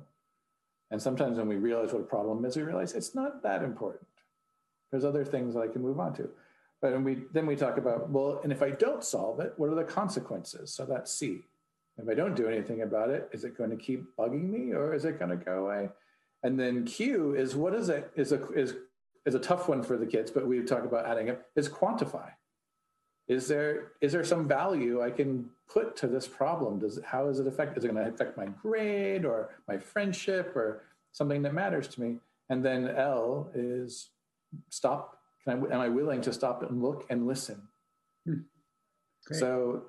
And 0.91 1.01
sometimes 1.01 1.38
when 1.38 1.47
we 1.47 1.55
realize 1.55 1.93
what 1.93 2.01
a 2.01 2.05
problem 2.05 2.43
is, 2.43 2.57
we 2.57 2.63
realize 2.63 2.93
it's 2.93 3.15
not 3.15 3.41
that 3.43 3.63
important. 3.63 4.05
There's 4.91 5.05
other 5.05 5.24
things 5.24 5.55
I 5.55 5.70
can 5.70 5.82
move 5.82 5.97
on 5.97 6.13
to. 6.15 6.30
But 6.82 6.91
then 6.91 7.05
we 7.05 7.24
then 7.32 7.45
we 7.45 7.55
talk 7.55 7.78
about 7.78 8.09
well, 8.09 8.41
and 8.43 8.51
if 8.51 8.61
I 8.61 8.72
don't 8.72 9.03
solve 9.03 9.39
it, 9.39 9.53
what 9.55 9.70
are 9.70 9.76
the 9.76 9.84
consequences? 9.86 10.74
So 10.74 10.86
that's 10.86 11.13
C. 11.13 11.39
If 11.97 12.09
I 12.09 12.15
don't 12.15 12.36
do 12.36 12.47
anything 12.47 12.82
about 12.82 13.09
it, 13.09 13.30
is 13.32 13.45
it 13.45 13.57
going 13.57 13.70
to 13.70 13.78
keep 13.78 14.03
bugging 14.17 14.49
me 14.49 14.74
or 14.74 14.93
is 14.93 15.05
it 15.05 15.20
going 15.20 15.32
to 15.32 15.38
go 15.38 15.65
away? 15.65 15.89
And 16.43 16.59
then 16.59 16.86
Q 16.86 17.36
is 17.36 17.55
what 17.55 17.74
is 17.74 17.88
it? 17.88 18.11
Is 18.15 18.34
a 18.34 18.45
is 18.51 18.76
is 19.26 19.36
a 19.36 19.39
tough 19.39 19.70
one 19.70 19.84
for 19.84 19.95
the 19.95 20.05
kids, 20.05 20.32
but 20.32 20.47
we 20.47 20.61
talk 20.63 20.84
about 20.84 21.05
adding 21.05 21.30
it 21.30 21.41
is 21.55 21.70
quantify. 21.70 22.32
Is 23.30 23.47
there 23.47 23.91
is 24.01 24.11
there 24.11 24.23
some 24.23 24.47
value 24.47 25.03
I 25.03 25.11
can 25.11 25.49
put 25.71 25.95
to 25.97 26.07
this 26.07 26.27
problem? 26.27 26.80
Does 26.80 26.99
how 27.05 27.27
does 27.27 27.39
it 27.39 27.47
affect? 27.47 27.77
Is 27.77 27.86
it 27.86 27.93
going 27.93 28.03
to 28.03 28.11
affect 28.11 28.36
my 28.36 28.47
grade 28.47 29.23
or 29.23 29.51
my 29.67 29.77
friendship 29.77 30.55
or 30.55 30.84
something 31.11 31.43
that 31.43 31.53
matters 31.53 31.88
to 31.89 32.01
me? 32.01 32.17
And 32.49 32.65
then 32.65 32.89
L 32.89 33.51
is 33.53 34.09
stop. 34.69 35.19
Can 35.43 35.63
I, 35.71 35.75
am 35.75 35.80
I 35.80 35.89
willing 35.89 36.21
to 36.21 36.34
stop 36.34 36.63
and 36.63 36.82
look 36.82 37.05
and 37.11 37.27
listen? 37.27 37.61
Hmm. 38.25 38.39
So 39.32 39.84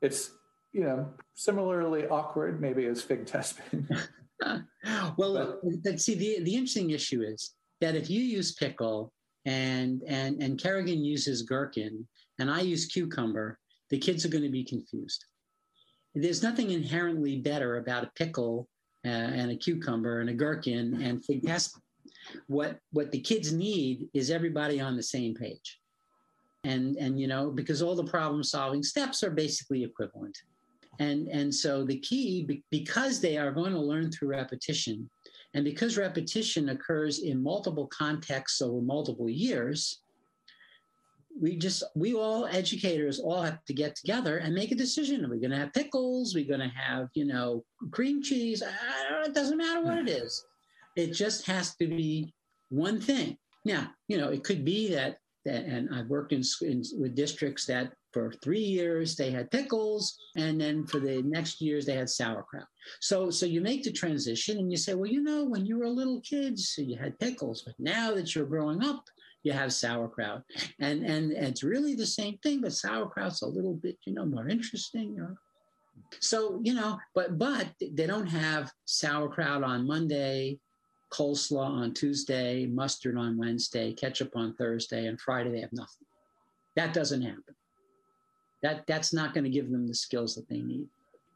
it's 0.00 0.30
you 0.74 0.82
know, 0.82 1.08
similarly 1.34 2.06
awkward 2.08 2.60
maybe 2.60 2.84
as 2.86 3.00
Fig 3.00 3.24
Tespin. 3.24 3.88
well, 5.16 5.60
but, 5.82 6.00
see, 6.00 6.14
the, 6.14 6.42
the 6.42 6.54
interesting 6.54 6.90
issue 6.90 7.22
is 7.22 7.54
that 7.80 7.94
if 7.94 8.10
you 8.10 8.20
use 8.20 8.52
pickle 8.52 9.12
and 9.46 10.02
and 10.06 10.42
and 10.42 10.60
Kerrigan 10.60 11.04
uses 11.04 11.42
gherkin 11.42 12.06
and 12.38 12.50
I 12.50 12.60
use 12.60 12.86
cucumber, 12.86 13.58
the 13.90 13.98
kids 13.98 14.24
are 14.24 14.28
going 14.28 14.44
to 14.44 14.50
be 14.50 14.64
confused. 14.64 15.24
There's 16.14 16.42
nothing 16.42 16.70
inherently 16.70 17.38
better 17.38 17.76
about 17.76 18.04
a 18.04 18.10
pickle 18.14 18.68
uh, 19.04 19.08
and 19.08 19.50
a 19.50 19.56
cucumber 19.56 20.20
and 20.20 20.30
a 20.30 20.34
gherkin 20.34 21.02
and 21.02 21.24
Fig 21.26 21.42
Tespin. 21.42 21.80
What 22.46 22.78
what 22.92 23.10
the 23.10 23.20
kids 23.20 23.52
need 23.52 24.08
is 24.14 24.30
everybody 24.30 24.80
on 24.80 24.96
the 24.96 25.02
same 25.02 25.34
page. 25.34 25.80
And 26.64 26.96
and 26.96 27.20
you 27.20 27.26
know 27.26 27.50
because 27.50 27.82
all 27.82 27.94
the 27.94 28.04
problem 28.04 28.42
solving 28.42 28.82
steps 28.82 29.22
are 29.22 29.30
basically 29.30 29.84
equivalent. 29.84 30.36
And, 30.98 31.28
and 31.28 31.54
so 31.54 31.84
the 31.84 31.98
key, 31.98 32.62
because 32.70 33.20
they 33.20 33.36
are 33.36 33.50
going 33.50 33.72
to 33.72 33.80
learn 33.80 34.10
through 34.10 34.28
repetition, 34.28 35.08
and 35.54 35.64
because 35.64 35.96
repetition 35.96 36.70
occurs 36.70 37.20
in 37.20 37.42
multiple 37.42 37.86
contexts 37.88 38.60
over 38.60 38.80
multiple 38.80 39.28
years, 39.28 40.02
we 41.40 41.56
just, 41.56 41.82
we 41.94 42.14
all 42.14 42.46
educators 42.46 43.18
all 43.18 43.42
have 43.42 43.64
to 43.64 43.74
get 43.74 43.96
together 43.96 44.38
and 44.38 44.54
make 44.54 44.72
a 44.72 44.76
decision. 44.76 45.24
Are 45.24 45.30
we 45.30 45.40
going 45.40 45.50
to 45.50 45.58
have 45.58 45.72
pickles? 45.72 46.34
Are 46.34 46.38
we 46.38 46.44
going 46.44 46.60
to 46.60 46.68
have, 46.68 47.08
you 47.14 47.24
know, 47.24 47.64
cream 47.90 48.22
cheese? 48.22 48.62
Know, 48.62 49.22
it 49.22 49.34
doesn't 49.34 49.58
matter 49.58 49.82
what 49.82 49.98
it 49.98 50.08
is. 50.08 50.44
It 50.96 51.12
just 51.12 51.46
has 51.46 51.74
to 51.76 51.86
be 51.86 52.32
one 52.68 53.00
thing. 53.00 53.36
Now, 53.64 53.90
you 54.08 54.18
know, 54.18 54.28
it 54.28 54.44
could 54.44 54.64
be 54.64 54.94
that, 54.94 55.18
that 55.44 55.64
and 55.64 55.88
I've 55.94 56.08
worked 56.08 56.32
in, 56.32 56.42
in 56.62 56.82
with 56.98 57.14
districts 57.14 57.66
that 57.66 57.92
for 58.14 58.32
three 58.42 58.60
years 58.60 59.16
they 59.16 59.30
had 59.30 59.50
pickles 59.50 60.16
and 60.36 60.60
then 60.60 60.86
for 60.86 61.00
the 61.00 61.20
next 61.22 61.60
years 61.60 61.84
they 61.84 61.96
had 61.96 62.08
sauerkraut 62.08 62.66
so 63.00 63.28
so 63.28 63.44
you 63.44 63.60
make 63.60 63.82
the 63.82 63.90
transition 63.90 64.58
and 64.58 64.70
you 64.70 64.78
say 64.78 64.94
well 64.94 65.10
you 65.10 65.20
know 65.20 65.44
when 65.44 65.66
you 65.66 65.78
were 65.78 65.88
little 65.88 66.20
kids 66.20 66.74
you 66.78 66.96
had 66.96 67.18
pickles 67.18 67.62
but 67.66 67.74
now 67.78 68.14
that 68.14 68.34
you're 68.34 68.46
growing 68.46 68.82
up 68.84 69.04
you 69.44 69.52
have 69.52 69.72
sauerkraut. 69.72 70.42
And 70.80 71.04
and, 71.04 71.32
it's 71.32 71.62
really 71.62 71.94
the 71.94 72.06
same 72.06 72.38
thing 72.38 72.60
but 72.60 72.72
sauerkraut's 72.72 73.42
a 73.42 73.46
little 73.46 73.74
bit 73.74 73.96
you 74.04 74.14
know 74.14 74.26
more 74.26 74.48
interesting 74.48 75.36
so 76.20 76.60
you 76.62 76.74
know 76.74 76.98
but 77.14 77.38
but 77.38 77.68
they 77.80 78.06
don't 78.06 78.26
have 78.26 78.72
sauerkraut 78.84 79.62
on 79.62 79.86
monday 79.86 80.58
coleslaw 81.12 81.68
on 81.82 81.94
tuesday 81.94 82.66
mustard 82.66 83.16
on 83.16 83.36
wednesday 83.38 83.92
ketchup 83.92 84.32
on 84.34 84.54
thursday 84.54 85.06
and 85.06 85.20
friday 85.20 85.50
they 85.50 85.60
have 85.60 85.72
nothing. 85.72 86.06
That 86.76 86.92
doesn't 86.92 87.22
happen. 87.22 87.54
That 88.62 88.86
that's 88.86 89.12
not 89.12 89.34
going 89.34 89.44
to 89.44 89.50
give 89.50 89.70
them 89.70 89.86
the 89.86 89.94
skills 89.94 90.34
that 90.34 90.48
they 90.48 90.60
need. 90.60 90.88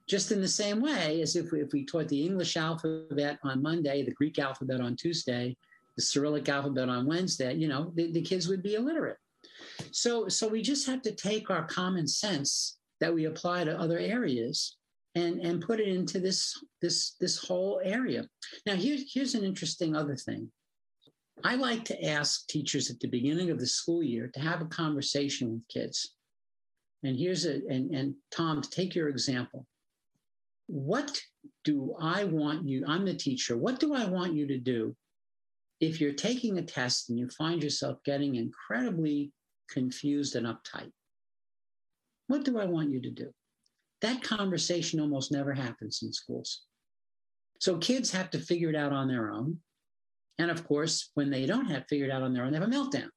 Just 0.09 0.32
in 0.32 0.40
the 0.40 0.48
same 0.48 0.80
way 0.80 1.20
as 1.20 1.36
if 1.36 1.52
we, 1.52 1.61
if 1.61 1.72
we 1.72 1.84
taught 1.84 2.09
the 2.09 2.24
English 2.24 2.56
alphabet 2.56 3.38
on 3.44 3.62
Monday, 3.62 4.02
the 4.02 4.12
Greek 4.12 4.38
alphabet 4.38 4.80
on 4.80 4.96
Tuesday, 4.96 5.54
the 5.99 6.03
Cyrillic 6.03 6.49
alphabet 6.49 6.88
on 6.88 7.07
Wednesday, 7.07 7.53
you 7.55 7.66
know, 7.66 7.90
the, 7.96 8.12
the 8.12 8.22
kids 8.22 8.46
would 8.46 8.62
be 8.62 8.74
illiterate. 8.74 9.16
So, 9.90 10.28
so 10.28 10.46
we 10.46 10.62
just 10.62 10.86
have 10.86 11.03
to 11.03 11.12
take 11.12 11.51
our 11.51 11.66
common 11.66 12.07
sense 12.07 12.78
that 13.01 13.12
we 13.12 13.24
apply 13.24 13.64
to 13.64 13.78
other 13.78 13.99
areas 13.99 14.76
and, 15.16 15.40
and 15.40 15.61
put 15.61 15.80
it 15.80 15.88
into 15.88 16.20
this, 16.20 16.55
this, 16.80 17.16
this 17.20 17.36
whole 17.36 17.80
area. 17.82 18.28
Now, 18.64 18.76
here's, 18.76 19.12
here's 19.12 19.34
an 19.34 19.42
interesting 19.42 19.96
other 19.96 20.14
thing. 20.14 20.53
I 21.42 21.57
like 21.57 21.84
to 21.86 22.05
ask 22.05 22.46
teachers 22.46 22.90
at 22.90 23.01
the 23.01 23.09
beginning 23.09 23.51
of 23.51 23.59
the 23.59 23.66
school 23.66 24.03
year 24.03 24.30
to 24.34 24.40
have 24.40 24.62
a 24.62 24.66
conversation 24.66 25.53
with 25.53 25.66
kids. 25.66 26.14
And 27.03 27.18
here's 27.18 27.44
a, 27.44 27.55
and, 27.68 27.92
and 27.92 28.14
Tom, 28.30 28.62
to 28.62 28.70
take 28.70 28.94
your 28.94 29.09
example, 29.09 29.66
what 30.68 31.20
do 31.64 31.96
I 32.01 32.22
want 32.22 32.68
you, 32.68 32.84
I'm 32.86 33.05
the 33.05 33.14
teacher, 33.14 33.57
what 33.57 33.80
do 33.80 33.94
I 33.94 34.05
want 34.05 34.34
you 34.34 34.46
to 34.46 34.59
do 34.59 34.94
if 35.80 36.00
you're 36.00 36.12
taking 36.12 36.58
a 36.58 36.62
test 36.62 37.08
and 37.08 37.18
you 37.18 37.28
find 37.30 37.62
yourself 37.62 37.98
getting 38.04 38.34
incredibly 38.34 39.32
confused 39.70 40.36
and 40.36 40.46
uptight? 40.46 40.90
What 42.26 42.44
do 42.44 42.58
I 42.58 42.64
want 42.64 42.90
you 42.90 43.00
to 43.02 43.10
do? 43.10 43.32
That 44.02 44.22
conversation 44.22 45.00
almost 45.00 45.32
never 45.32 45.52
happens 45.52 46.00
in 46.02 46.12
schools. 46.12 46.62
So 47.60 47.78
kids 47.78 48.10
have 48.12 48.30
to 48.30 48.38
figure 48.38 48.70
it 48.70 48.76
out 48.76 48.92
on 48.92 49.08
their 49.08 49.30
own. 49.30 49.58
And 50.38 50.50
of 50.50 50.66
course, 50.66 51.10
when 51.14 51.30
they 51.30 51.46
don't 51.46 51.66
have 51.66 51.86
figured 51.88 52.10
out 52.10 52.22
on 52.22 52.32
their 52.32 52.44
own, 52.44 52.52
they 52.52 52.58
have 52.58 52.68
a 52.68 52.70
meltdown. 52.70 53.08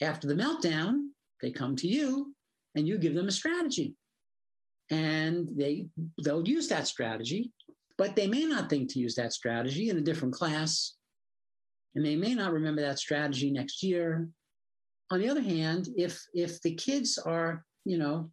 After 0.00 0.28
the 0.28 0.34
meltdown, 0.34 1.08
they 1.40 1.50
come 1.50 1.74
to 1.76 1.88
you 1.88 2.34
and 2.74 2.86
you 2.86 2.98
give 2.98 3.14
them 3.14 3.28
a 3.28 3.32
strategy. 3.32 3.94
And 4.90 5.48
they 5.56 5.88
they'll 6.22 6.46
use 6.46 6.68
that 6.68 6.86
strategy, 6.86 7.50
but 7.98 8.14
they 8.14 8.26
may 8.26 8.44
not 8.44 8.68
think 8.68 8.90
to 8.92 8.98
use 8.98 9.14
that 9.16 9.32
strategy 9.32 9.88
in 9.88 9.96
a 9.96 10.02
different 10.02 10.34
class. 10.34 10.94
And 11.94 12.04
they 12.04 12.16
may 12.16 12.34
not 12.34 12.52
remember 12.52 12.80
that 12.82 12.98
strategy 12.98 13.50
next 13.50 13.82
year. 13.82 14.28
On 15.10 15.20
the 15.20 15.28
other 15.28 15.42
hand, 15.42 15.88
if 15.96 16.22
if 16.34 16.60
the 16.62 16.74
kids 16.74 17.18
are, 17.18 17.64
you 17.84 17.98
know, 17.98 18.30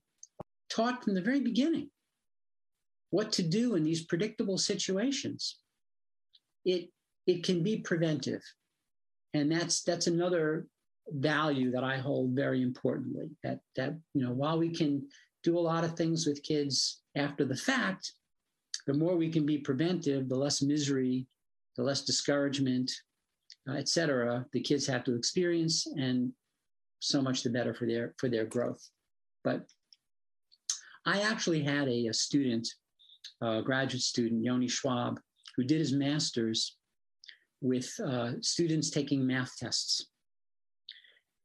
taught 0.69 1.03
from 1.03 1.13
the 1.13 1.21
very 1.21 1.41
beginning 1.41 1.89
what 3.09 3.31
to 3.33 3.43
do 3.43 3.75
in 3.75 3.83
these 3.83 4.05
predictable 4.05 4.57
situations, 4.57 5.59
it 6.65 6.89
it 7.27 7.43
can 7.43 7.63
be 7.63 7.77
preventive. 7.77 8.41
And 9.33 9.51
that's 9.51 9.83
that's 9.83 10.07
another 10.07 10.67
value 11.11 11.71
that 11.71 11.83
I 11.83 11.97
hold 11.97 12.31
very 12.31 12.61
importantly. 12.61 13.29
That 13.43 13.59
that 13.75 13.97
you 14.13 14.23
know, 14.23 14.31
while 14.31 14.57
we 14.57 14.69
can 14.69 15.07
do 15.43 15.57
a 15.57 15.59
lot 15.59 15.83
of 15.83 15.95
things 15.95 16.25
with 16.25 16.43
kids 16.43 17.01
after 17.15 17.45
the 17.45 17.55
fact, 17.55 18.13
the 18.87 18.93
more 18.93 19.15
we 19.15 19.29
can 19.29 19.45
be 19.45 19.57
preventive, 19.57 20.29
the 20.29 20.35
less 20.35 20.61
misery, 20.61 21.27
the 21.77 21.83
less 21.83 22.03
discouragement, 22.03 22.91
uh, 23.69 23.75
et 23.75 23.87
cetera, 23.87 24.45
the 24.53 24.61
kids 24.61 24.87
have 24.87 25.03
to 25.03 25.15
experience, 25.15 25.85
and 25.97 26.31
so 26.99 27.21
much 27.21 27.43
the 27.43 27.49
better 27.49 27.73
for 27.73 27.85
their 27.85 28.13
for 28.17 28.29
their 28.29 28.45
growth. 28.45 28.83
But 29.43 29.65
I 31.05 31.21
actually 31.21 31.63
had 31.63 31.87
a, 31.87 32.07
a 32.07 32.13
student, 32.13 32.67
a 33.41 33.61
graduate 33.61 34.01
student, 34.01 34.43
Yoni 34.43 34.67
Schwab, 34.67 35.19
who 35.55 35.63
did 35.63 35.79
his 35.79 35.93
master's 35.93 36.77
with 37.61 37.89
uh, 37.99 38.31
students 38.41 38.89
taking 38.89 39.25
math 39.25 39.55
tests. 39.57 40.07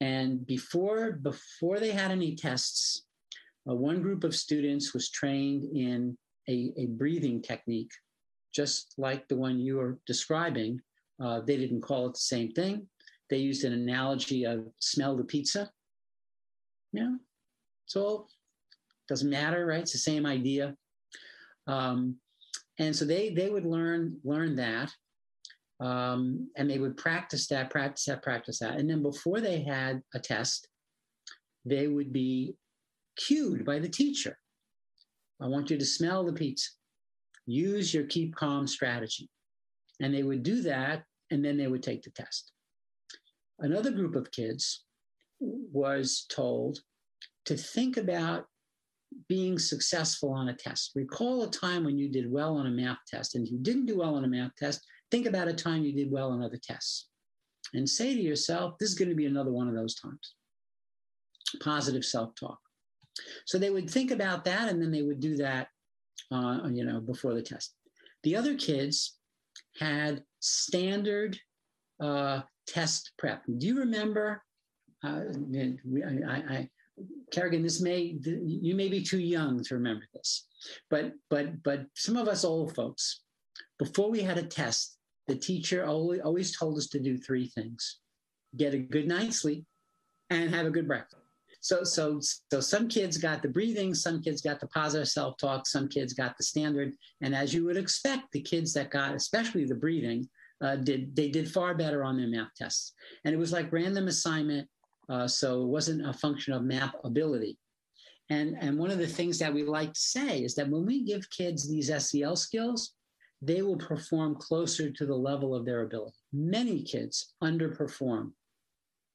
And 0.01 0.47
before, 0.47 1.13
before 1.13 1.79
they 1.81 1.93
had 1.93 2.11
any 2.11 2.37
tests, 2.37 3.05
uh, 3.69 3.75
one 3.75 4.03
group 4.03 4.25
of 4.25 4.35
students 4.35 4.93
was 4.93 5.11
trained 5.11 5.65
in 5.77 6.17
a, 6.49 6.73
a, 6.77 6.87
breathing 6.87 7.41
technique, 7.41 7.91
just 8.55 8.95
like 8.99 9.27
the 9.29 9.37
one 9.37 9.59
you 9.59 9.77
were 9.77 9.99
describing. 10.07 10.81
Uh, 11.23 11.41
they 11.41 11.57
didn't 11.57 11.81
call 11.81 12.07
it 12.07 12.15
the 12.15 12.21
same 12.21 12.53
thing. 12.53 12.87
They 13.31 13.39
used 13.39 13.65
an 13.65 13.73
analogy 13.73 14.45
of 14.45 14.67
smell 14.81 15.17
the 15.17 15.25
pizza. 15.25 15.71
Yeah, 16.93 17.15
it's 17.87 17.97
all 17.97 18.29
doesn't 19.09 19.31
matter, 19.31 19.67
right? 19.67 19.81
It's 19.81 19.93
the 19.93 19.99
same 19.99 20.27
idea. 20.27 20.77
Um, 21.67 22.17
and 22.79 22.95
so 22.95 23.05
they 23.05 23.31
they 23.31 23.51
would 23.51 23.65
learn 23.65 24.19
learn 24.25 24.57
that, 24.57 24.93
um, 25.81 26.51
and 26.57 26.69
they 26.69 26.79
would 26.79 26.97
practice 26.97 27.47
that, 27.49 27.71
practice 27.71 28.05
that, 28.07 28.23
practice 28.23 28.59
that. 28.59 28.77
And 28.77 28.89
then 28.89 29.03
before 29.03 29.41
they 29.41 29.63
had 29.63 30.03
a 30.15 30.19
test, 30.19 30.69
they 31.65 31.87
would 31.87 32.13
be 32.13 32.57
cued 33.17 33.65
by 33.65 33.79
the 33.79 33.89
teacher. 33.89 34.39
I 35.41 35.47
want 35.47 35.71
you 35.71 35.79
to 35.79 35.85
smell 35.85 36.25
the 36.25 36.33
pizza. 36.33 36.71
Use 37.47 37.93
your 37.93 38.05
keep 38.05 38.35
calm 38.35 38.67
strategy. 38.67 39.29
And 40.01 40.15
they 40.15 40.23
would 40.23 40.43
do 40.43 40.63
that, 40.63 41.05
and 41.31 41.45
then 41.45 41.57
they 41.57 41.67
would 41.67 41.83
take 41.83 42.03
the 42.03 42.11
test. 42.11 42.53
Another 43.61 43.91
group 43.91 44.17
of 44.17 44.31
kids 44.31 44.85
was 45.41 46.27
told 46.29 46.81
to 47.47 47.57
think 47.57 47.97
about 47.97 48.47
being 49.29 49.59
successful 49.59 50.33
on 50.33 50.49
a 50.49 50.55
test. 50.55 50.93
Recall 50.97 51.45
a 51.45 51.51
time 51.51 51.85
when 51.85 51.97
you 51.97 52.09
did 52.09 52.31
well 52.31 52.57
on 52.57 52.67
a 52.67 52.71
math 52.71 52.99
test. 53.07 53.35
And 53.35 53.47
if 53.47 53.53
you 53.53 53.59
didn't 53.59 53.87
do 53.87 53.99
well 53.99 54.17
on 54.17 54.25
a 54.25 54.29
math 54.29 54.57
test, 54.57 54.85
Think 55.15 55.27
about 55.27 55.47
a 55.47 55.53
time 55.53 55.85
you 55.85 55.93
did 55.93 56.11
well 56.11 56.33
on 56.33 56.43
other 56.43 56.59
tests 56.61 57.07
and 57.73 57.89
say 57.89 58.15
to 58.15 58.21
yourself, 58.21 58.75
this 58.79 58.89
is 58.89 58.95
going 58.97 59.11
to 59.11 59.15
be 59.15 59.27
another 59.27 59.53
one 59.53 59.69
of 59.69 59.75
those 59.77 59.95
times. 59.95 60.35
Positive 61.63 62.05
self 62.05 62.35
talk. 62.35 62.59
So 63.47 63.57
they 63.57 63.71
would 63.71 63.89
think 63.89 64.11
about 64.11 64.45
that 64.47 64.69
and 64.69 64.83
then 64.83 64.91
they 64.91 65.03
would 65.03 65.21
do 65.21 65.37
that, 65.37 65.69
uh, 66.33 66.63
you 66.69 66.85
know, 66.85 67.01
before 67.01 67.33
the 67.33 67.43
test. 67.43 67.75
The 68.25 68.35
other 68.35 68.57
kids 68.57 69.17
had 69.79 70.23
standard 70.41 71.39
uh, 72.01 72.43
test 72.67 73.13
prep. 73.19 73.43
Do 73.59 73.67
you 73.67 73.79
remember? 73.79 74.43
Uh, 75.03 75.23
I, 76.07 76.37
I, 76.49 76.69
Kerrigan, 77.31 77.63
this 77.63 77.81
may 77.81 78.17
you 78.25 78.75
may 78.75 78.89
be 78.89 79.03
too 79.03 79.19
young 79.19 79.63
to 79.65 79.75
remember 79.75 80.05
this, 80.15 80.47
but 80.91 81.13
but 81.29 81.63
but 81.63 81.87
some 81.95 82.17
of 82.17 82.29
us 82.29 82.45
old 82.45 82.75
folks, 82.75 83.21
before 83.79 84.11
we 84.11 84.21
had 84.21 84.39
a 84.39 84.43
test, 84.43 84.97
the 85.27 85.37
teacher 85.37 85.85
always, 85.85 86.21
always 86.21 86.57
told 86.57 86.79
us 86.79 86.87
to 86.89 87.01
do 87.01 87.19
three 87.19 87.49
things 87.49 87.99
get 88.57 88.75
a 88.75 88.79
good 88.79 89.09
night's 89.09 89.41
sleep 89.41 89.65
and 90.31 90.55
have 90.55 90.67
a 90.67 90.71
good 90.71 90.87
breakfast 90.87 91.24
so 91.65 91.83
so 91.83 92.21
so 92.21 92.61
some 92.61 92.89
kids 92.89 93.17
got 93.17 93.41
the 93.41 93.49
breathing 93.49 93.95
some 93.95 94.21
kids 94.21 94.43
got 94.43 94.61
the 94.61 94.67
positive 94.67 95.09
self-talk 95.09 95.67
some 95.67 95.89
kids 95.89 96.13
got 96.13 96.37
the 96.37 96.45
standard. 96.45 96.93
And 97.23 97.35
as 97.35 97.55
you 97.55 97.65
would 97.65 97.79
expect 97.79 98.25
the 98.33 98.43
kids 98.43 98.75
that 98.75 98.91
got 98.91 99.15
especially 99.15 99.65
the 99.65 99.75
breathing 99.75 100.29
uh, 100.63 100.77
did 100.77 101.17
they 101.17 101.31
did 101.31 101.51
far 101.51 101.75
better 101.75 102.05
on 102.05 102.19
their 102.19 102.29
math 102.29 102.51
tests. 102.55 102.93
And 103.25 103.35
it 103.35 103.39
was 103.39 103.51
like 103.51 103.73
random 103.73 104.09
assignment 104.09 104.69
uh, 105.09 105.27
so 105.27 105.63
it 105.63 105.69
wasn't 105.69 106.07
a 106.07 106.13
function 106.13 106.53
of 106.53 106.65
math 106.65 106.95
ability. 107.03 107.57
And 108.29 108.59
and 108.61 108.79
one 108.79 108.91
of 108.91 108.99
the 108.99 109.07
things 109.07 109.39
that 109.39 109.55
we 109.55 109.63
like 109.63 109.95
to 109.95 110.01
say 110.01 110.41
is 110.41 110.55
that 110.57 110.69
when 110.69 110.85
we 110.85 111.03
give 111.03 111.31
kids 111.31 111.67
these 111.67 111.89
sel 111.89 112.37
skills 112.37 112.93
they 113.41 113.63
will 113.63 113.79
perform 113.79 114.35
closer 114.35 114.91
to 114.91 115.07
the 115.07 115.17
level 115.17 115.55
of 115.55 115.65
their 115.65 115.83
ability. 115.83 116.17
Many 116.33 116.83
kids 116.83 117.35
underperform 117.43 118.33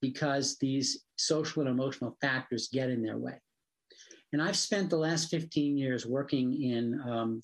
because 0.01 0.57
these 0.57 1.05
social 1.17 1.61
and 1.61 1.69
emotional 1.69 2.17
factors 2.21 2.69
get 2.71 2.89
in 2.89 3.01
their 3.01 3.17
way. 3.17 3.41
And 4.31 4.41
I've 4.41 4.57
spent 4.57 4.89
the 4.89 4.97
last 4.97 5.29
15 5.29 5.77
years 5.77 6.05
working 6.05 6.61
in 6.61 7.01
um, 7.01 7.41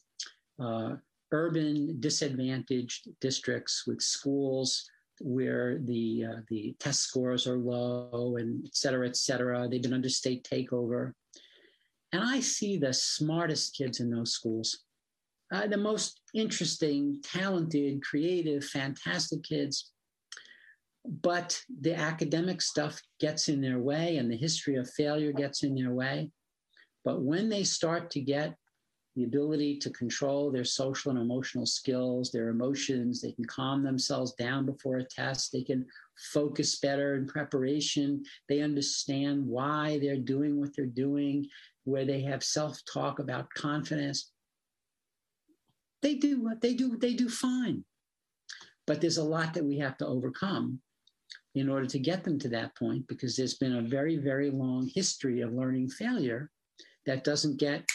uh, 0.59 0.95
urban 1.31 1.99
disadvantaged 1.99 3.09
districts 3.19 3.85
with 3.87 4.01
schools 4.01 4.87
where 5.21 5.79
the 5.79 6.25
uh, 6.29 6.41
the 6.49 6.75
test 6.79 7.01
scores 7.01 7.47
are 7.47 7.57
low 7.57 8.35
and 8.37 8.65
et 8.65 8.75
cetera, 8.75 9.07
et 9.07 9.15
cetera. 9.15 9.67
They've 9.67 9.81
been 9.81 9.93
under 9.93 10.09
state 10.09 10.47
takeover. 10.49 11.13
And 12.11 12.23
I 12.23 12.41
see 12.41 12.77
the 12.77 12.93
smartest 12.93 13.75
kids 13.75 13.99
in 13.99 14.09
those 14.09 14.33
schools 14.33 14.85
uh, 15.51 15.67
the 15.67 15.77
most 15.77 16.21
interesting, 16.33 17.21
talented, 17.23 18.03
creative, 18.03 18.63
fantastic 18.63 19.43
kids. 19.43 19.91
But 21.07 21.59
the 21.81 21.95
academic 21.95 22.61
stuff 22.61 23.01
gets 23.19 23.49
in 23.49 23.61
their 23.61 23.79
way 23.79 24.17
and 24.17 24.29
the 24.29 24.37
history 24.37 24.75
of 24.75 24.89
failure 24.89 25.31
gets 25.31 25.63
in 25.63 25.75
their 25.75 25.91
way. 25.91 26.31
But 27.03 27.21
when 27.21 27.49
they 27.49 27.63
start 27.63 28.09
to 28.11 28.21
get 28.21 28.55
the 29.15 29.23
ability 29.23 29.77
to 29.77 29.89
control 29.91 30.51
their 30.51 30.65
social 30.65 31.11
and 31.11 31.19
emotional 31.19 31.65
skills, 31.65 32.31
their 32.31 32.49
emotions, 32.49 33.21
they 33.21 33.31
can 33.31 33.45
calm 33.45 33.83
themselves 33.83 34.33
down 34.33 34.65
before 34.65 34.97
a 34.97 35.05
test, 35.05 35.51
they 35.53 35.63
can 35.63 35.85
focus 36.33 36.79
better 36.79 37.15
in 37.15 37.27
preparation, 37.27 38.23
they 38.49 38.61
understand 38.61 39.45
why 39.45 39.99
they're 40.01 40.17
doing 40.17 40.59
what 40.59 40.75
they're 40.75 40.85
doing, 40.85 41.47
where 41.85 42.03
they 42.03 42.21
have 42.21 42.43
self 42.43 42.79
talk 42.91 43.19
about 43.19 43.49
confidence 43.51 44.31
they 46.05 46.13
do 46.13 46.39
what 46.39 46.61
they 46.61 46.75
do 46.75 46.97
they 46.97 47.15
do 47.15 47.27
fine 47.27 47.83
but 48.85 49.01
there's 49.01 49.17
a 49.17 49.23
lot 49.23 49.55
that 49.55 49.65
we 49.65 49.79
have 49.79 49.97
to 49.97 50.05
overcome 50.05 50.79
in 51.55 51.69
order 51.69 51.85
to 51.85 51.99
get 51.99 52.23
them 52.23 52.37
to 52.37 52.49
that 52.49 52.75
point 52.75 53.07
because 53.07 53.35
there's 53.35 53.55
been 53.55 53.77
a 53.77 53.81
very 53.81 54.17
very 54.17 54.51
long 54.51 54.89
history 54.93 55.41
of 55.41 55.53
learning 55.53 55.89
failure 55.89 56.49
that 57.05 57.23
doesn't 57.23 57.57
get 57.57 57.87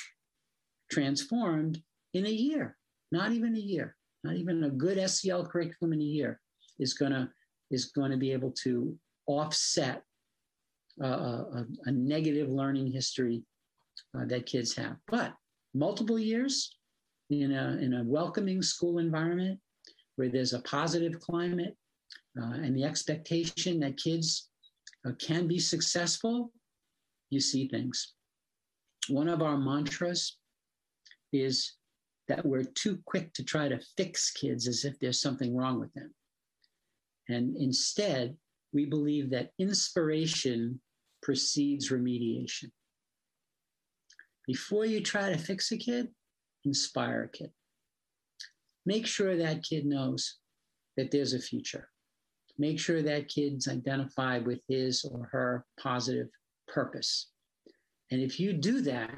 transformed 0.90 1.80
in 2.14 2.26
a 2.26 2.30
year 2.30 2.76
not 3.12 3.32
even 3.32 3.54
a 3.54 3.60
year 3.60 3.96
not 4.24 4.34
even 4.34 4.64
a 4.64 4.70
good 4.70 4.98
sel 5.08 5.46
curriculum 5.46 5.92
in 5.92 6.00
a 6.00 6.04
year 6.04 6.40
is 6.78 6.94
going 6.94 7.12
to 7.12 7.28
is 7.70 7.86
going 7.86 8.10
to 8.10 8.16
be 8.16 8.32
able 8.32 8.50
to 8.50 8.96
offset 9.26 10.02
uh, 11.02 11.06
a, 11.06 11.66
a, 11.84 11.90
negative 11.90 12.48
learning 12.48 12.90
history 12.90 13.42
uh, 14.18 14.24
that 14.26 14.46
kids 14.46 14.74
have. 14.74 14.96
But 15.06 15.32
multiple 15.72 16.18
years 16.18 16.76
in 17.30 17.52
a, 17.52 17.78
in 17.80 17.94
a 17.94 18.04
welcoming 18.04 18.60
school 18.60 18.98
environment 18.98 19.60
where 20.16 20.28
there's 20.28 20.52
a 20.52 20.60
positive 20.60 21.18
climate 21.20 21.76
uh, 22.38 22.54
and 22.54 22.76
the 22.76 22.84
expectation 22.84 23.80
that 23.80 23.96
kids 23.96 24.50
uh, 25.06 25.12
can 25.18 25.46
be 25.46 25.58
successful, 25.58 26.52
you 27.30 27.40
see 27.40 27.68
things. 27.68 28.14
One 29.08 29.28
of 29.28 29.42
our 29.42 29.56
mantras 29.56 30.36
is 31.32 31.74
that 32.28 32.44
we're 32.44 32.64
too 32.64 33.00
quick 33.06 33.32
to 33.34 33.44
try 33.44 33.68
to 33.68 33.80
fix 33.96 34.30
kids 34.30 34.68
as 34.68 34.84
if 34.84 34.98
there's 34.98 35.20
something 35.20 35.56
wrong 35.56 35.80
with 35.80 35.92
them. 35.94 36.14
And 37.28 37.56
instead, 37.56 38.36
we 38.72 38.86
believe 38.86 39.30
that 39.30 39.50
inspiration 39.58 40.80
precedes 41.22 41.90
remediation. 41.90 42.70
Before 44.46 44.84
you 44.84 45.00
try 45.00 45.30
to 45.30 45.38
fix 45.38 45.70
a 45.72 45.76
kid, 45.76 46.08
inspire 46.64 47.24
a 47.24 47.28
kid. 47.28 47.50
Make 48.86 49.06
sure 49.06 49.36
that 49.36 49.62
kid 49.62 49.86
knows 49.86 50.38
that 50.96 51.10
there's 51.10 51.34
a 51.34 51.38
future. 51.38 51.88
Make 52.60 52.78
sure 52.78 53.00
that 53.00 53.28
kid's 53.28 53.68
identified 53.68 54.46
with 54.46 54.60
his 54.68 55.02
or 55.02 55.30
her 55.32 55.64
positive 55.80 56.28
purpose. 56.68 57.30
And 58.10 58.20
if 58.20 58.38
you 58.38 58.52
do 58.52 58.82
that, 58.82 59.14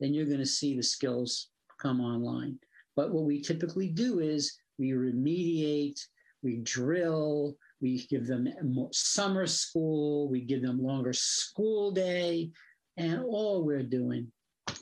then 0.00 0.12
you're 0.12 0.26
going 0.26 0.38
to 0.38 0.46
see 0.46 0.74
the 0.76 0.82
skills 0.82 1.50
come 1.80 2.00
online. 2.00 2.58
But 2.96 3.12
what 3.12 3.22
we 3.22 3.40
typically 3.40 3.86
do 3.86 4.18
is 4.18 4.58
we 4.80 4.90
remediate, 4.90 6.00
we 6.42 6.56
drill, 6.64 7.56
we 7.80 8.04
give 8.08 8.26
them 8.26 8.48
summer 8.90 9.46
school, 9.46 10.28
we 10.28 10.40
give 10.40 10.62
them 10.62 10.82
longer 10.82 11.12
school 11.12 11.92
day, 11.92 12.50
and 12.96 13.22
all 13.22 13.64
we're 13.64 13.84
doing 13.84 14.26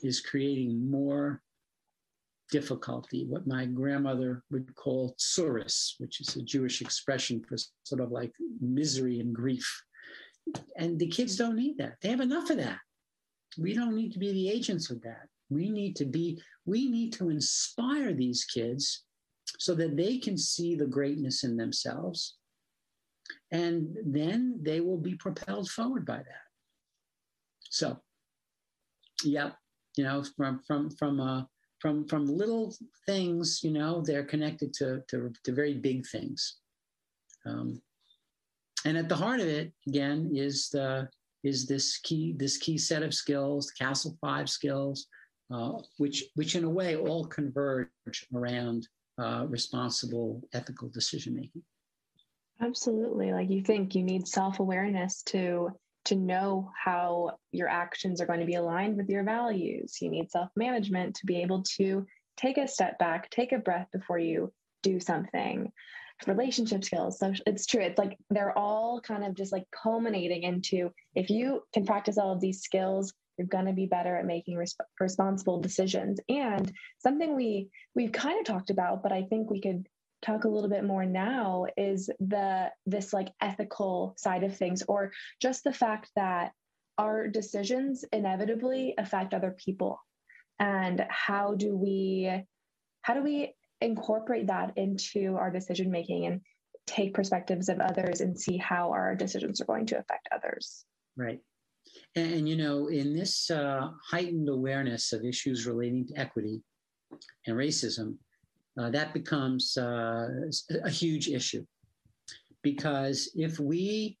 is 0.01 0.21
creating 0.21 0.89
more 0.89 1.43
difficulty, 2.51 3.25
what 3.27 3.47
my 3.47 3.65
grandmother 3.65 4.43
would 4.51 4.75
call 4.75 5.15
tsuris, 5.17 5.93
which 5.97 6.21
is 6.21 6.35
a 6.35 6.43
Jewish 6.43 6.81
expression 6.81 7.43
for 7.47 7.57
sort 7.83 8.01
of 8.01 8.11
like 8.11 8.33
misery 8.59 9.19
and 9.19 9.33
grief. 9.33 9.67
And 10.75 10.99
the 10.99 11.07
kids 11.07 11.37
don't 11.37 11.55
need 11.55 11.77
that. 11.77 11.95
They 12.01 12.09
have 12.09 12.21
enough 12.21 12.49
of 12.49 12.57
that. 12.57 12.77
We 13.57 13.73
don't 13.73 13.95
need 13.95 14.11
to 14.13 14.19
be 14.19 14.31
the 14.31 14.49
agents 14.49 14.91
of 14.91 15.01
that. 15.01 15.27
We 15.49 15.69
need 15.69 15.95
to 15.97 16.05
be, 16.05 16.41
we 16.65 16.89
need 16.89 17.13
to 17.13 17.29
inspire 17.29 18.13
these 18.13 18.45
kids 18.45 19.03
so 19.57 19.73
that 19.75 19.97
they 19.97 20.17
can 20.17 20.37
see 20.37 20.75
the 20.75 20.85
greatness 20.85 21.43
in 21.43 21.57
themselves. 21.57 22.37
And 23.51 23.97
then 24.05 24.59
they 24.61 24.81
will 24.81 24.97
be 24.97 25.15
propelled 25.15 25.69
forward 25.69 26.05
by 26.05 26.17
that. 26.17 26.45
So, 27.69 28.01
yeah, 29.23 29.51
you 29.95 30.03
know, 30.03 30.23
from 30.35 30.59
from 30.65 30.89
from 30.91 31.19
uh, 31.19 31.43
from 31.81 32.07
from 32.07 32.25
little 32.27 32.73
things, 33.05 33.61
you 33.63 33.71
know, 33.71 34.01
they're 34.01 34.23
connected 34.23 34.73
to 34.75 35.01
to, 35.09 35.33
to 35.43 35.51
very 35.51 35.73
big 35.73 36.05
things. 36.07 36.57
Um, 37.45 37.81
and 38.85 38.97
at 38.97 39.09
the 39.09 39.15
heart 39.15 39.39
of 39.39 39.47
it, 39.47 39.73
again, 39.87 40.31
is 40.33 40.69
the 40.69 41.09
is 41.43 41.67
this 41.67 41.97
key 41.97 42.35
this 42.37 42.57
key 42.57 42.77
set 42.77 43.03
of 43.03 43.13
skills, 43.13 43.73
CASEL 43.79 44.17
Five 44.21 44.49
skills, 44.49 45.07
uh, 45.51 45.73
which 45.97 46.25
which 46.35 46.55
in 46.55 46.63
a 46.63 46.69
way 46.69 46.95
all 46.95 47.25
converge 47.25 47.89
around 48.33 48.87
uh, 49.17 49.45
responsible, 49.49 50.41
ethical 50.53 50.87
decision 50.89 51.35
making. 51.35 51.63
Absolutely, 52.61 53.31
like 53.31 53.49
you 53.49 53.63
think 53.63 53.95
you 53.95 54.03
need 54.03 54.27
self 54.27 54.59
awareness 54.59 55.23
to 55.23 55.69
to 56.05 56.15
know 56.15 56.71
how 56.83 57.37
your 57.51 57.67
actions 57.67 58.21
are 58.21 58.25
going 58.25 58.39
to 58.39 58.45
be 58.45 58.55
aligned 58.55 58.97
with 58.97 59.09
your 59.09 59.23
values. 59.23 59.97
You 60.01 60.09
need 60.09 60.31
self 60.31 60.49
management 60.55 61.15
to 61.15 61.25
be 61.25 61.41
able 61.41 61.63
to 61.77 62.05
take 62.37 62.57
a 62.57 62.67
step 62.67 62.97
back, 62.99 63.29
take 63.29 63.51
a 63.51 63.57
breath 63.57 63.87
before 63.91 64.19
you 64.19 64.51
do 64.83 64.99
something 64.99 65.71
relationship 66.27 66.83
skills. 66.83 67.19
So 67.19 67.33
it's 67.47 67.65
true. 67.65 67.81
It's 67.81 67.97
like 67.97 68.17
they're 68.29 68.57
all 68.57 69.01
kind 69.01 69.23
of 69.23 69.35
just 69.35 69.51
like 69.51 69.65
culminating 69.71 70.43
into 70.43 70.91
if 71.15 71.29
you 71.29 71.63
can 71.73 71.85
practice 71.85 72.17
all 72.17 72.31
of 72.31 72.41
these 72.41 72.61
skills, 72.61 73.13
you're 73.37 73.47
going 73.47 73.65
to 73.65 73.73
be 73.73 73.85
better 73.85 74.15
at 74.15 74.25
making 74.25 74.57
resp- 74.57 74.75
responsible 74.99 75.59
decisions. 75.59 76.19
And 76.29 76.71
something 76.99 77.35
we 77.35 77.69
we've 77.95 78.11
kind 78.11 78.39
of 78.39 78.45
talked 78.45 78.69
about, 78.69 79.03
but 79.03 79.11
I 79.11 79.23
think 79.23 79.49
we 79.49 79.61
could 79.61 79.87
talk 80.21 80.43
a 80.43 80.49
little 80.49 80.69
bit 80.69 80.83
more 80.83 81.05
now 81.05 81.65
is 81.77 82.09
the 82.19 82.69
this 82.85 83.13
like 83.13 83.29
ethical 83.41 84.13
side 84.17 84.43
of 84.43 84.55
things 84.55 84.83
or 84.87 85.11
just 85.41 85.63
the 85.63 85.73
fact 85.73 86.09
that 86.15 86.51
our 86.97 87.27
decisions 87.27 88.05
inevitably 88.13 88.93
affect 88.97 89.33
other 89.33 89.55
people 89.57 89.99
and 90.59 91.03
how 91.09 91.55
do 91.55 91.75
we 91.75 92.31
how 93.01 93.13
do 93.13 93.23
we 93.23 93.53
incorporate 93.81 94.47
that 94.47 94.73
into 94.77 95.35
our 95.35 95.49
decision 95.49 95.89
making 95.89 96.27
and 96.27 96.41
take 96.85 97.13
perspectives 97.13 97.69
of 97.69 97.79
others 97.79 98.21
and 98.21 98.39
see 98.39 98.57
how 98.57 98.91
our 98.91 99.15
decisions 99.15 99.61
are 99.61 99.65
going 99.65 99.85
to 99.87 99.97
affect 99.97 100.27
others. 100.31 100.85
Right. 101.17 101.39
And, 102.15 102.47
you 102.47 102.55
know, 102.55 102.87
in 102.87 103.15
this 103.15 103.49
uh, 103.49 103.89
heightened 104.09 104.49
awareness 104.49 105.13
of 105.13 105.25
issues 105.25 105.65
relating 105.65 106.07
to 106.07 106.19
equity 106.19 106.61
and 107.47 107.55
racism, 107.55 108.17
that 108.77 109.13
becomes 109.13 109.77
uh, 109.77 110.27
a 110.83 110.89
huge 110.89 111.27
issue 111.27 111.65
because 112.63 113.31
if 113.35 113.59
we 113.59 114.17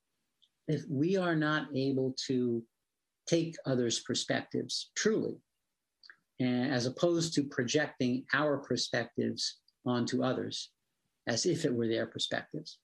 if 0.67 0.83
we 0.89 1.17
are 1.17 1.35
not 1.35 1.67
able 1.75 2.15
to 2.27 2.63
take 3.27 3.55
others' 3.65 3.99
perspectives 3.99 4.91
truly 4.95 5.35
as 6.39 6.85
opposed 6.85 7.33
to 7.33 7.43
projecting 7.43 8.25
our 8.33 8.57
perspectives 8.57 9.59
onto 9.85 10.23
others 10.23 10.71
as 11.27 11.45
if 11.45 11.65
it 11.65 11.73
were 11.73 11.87
their 11.87 12.07
perspectives, 12.07 12.79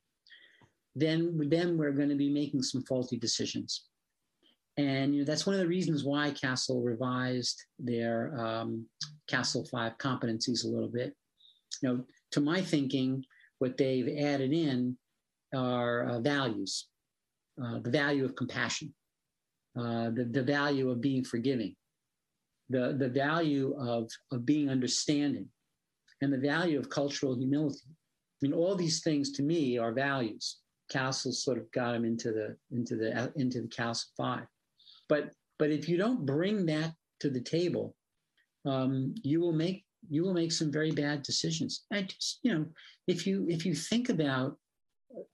then, 0.95 1.39
then 1.49 1.77
we're 1.77 1.91
going 1.91 2.09
to 2.09 2.15
be 2.15 2.31
making 2.31 2.61
some 2.61 2.83
faulty 2.83 3.17
decisions. 3.17 3.85
And 4.77 5.13
you 5.13 5.21
know, 5.21 5.25
that's 5.25 5.45
one 5.45 5.55
of 5.55 5.61
the 5.61 5.67
reasons 5.67 6.03
why 6.03 6.31
CASEL 6.31 6.85
revised 6.85 7.63
their 7.79 8.37
um, 8.39 8.85
CASEL 9.27 9.67
5 9.69 9.97
competencies 9.97 10.65
a 10.65 10.67
little 10.67 10.89
bit. 10.89 11.15
You 11.81 11.89
know, 11.89 12.03
to 12.31 12.41
my 12.41 12.61
thinking, 12.61 13.23
what 13.59 13.77
they've 13.77 14.17
added 14.19 14.53
in 14.53 14.97
are 15.55 16.05
uh, 16.05 16.19
values, 16.19 16.87
uh, 17.63 17.79
the 17.79 17.89
value 17.89 18.25
of 18.25 18.35
compassion, 18.35 18.93
uh, 19.77 20.09
the, 20.11 20.27
the 20.31 20.43
value 20.43 20.89
of 20.89 21.01
being 21.01 21.23
forgiving, 21.23 21.75
the, 22.69 22.95
the 22.97 23.09
value 23.09 23.75
of, 23.79 24.09
of 24.31 24.45
being 24.45 24.69
understanding 24.69 25.47
and 26.21 26.33
the 26.33 26.37
value 26.37 26.79
of 26.79 26.89
cultural 26.89 27.35
humility. 27.35 27.87
I 27.89 28.39
mean, 28.41 28.53
all 28.53 28.75
these 28.75 29.01
things 29.01 29.31
to 29.33 29.43
me 29.43 29.77
are 29.77 29.91
values. 29.91 30.57
CASEL 30.91 31.33
sort 31.33 31.57
of 31.57 31.71
got 31.71 31.91
them 31.91 32.05
into 32.05 32.31
the 32.31 32.55
into 32.71 32.95
the 32.95 33.31
into 33.35 33.61
the 33.61 33.67
CASEL 33.67 34.05
five, 34.15 34.45
but 35.09 35.31
but 35.59 35.69
if 35.69 35.89
you 35.89 35.97
don't 35.97 36.25
bring 36.25 36.65
that 36.67 36.93
to 37.19 37.29
the 37.29 37.41
table, 37.41 37.95
um, 38.65 39.13
you 39.21 39.41
will 39.41 39.53
make 39.53 39.83
you 40.09 40.23
will 40.23 40.33
make 40.33 40.51
some 40.51 40.71
very 40.71 40.91
bad 40.91 41.21
decisions. 41.21 41.85
And 41.91 42.09
just 42.09 42.39
you 42.43 42.53
know, 42.53 42.65
if 43.07 43.27
you 43.27 43.45
if 43.49 43.65
you 43.65 43.73
think 43.73 44.09
about 44.09 44.57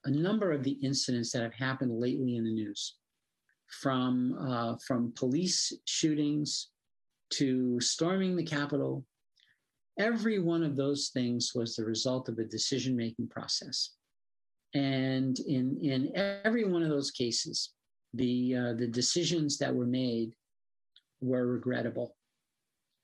a 0.06 0.12
number 0.12 0.52
of 0.52 0.64
the 0.64 0.78
incidents 0.84 1.32
that 1.32 1.44
have 1.44 1.54
happened 1.54 2.00
lately 2.00 2.36
in 2.36 2.44
the 2.44 2.52
news, 2.52 2.96
from 3.82 4.38
uh, 4.40 4.76
from 4.86 5.14
police 5.16 5.74
shootings 5.86 6.70
to 7.32 7.80
storming 7.80 8.36
the 8.36 8.44
Capitol, 8.44 9.06
every 10.00 10.40
one 10.40 10.64
of 10.64 10.76
those 10.76 11.10
things 11.10 11.52
was 11.56 11.76
the 11.76 11.86
result 11.86 12.30
of 12.30 12.38
a 12.38 12.44
decision 12.44 12.96
making 12.96 13.28
process. 13.28 13.92
And 14.74 15.38
in, 15.40 15.78
in 15.82 16.12
every 16.16 16.66
one 16.66 16.82
of 16.82 16.90
those 16.90 17.12
cases, 17.12 17.74
the, 18.14 18.56
uh, 18.56 18.74
the 18.74 18.88
decisions 18.88 19.58
that 19.60 19.74
were 19.74 19.86
made 19.86 20.34
were 21.22 21.48
regrettable. 21.48 22.16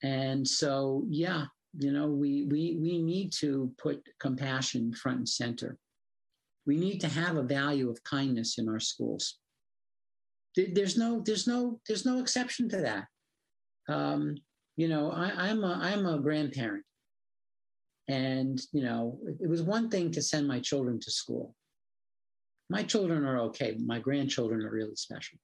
And 0.01 0.47
so, 0.47 1.05
yeah, 1.09 1.45
you 1.77 1.91
know, 1.91 2.07
we, 2.07 2.45
we, 2.45 2.77
we 2.81 3.01
need 3.01 3.31
to 3.39 3.71
put 3.77 4.01
compassion 4.19 4.93
front 4.93 5.17
and 5.19 5.29
center. 5.29 5.77
We 6.65 6.77
need 6.77 6.99
to 6.99 7.07
have 7.07 7.37
a 7.37 7.43
value 7.43 7.89
of 7.89 8.03
kindness 8.03 8.57
in 8.57 8.67
our 8.67 8.79
schools. 8.79 9.37
There's 10.55 10.97
no, 10.97 11.21
there's 11.25 11.47
no, 11.47 11.79
there's 11.87 12.05
no 12.05 12.19
exception 12.19 12.69
to 12.69 12.77
that. 12.77 13.05
Um, 13.93 14.35
you 14.79 14.87
know, 14.87 15.11
I, 15.11 15.49
am 15.49 15.63
a 15.65 15.77
I'm 15.81 16.05
a 16.05 16.19
grandparent, 16.19 16.85
and 18.07 18.57
you 18.71 18.81
know, 18.81 19.19
it 19.41 19.49
was 19.49 19.61
one 19.61 19.89
thing 19.89 20.09
to 20.11 20.21
send 20.21 20.47
my 20.47 20.61
children 20.61 21.01
to 21.01 21.11
school. 21.11 21.53
My 22.69 22.83
children 22.83 23.25
are 23.25 23.39
okay, 23.47 23.73
but 23.73 23.85
my 23.85 23.99
grandchildren 23.99 24.65
are 24.65 24.71
really 24.71 24.95
special. 24.95 25.37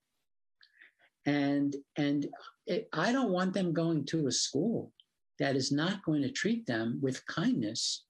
And 1.26 1.76
and 1.97 2.28
it, 2.65 2.88
I 2.93 3.11
don't 3.11 3.32
want 3.32 3.53
them 3.53 3.73
going 3.73 4.05
to 4.05 4.28
a 4.28 4.32
school 4.32 4.93
that 5.39 5.55
is 5.55 5.71
not 5.71 6.03
going 6.03 6.21
to 6.21 6.31
treat 6.31 6.65
them 6.65 6.99
with 7.01 7.25
kindness 7.27 8.05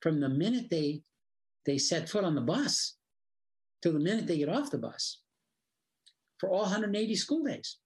from 0.00 0.20
the 0.20 0.28
minute 0.28 0.68
they 0.70 1.02
they 1.64 1.78
set 1.78 2.08
foot 2.08 2.24
on 2.24 2.34
the 2.34 2.40
bus. 2.40 2.96
till 3.82 3.92
the 3.92 3.98
minute 3.98 4.26
they 4.26 4.38
get 4.38 4.48
off 4.48 4.70
the 4.70 4.78
bus 4.78 5.20
for 6.38 6.50
all 6.50 6.62
180 6.62 7.14
school 7.16 7.44
days. 7.44 7.78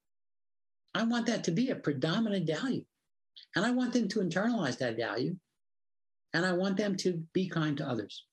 I 0.95 1.05
want 1.05 1.27
that 1.27 1.45
to 1.45 1.51
be 1.51 1.71
a 1.71 1.77
predominant 1.77 2.47
value. 2.47 2.85
And 3.57 3.65
I 3.65 3.71
want 3.71 3.93
them 3.93 4.09
to 4.09 4.21
internalize 4.21 4.79
that 4.79 4.97
value. 4.97 5.37
And 6.35 6.45
I 6.45 6.53
want 6.53 6.77
them 6.77 6.97
to 6.99 7.23
be 7.33 7.49
kind 7.49 7.77
to 7.79 7.89
others. 7.89 8.25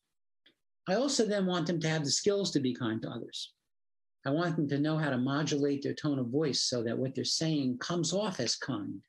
I 0.87 0.95
also 0.95 1.25
then 1.25 1.45
want 1.45 1.67
them 1.67 1.79
to 1.81 1.89
have 1.89 2.03
the 2.03 2.11
skills 2.11 2.51
to 2.51 2.59
be 2.59 2.73
kind 2.73 3.01
to 3.01 3.09
others. 3.09 3.53
I 4.25 4.31
want 4.31 4.55
them 4.55 4.67
to 4.69 4.79
know 4.79 4.97
how 4.97 5.09
to 5.09 5.17
modulate 5.17 5.81
their 5.83 5.93
tone 5.93 6.19
of 6.19 6.27
voice 6.27 6.61
so 6.63 6.83
that 6.83 6.97
what 6.97 7.15
they're 7.15 7.23
saying 7.23 7.77
comes 7.79 8.13
off 8.13 8.39
as 8.39 8.55
kind. 8.55 9.01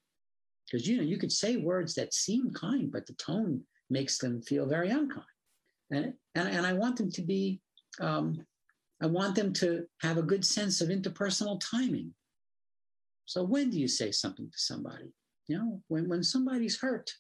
Because 0.71 0.87
you 0.87 0.99
know, 0.99 1.03
you 1.03 1.19
could 1.19 1.33
say 1.33 1.57
words 1.57 1.95
that 1.95 2.14
seem 2.14 2.51
kind, 2.53 2.93
but 2.93 3.07
the 3.07 3.14
tone 3.14 3.62
makes 3.91 4.19
them 4.19 4.43
feel 4.43 4.66
very 4.66 4.91
unkind. 4.91 5.25
And, 5.91 6.12
and, 6.35 6.49
and 6.49 6.66
I 6.66 6.75
want 6.75 6.97
them 6.97 7.11
to 7.12 7.23
be, 7.23 7.61
um, 8.01 8.45
I 9.03 9.07
want 9.07 9.35
them 9.35 9.53
to 9.55 9.87
have 10.03 10.19
a 10.19 10.23
good 10.23 10.45
sense 10.45 10.81
of 10.81 10.89
interpersonal 10.89 11.61
timing. 11.61 12.12
So 13.25 13.43
when 13.43 13.71
do 13.71 13.79
you 13.79 13.89
say 13.89 14.11
something 14.11 14.47
to 14.47 14.59
somebody? 14.59 15.12
You 15.47 15.59
know, 15.59 15.83
when, 15.89 16.09
when 16.09 16.23
somebody's 16.23 16.79
hurt 16.79 17.11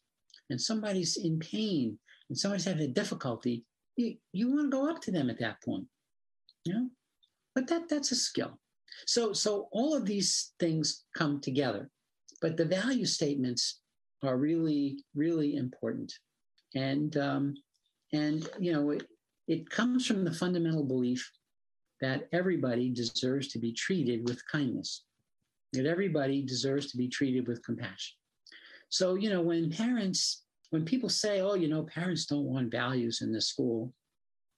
and 0.50 0.60
somebody's 0.60 1.16
in 1.16 1.38
pain 1.38 1.98
and 2.28 2.38
somebody's 2.38 2.66
having 2.66 2.82
a 2.82 2.92
difficulty, 2.92 3.64
you, 3.96 4.16
you 4.32 4.50
want 4.50 4.70
to 4.70 4.76
go 4.76 4.90
up 4.90 5.00
to 5.02 5.10
them 5.10 5.30
at 5.30 5.38
that 5.40 5.62
point. 5.62 5.86
You 6.64 6.74
know, 6.74 6.88
but 7.54 7.66
that 7.68 7.88
that's 7.88 8.12
a 8.12 8.16
skill. 8.16 8.58
So 9.06 9.32
so 9.32 9.68
all 9.72 9.96
of 9.96 10.04
these 10.04 10.52
things 10.60 11.04
come 11.16 11.40
together, 11.40 11.90
but 12.40 12.56
the 12.56 12.64
value 12.64 13.06
statements 13.06 13.80
are 14.22 14.36
really 14.36 15.04
really 15.14 15.56
important, 15.56 16.12
and 16.74 17.16
um, 17.16 17.54
and 18.12 18.48
you 18.58 18.72
know 18.72 18.90
it, 18.90 19.06
it 19.46 19.70
comes 19.70 20.06
from 20.06 20.24
the 20.24 20.32
fundamental 20.32 20.84
belief 20.84 21.30
that 22.00 22.28
everybody 22.32 22.90
deserves 22.90 23.48
to 23.48 23.58
be 23.58 23.72
treated 23.72 24.28
with 24.28 24.46
kindness, 24.46 25.04
that 25.72 25.86
everybody 25.86 26.42
deserves 26.42 26.90
to 26.90 26.96
be 26.96 27.08
treated 27.08 27.46
with 27.48 27.64
compassion. 27.64 28.16
So 28.88 29.14
you 29.14 29.30
know 29.30 29.42
when 29.42 29.70
parents 29.70 30.42
when 30.70 30.84
people 30.84 31.08
say, 31.08 31.40
oh, 31.40 31.54
you 31.54 31.68
know, 31.68 31.82
parents 31.82 32.26
don't 32.26 32.44
want 32.44 32.70
values 32.70 33.22
in 33.22 33.32
the 33.32 33.40
school, 33.40 33.92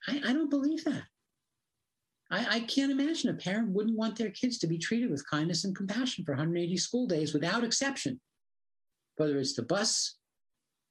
I, 0.09 0.21
I 0.27 0.33
don't 0.33 0.51
believe 0.51 0.85
that. 0.85 1.05
I, 2.31 2.47
I, 2.57 2.61
can't 2.61 2.93
imagine 2.93 3.31
a 3.31 3.35
parent 3.35 3.71
wouldn't 3.71 3.99
want 3.99 4.17
their 4.17 4.31
kids 4.31 4.59
to 4.59 4.69
be 4.69 4.79
treated 4.79 5.11
with 5.11 5.29
kindness 5.29 5.65
and 5.65 5.75
compassion 5.75 6.25
for 6.25 6.33
180 6.33 6.77
school 6.77 7.07
days 7.07 7.35
without 7.35 7.65
exception. 7.65 8.21
Whether 9.17 9.39
it's 9.39 9.55
the 9.55 9.63
bus, 9.63 10.17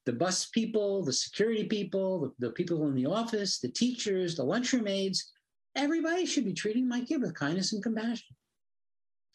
the 0.05 0.13
bus 0.13 0.47
people, 0.47 1.03
the 1.03 1.13
security 1.13 1.63
people, 1.63 2.19
the, 2.19 2.47
the 2.47 2.53
people 2.53 2.87
in 2.87 2.95
the 2.95 3.05
office, 3.05 3.59
the 3.59 3.69
teachers, 3.69 4.35
the 4.35 4.43
lunchroom 4.43 4.87
aides, 4.87 5.31
everybody 5.75 6.25
should 6.25 6.45
be 6.45 6.53
treating 6.53 6.87
my 6.87 7.01
kid 7.01 7.21
with 7.21 7.35
kindness 7.35 7.73
and 7.73 7.81
compassion. 7.81 8.35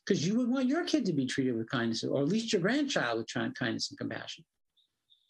Because 0.05 0.27
you 0.27 0.37
would 0.37 0.51
want 0.51 0.69
your 0.69 0.85
kid 0.85 1.07
to 1.07 1.15
be 1.15 1.25
treated 1.25 1.57
with 1.57 1.71
kindness, 1.71 2.05
or 2.05 2.21
at 2.21 2.29
least 2.29 2.53
your 2.53 2.61
grandchild 2.61 3.19
with 3.19 3.55
kindness 3.55 3.91
and 3.91 3.99
compassion. 3.99 4.45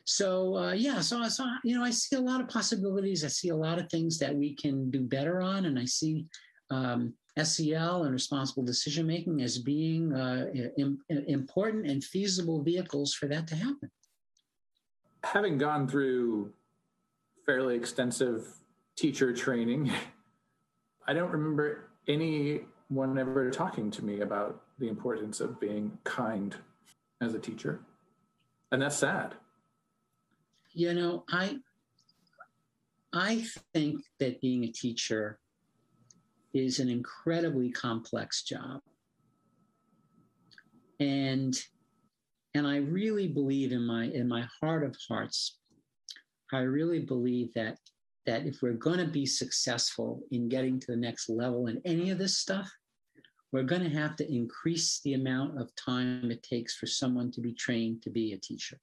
So 0.04 0.56
uh, 0.56 0.72
yeah, 0.72 1.00
so, 1.00 1.26
so 1.28 1.46
you 1.62 1.78
know, 1.78 1.84
I 1.84 1.90
see 1.90 2.16
a 2.16 2.20
lot 2.20 2.40
of 2.40 2.48
possibilities. 2.48 3.24
I 3.24 3.28
see 3.28 3.50
a 3.50 3.56
lot 3.56 3.78
of 3.78 3.88
things 3.88 4.18
that 4.18 4.34
we 4.34 4.54
can 4.56 4.90
do 4.90 5.00
better 5.00 5.40
on, 5.40 5.66
and 5.66 5.78
I 5.78 5.84
see 5.84 6.26
um, 6.70 7.14
SEL 7.42 8.04
and 8.04 8.12
responsible 8.12 8.62
decision 8.62 9.06
making 9.06 9.42
as 9.42 9.58
being 9.58 10.12
uh, 10.12 10.46
Im- 10.78 11.00
important 11.08 11.86
and 11.86 12.02
feasible 12.02 12.62
vehicles 12.62 13.14
for 13.14 13.26
that 13.26 13.46
to 13.48 13.56
happen. 13.56 13.90
Having 15.24 15.58
gone 15.58 15.88
through 15.88 16.52
fairly 17.44 17.76
extensive 17.76 18.46
teacher 18.96 19.32
training, 19.32 19.92
I 21.06 21.12
don't 21.12 21.30
remember 21.30 21.90
anyone 22.08 23.18
ever 23.18 23.50
talking 23.50 23.90
to 23.92 24.04
me 24.04 24.20
about 24.20 24.62
the 24.78 24.88
importance 24.88 25.40
of 25.40 25.60
being 25.60 25.98
kind 26.04 26.54
as 27.20 27.34
a 27.34 27.38
teacher, 27.38 27.80
and 28.72 28.80
that's 28.80 28.96
sad 28.96 29.34
you 30.74 30.92
know, 30.92 31.24
I 31.30 31.56
I 33.12 33.44
think 33.72 34.00
that 34.18 34.40
being 34.40 34.64
a 34.64 34.72
teacher 34.72 35.38
is 36.54 36.78
an 36.78 36.88
incredibly 36.88 37.70
complex 37.70 38.42
job. 38.42 38.80
And 41.00 41.54
and 42.56 42.66
I 42.68 42.76
really 42.76 43.26
believe 43.26 43.72
in 43.72 43.84
my 43.84 44.04
in 44.04 44.28
my 44.28 44.46
heart 44.60 44.84
of 44.84 44.96
hearts, 45.08 45.58
I 46.52 46.60
really 46.60 47.00
believe 47.00 47.52
that 47.54 47.78
that 48.26 48.46
if 48.46 48.62
we're 48.62 48.72
going 48.72 48.98
to 48.98 49.06
be 49.06 49.26
successful 49.26 50.22
in 50.30 50.48
getting 50.48 50.80
to 50.80 50.86
the 50.86 50.96
next 50.96 51.28
level 51.28 51.66
in 51.66 51.82
any 51.84 52.10
of 52.10 52.16
this 52.16 52.38
stuff, 52.38 52.70
we're 53.52 53.64
going 53.64 53.82
to 53.82 53.98
have 53.98 54.16
to 54.16 54.34
increase 54.34 55.00
the 55.00 55.14
amount 55.14 55.60
of 55.60 55.74
time 55.76 56.30
it 56.30 56.42
takes 56.42 56.74
for 56.74 56.86
someone 56.86 57.30
to 57.32 57.40
be 57.40 57.52
trained 57.52 58.02
to 58.02 58.10
be 58.10 58.32
a 58.32 58.38
teacher 58.38 58.78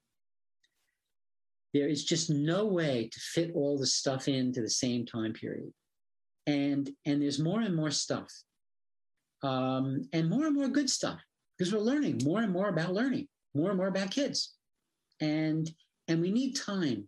there 1.74 1.88
is 1.88 2.04
just 2.04 2.30
no 2.30 2.66
way 2.66 3.10
to 3.12 3.20
fit 3.20 3.52
all 3.56 3.78
the 3.78 3.88
stuff 3.88 4.28
into 4.28 4.62
the 4.62 4.70
same 4.70 5.06
time 5.06 5.34
period 5.34 5.72
and 6.52 6.90
and 7.06 7.22
there's 7.22 7.40
more 7.40 7.62
and 7.62 7.76
more 7.76 7.92
stuff 7.92 8.32
um, 9.44 10.08
and 10.14 10.30
more 10.30 10.46
and 10.46 10.56
more 10.56 10.68
good 10.68 10.90
stuff 10.90 11.20
because 11.58 11.74
we're 11.74 11.80
learning 11.80 12.20
more 12.24 12.42
and 12.42 12.52
more 12.52 12.70
about 12.70 12.94
learning 12.94 13.28
more 13.54 13.70
and 13.70 13.78
more 13.78 13.88
about 13.88 14.12
kids. 14.12 14.54
And 15.20 15.70
and 16.08 16.22
we 16.22 16.32
need 16.32 16.56
time. 16.56 17.08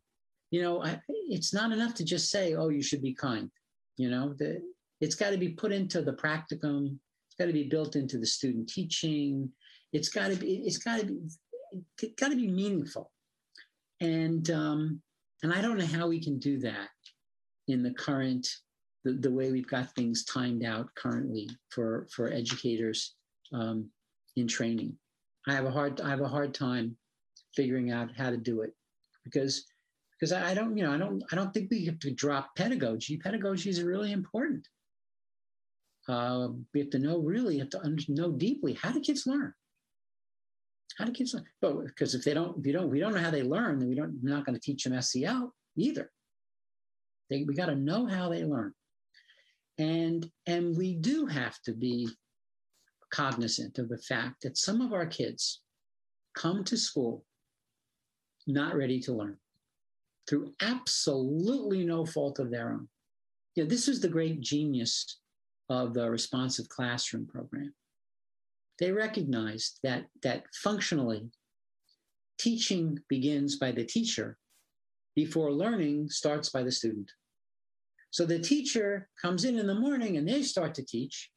You 0.52 0.62
know 0.62 0.84
I, 0.84 1.00
it's 1.30 1.54
not 1.54 1.72
enough 1.72 1.96
to 1.96 2.06
just 2.06 2.30
say 2.30 2.56
oh 2.56 2.70
you 2.70 2.84
should 2.84 3.02
be 3.02 3.14
kind. 3.14 3.50
You 3.98 4.10
know 4.10 4.34
the, 4.34 4.62
it's 5.02 5.16
got 5.16 5.32
to 5.32 5.38
be 5.38 5.50
put 5.50 5.72
into 5.72 6.02
the 6.02 6.14
practicum 6.14 6.98
it's 7.28 7.36
got 7.40 7.48
to 7.48 7.54
be 7.54 7.68
built 7.68 7.96
into 7.96 8.18
the 8.18 8.26
student 8.26 8.70
teaching 8.70 9.50
it's 9.92 10.10
got 10.10 10.30
to 10.30 10.36
be 10.36 10.64
it's 10.66 10.78
got 10.78 11.00
to 11.00 11.06
be 11.06 11.18
it's 12.02 12.22
got 12.22 12.30
to 12.30 12.36
be 12.36 12.48
meaningful. 12.48 13.12
And 14.00 14.50
um, 14.52 15.02
and 15.42 15.54
I 15.54 15.62
don't 15.62 15.78
know 15.78 15.86
how 15.86 16.08
we 16.08 16.24
can 16.24 16.40
do 16.40 16.60
that 16.60 16.90
in 17.68 17.82
the 17.84 17.94
current 17.94 18.48
the, 19.04 19.14
the 19.14 19.32
way 19.32 19.52
we've 19.52 19.68
got 19.68 19.94
things 19.96 20.24
timed 20.26 20.64
out 20.64 20.90
currently 20.96 21.50
for 21.70 22.08
for 22.12 22.32
educators 22.32 23.16
um, 23.54 23.90
in 24.36 24.48
training. 24.48 24.98
I 25.48 25.54
have 25.54 25.66
a 25.66 25.72
hard 25.72 26.02
I 26.02 26.10
have 26.10 26.22
a 26.22 26.28
hard 26.28 26.54
time 26.54 26.96
figuring 27.56 27.92
out 27.92 28.10
how 28.18 28.30
to 28.30 28.38
do 28.38 28.62
it 28.62 28.74
because 29.24 29.66
because 30.20 30.32
I, 30.32 30.52
I 30.52 30.54
don't 30.54 30.78
you 30.78 30.84
know 30.84 30.94
I 30.94 30.98
don't 30.98 31.24
I 31.32 31.36
don't 31.36 31.54
think 31.54 31.70
we 31.70 31.86
have 31.86 32.00
to 32.00 32.12
drop 32.12 32.56
pedagogy. 32.56 33.18
Pedagogy 33.18 33.70
is 33.70 33.84
really 33.84 34.12
important. 34.12 34.68
Uh, 36.08 36.50
we 36.74 36.82
have 36.82 36.90
to 36.90 37.00
know 37.00 37.20
really 37.20 37.60
have 37.60 37.70
to 37.70 37.96
know 38.10 38.32
deeply 38.32 38.74
how 38.74 38.92
do 38.92 39.00
kids 39.00 39.26
learn 39.26 39.54
how 40.98 41.06
do 41.06 41.12
kids 41.12 41.34
learn? 41.34 41.46
But 41.62 41.86
because 41.86 42.14
if 42.14 42.24
they 42.24 42.34
don't, 42.34 42.60
if 42.60 42.66
you 42.66 42.74
don't, 42.74 42.90
we 42.90 43.00
don't 43.00 43.14
know 43.14 43.20
how 43.20 43.32
they 43.32 43.44
learn, 43.44 43.80
then 43.80 43.90
we 43.90 43.96
don't, 43.96 44.20
we're 44.22 44.34
not 44.34 44.46
going 44.46 44.56
to 44.56 44.62
teach 44.62 44.84
them 44.84 45.00
SEL 45.02 45.54
either. 45.76 46.12
They, 47.30 47.44
we 47.44 47.56
got 47.56 47.68
to 47.68 47.76
know 47.76 48.06
how 48.06 48.30
they 48.30 48.44
learn. 48.44 48.74
And, 49.78 50.30
and 50.46 50.78
we 50.78 50.96
do 50.96 51.26
have 51.26 51.60
to 51.64 51.74
be 51.74 52.08
cognizant 53.12 53.80
of 53.80 53.90
the 53.90 53.98
fact 53.98 54.44
that 54.44 54.58
some 54.58 54.82
of 54.82 54.94
our 54.94 55.06
kids 55.06 55.62
come 56.36 56.64
to 56.66 56.78
school 56.78 57.26
not 58.48 58.76
ready 58.76 59.00
to 59.00 59.14
learn 59.14 59.38
through 60.28 60.54
absolutely 60.62 61.86
no 61.86 62.06
fault 62.06 62.40
of 62.40 62.52
their 62.52 62.72
own. 62.72 62.88
Yeah, 63.56 63.66
this 63.66 63.88
is 63.88 64.00
the 64.00 64.08
great 64.08 64.42
genius 64.42 65.20
of 65.70 65.94
the 65.94 66.10
responsive 66.10 66.68
classroom 66.70 67.28
program 67.28 67.74
they 68.80 68.92
recognized 68.92 69.80
that, 69.84 70.06
that 70.24 70.44
functionally, 70.62 71.30
teaching 72.40 73.00
begins 73.08 73.58
by 73.58 73.72
the 73.72 73.86
teacher 73.86 74.38
before 75.16 75.52
learning 75.52 76.10
starts 76.10 76.50
by 76.50 76.64
the 76.64 76.72
student. 76.72 77.12
So 78.14 78.28
the 78.28 78.38
teacher 78.38 79.10
comes 79.20 79.44
in 79.44 79.58
in 79.58 79.66
the 79.66 79.74
morning 79.74 80.18
and 80.18 80.28
they 80.28 80.44
start 80.44 80.76
to 80.76 80.86
teach, 80.86 81.32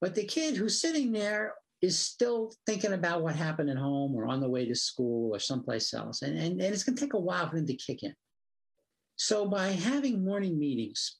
but 0.00 0.14
the 0.14 0.24
kid 0.24 0.56
who's 0.56 0.80
sitting 0.80 1.12
there 1.12 1.52
is 1.82 1.98
still 1.98 2.54
thinking 2.64 2.94
about 2.94 3.22
what 3.22 3.36
happened 3.36 3.68
at 3.68 3.76
home 3.76 4.14
or 4.14 4.26
on 4.26 4.40
the 4.40 4.48
way 4.48 4.64
to 4.64 4.74
school 4.74 5.36
or 5.36 5.38
someplace 5.38 5.92
else. 5.92 6.22
And, 6.22 6.38
and, 6.38 6.52
and 6.62 6.72
it's 6.72 6.84
going 6.84 6.96
to 6.96 7.04
take 7.04 7.12
a 7.12 7.20
while 7.20 7.50
for 7.50 7.56
them 7.56 7.66
to 7.66 7.74
kick 7.74 8.02
in. 8.02 8.14
So 9.16 9.44
by 9.46 9.72
having 9.72 10.24
morning 10.24 10.58
meetings, 10.58 11.18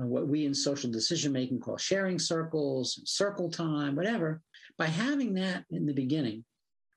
uh, 0.00 0.06
what 0.06 0.28
we 0.28 0.46
in 0.46 0.54
social 0.54 0.92
decision 0.92 1.32
making 1.32 1.58
call 1.58 1.78
sharing 1.78 2.20
circles, 2.20 3.00
circle 3.06 3.50
time, 3.50 3.96
whatever, 3.96 4.40
by 4.78 4.86
having 4.86 5.34
that 5.34 5.64
in 5.68 5.84
the 5.84 5.94
beginning, 5.94 6.44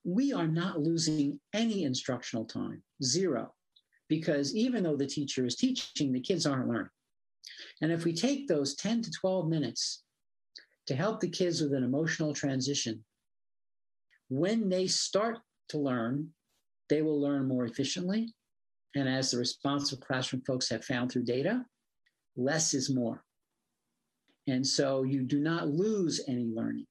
we 0.03 0.31
are 0.31 0.47
not 0.47 0.79
losing 0.79 1.39
any 1.53 1.85
instructional 1.85 2.45
time, 2.45 2.83
zero, 3.03 3.51
because 4.07 4.55
even 4.55 4.83
though 4.83 4.95
the 4.95 5.07
teacher 5.07 5.45
is 5.45 5.55
teaching, 5.55 6.11
the 6.11 6.19
kids 6.19 6.45
aren't 6.45 6.67
learning. 6.67 6.89
And 7.81 7.91
if 7.91 8.05
we 8.05 8.13
take 8.13 8.47
those 8.47 8.75
10 8.75 9.01
to 9.03 9.11
12 9.11 9.47
minutes 9.47 10.03
to 10.87 10.95
help 10.95 11.19
the 11.19 11.29
kids 11.29 11.61
with 11.61 11.73
an 11.73 11.83
emotional 11.83 12.33
transition, 12.33 13.03
when 14.29 14.69
they 14.69 14.87
start 14.87 15.39
to 15.69 15.77
learn, 15.77 16.29
they 16.89 17.01
will 17.01 17.19
learn 17.19 17.47
more 17.47 17.65
efficiently. 17.65 18.33
And 18.95 19.09
as 19.09 19.31
the 19.31 19.37
responsive 19.37 19.99
classroom 19.99 20.43
folks 20.45 20.69
have 20.69 20.85
found 20.85 21.11
through 21.11 21.25
data, 21.25 21.65
less 22.35 22.73
is 22.73 22.93
more. 22.93 23.23
And 24.47 24.65
so 24.65 25.03
you 25.03 25.23
do 25.23 25.39
not 25.39 25.67
lose 25.67 26.21
any 26.27 26.45
learning 26.45 26.85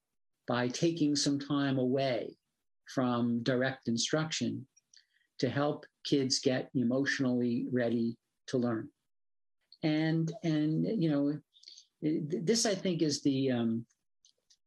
by 0.46 0.68
taking 0.68 1.16
some 1.16 1.38
time 1.38 1.78
away 1.78 2.36
from 2.92 3.42
direct 3.42 3.88
instruction 3.88 4.66
to 5.38 5.48
help 5.48 5.86
kids 6.04 6.38
get 6.38 6.70
emotionally 6.74 7.66
ready 7.72 8.16
to 8.48 8.58
learn. 8.58 8.88
And 9.82 10.32
and 10.42 11.02
you 11.02 11.10
know, 11.10 11.38
this 12.02 12.66
I 12.66 12.74
think 12.74 13.02
is 13.02 13.22
the 13.22 13.50
um, 13.50 13.86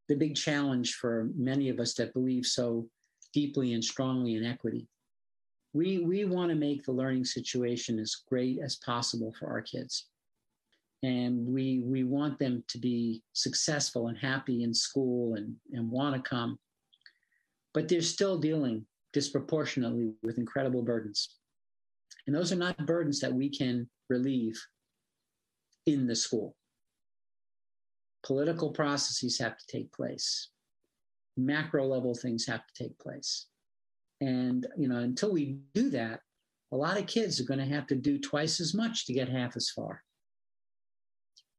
the 0.08 0.16
big 0.16 0.36
challenge 0.36 0.96
for 0.96 1.30
many 1.36 1.70
of 1.70 1.80
us 1.80 1.94
that 1.96 2.14
believe 2.14 2.46
so 2.46 2.88
deeply 3.34 3.74
and 3.74 3.84
strongly 3.84 4.36
in 4.36 4.46
equity. 4.46 4.88
We 5.74 6.00
we 6.00 6.26
want 6.26 6.50
to 6.50 6.56
make 6.56 6.84
the 6.84 6.92
learning 6.92 7.26
situation 7.26 8.00
as 8.00 8.16
great 8.28 8.60
as 8.64 8.78
possible 8.78 9.34
for 9.38 9.50
our 9.50 9.62
kids. 9.62 10.08
And 11.04 11.46
we 11.48 11.82
we 11.84 12.04
want 12.04 12.40
them 12.40 12.64
to 12.70 12.80
be 12.80 13.22
successful 13.34 14.08
and 14.08 14.18
happy 14.18 14.64
in 14.64 14.74
school 14.74 15.36
and, 15.36 15.56
and 15.74 15.90
want 15.90 16.16
to 16.16 16.30
come. 16.30 16.58
But 17.74 17.88
they're 17.88 18.02
still 18.02 18.40
dealing 18.40 18.86
disproportionately 19.14 20.14
with 20.24 20.38
incredible 20.38 20.84
burdens. 20.84 21.36
And 22.26 22.36
those 22.36 22.52
are 22.52 22.58
not 22.58 22.86
burdens 22.86 23.20
that 23.22 23.34
we 23.34 23.50
can 23.50 23.90
relieve 24.10 24.60
in 25.86 26.08
the 26.08 26.16
school. 26.16 26.56
Political 28.24 28.72
processes 28.72 29.40
have 29.40 29.58
to 29.58 29.66
take 29.68 29.92
place. 29.94 30.50
Macro 31.38 31.86
level 31.86 32.14
things 32.14 32.46
have 32.48 32.62
to 32.66 32.84
take 32.84 32.98
place. 33.00 33.48
And 34.20 34.68
you 34.78 34.88
know, 34.88 34.98
until 34.98 35.32
we 35.32 35.60
do 35.74 35.90
that, 35.92 36.22
a 36.72 36.76
lot 36.76 37.00
of 37.00 37.08
kids 37.08 37.40
are 37.40 37.46
going 37.46 37.60
to 37.60 37.76
have 37.76 37.88
to 37.88 37.96
do 37.96 38.20
twice 38.20 38.60
as 38.60 38.74
much 38.74 39.06
to 39.06 39.14
get 39.14 39.30
half 39.30 39.56
as 39.56 39.70
far. 39.70 40.04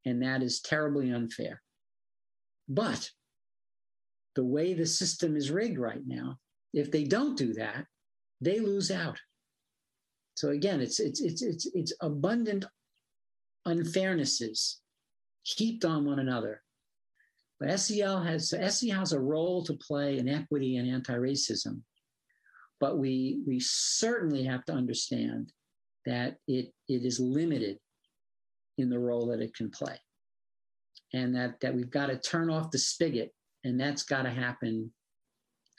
And 0.04 0.22
that 0.22 0.42
is 0.42 0.60
terribly 0.60 1.10
unfair. 1.10 1.62
But 2.68 3.10
the 4.34 4.44
way 4.44 4.74
the 4.74 4.86
system 4.86 5.36
is 5.36 5.50
rigged 5.50 5.78
right 5.78 6.02
now, 6.06 6.38
if 6.72 6.90
they 6.90 7.04
don't 7.04 7.36
do 7.36 7.54
that, 7.54 7.86
they 8.40 8.60
lose 8.60 8.90
out. 8.90 9.18
So 10.34 10.50
again, 10.50 10.80
it's 10.80 11.00
it's 11.00 11.20
it's 11.20 11.42
it's 11.42 11.66
it's 11.74 11.92
abundant 12.00 12.64
unfairnesses 13.66 14.76
heaped 15.42 15.84
on 15.84 16.04
one 16.04 16.18
another. 16.18 16.62
But 17.58 17.76
SEL 17.80 18.22
has 18.22 18.50
SEL 18.50 18.98
has 18.98 19.12
a 19.12 19.20
role 19.20 19.64
to 19.64 19.74
play 19.74 20.18
in 20.18 20.28
equity 20.28 20.76
and 20.76 20.88
anti-racism. 20.88 21.80
But 22.78 22.98
we 22.98 23.42
we 23.46 23.58
certainly 23.58 24.44
have 24.44 24.64
to 24.66 24.72
understand 24.72 25.52
that 26.06 26.36
it 26.46 26.72
it 26.88 27.04
is 27.04 27.18
limited 27.18 27.78
in 28.78 28.88
the 28.88 28.98
role 28.98 29.26
that 29.26 29.40
it 29.40 29.54
can 29.56 29.70
play. 29.70 29.98
And 31.12 31.34
that 31.34 31.60
that 31.60 31.74
we've 31.74 31.90
got 31.90 32.06
to 32.06 32.18
turn 32.18 32.48
off 32.48 32.70
the 32.70 32.78
spigot, 32.78 33.34
and 33.64 33.80
that's 33.80 34.04
got 34.04 34.22
to 34.22 34.30
happen 34.30 34.92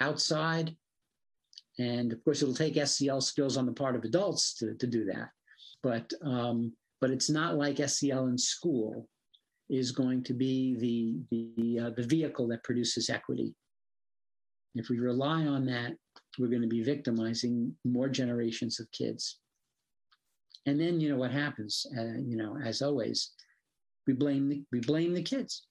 outside. 0.02 0.76
And 1.80 2.12
of 2.12 2.24
course, 2.24 2.42
it'll 2.42 2.54
take 2.54 2.76
SEL 2.86 3.22
skills 3.22 3.58
on 3.58 3.66
the 3.66 3.72
part 3.72 3.96
of 3.96 4.04
adults 4.04 4.54
to, 4.56 4.76
to 4.76 4.86
do 4.86 5.06
that. 5.06 5.30
But 5.82 6.12
um, 6.22 6.74
but 7.00 7.10
it's 7.10 7.30
not 7.30 7.56
like 7.56 7.78
SEL 7.90 8.28
in 8.28 8.38
school 8.38 9.08
is 9.70 9.92
going 9.92 10.24
to 10.24 10.34
be 10.34 10.76
the 11.32 11.48
the, 11.58 11.80
uh, 11.80 11.90
the 11.96 12.04
vehicle 12.04 12.48
that 12.50 12.64
produces 12.64 13.10
equity. 13.10 13.56
If 14.76 14.90
we 14.90 15.00
rely 15.00 15.46
on 15.46 15.66
that, 15.68 15.94
we're 16.38 16.50
going 16.50 16.62
to 16.62 16.68
be 16.68 16.84
victimizing 16.84 17.74
more 17.86 18.10
generations 18.10 18.80
of 18.80 18.92
kids. 18.92 19.40
And 20.66 20.80
then 20.80 21.00
you 21.00 21.10
know 21.10 21.18
what 21.18 21.32
happens? 21.32 21.86
Uh, 21.98 22.20
you 22.26 22.36
know, 22.36 22.58
as 22.64 22.82
always, 22.82 23.32
we 24.06 24.14
blame 24.14 24.50
the, 24.50 24.64
we 24.72 24.82
blame 24.82 25.14
the 25.14 25.24
kids, 25.24 25.66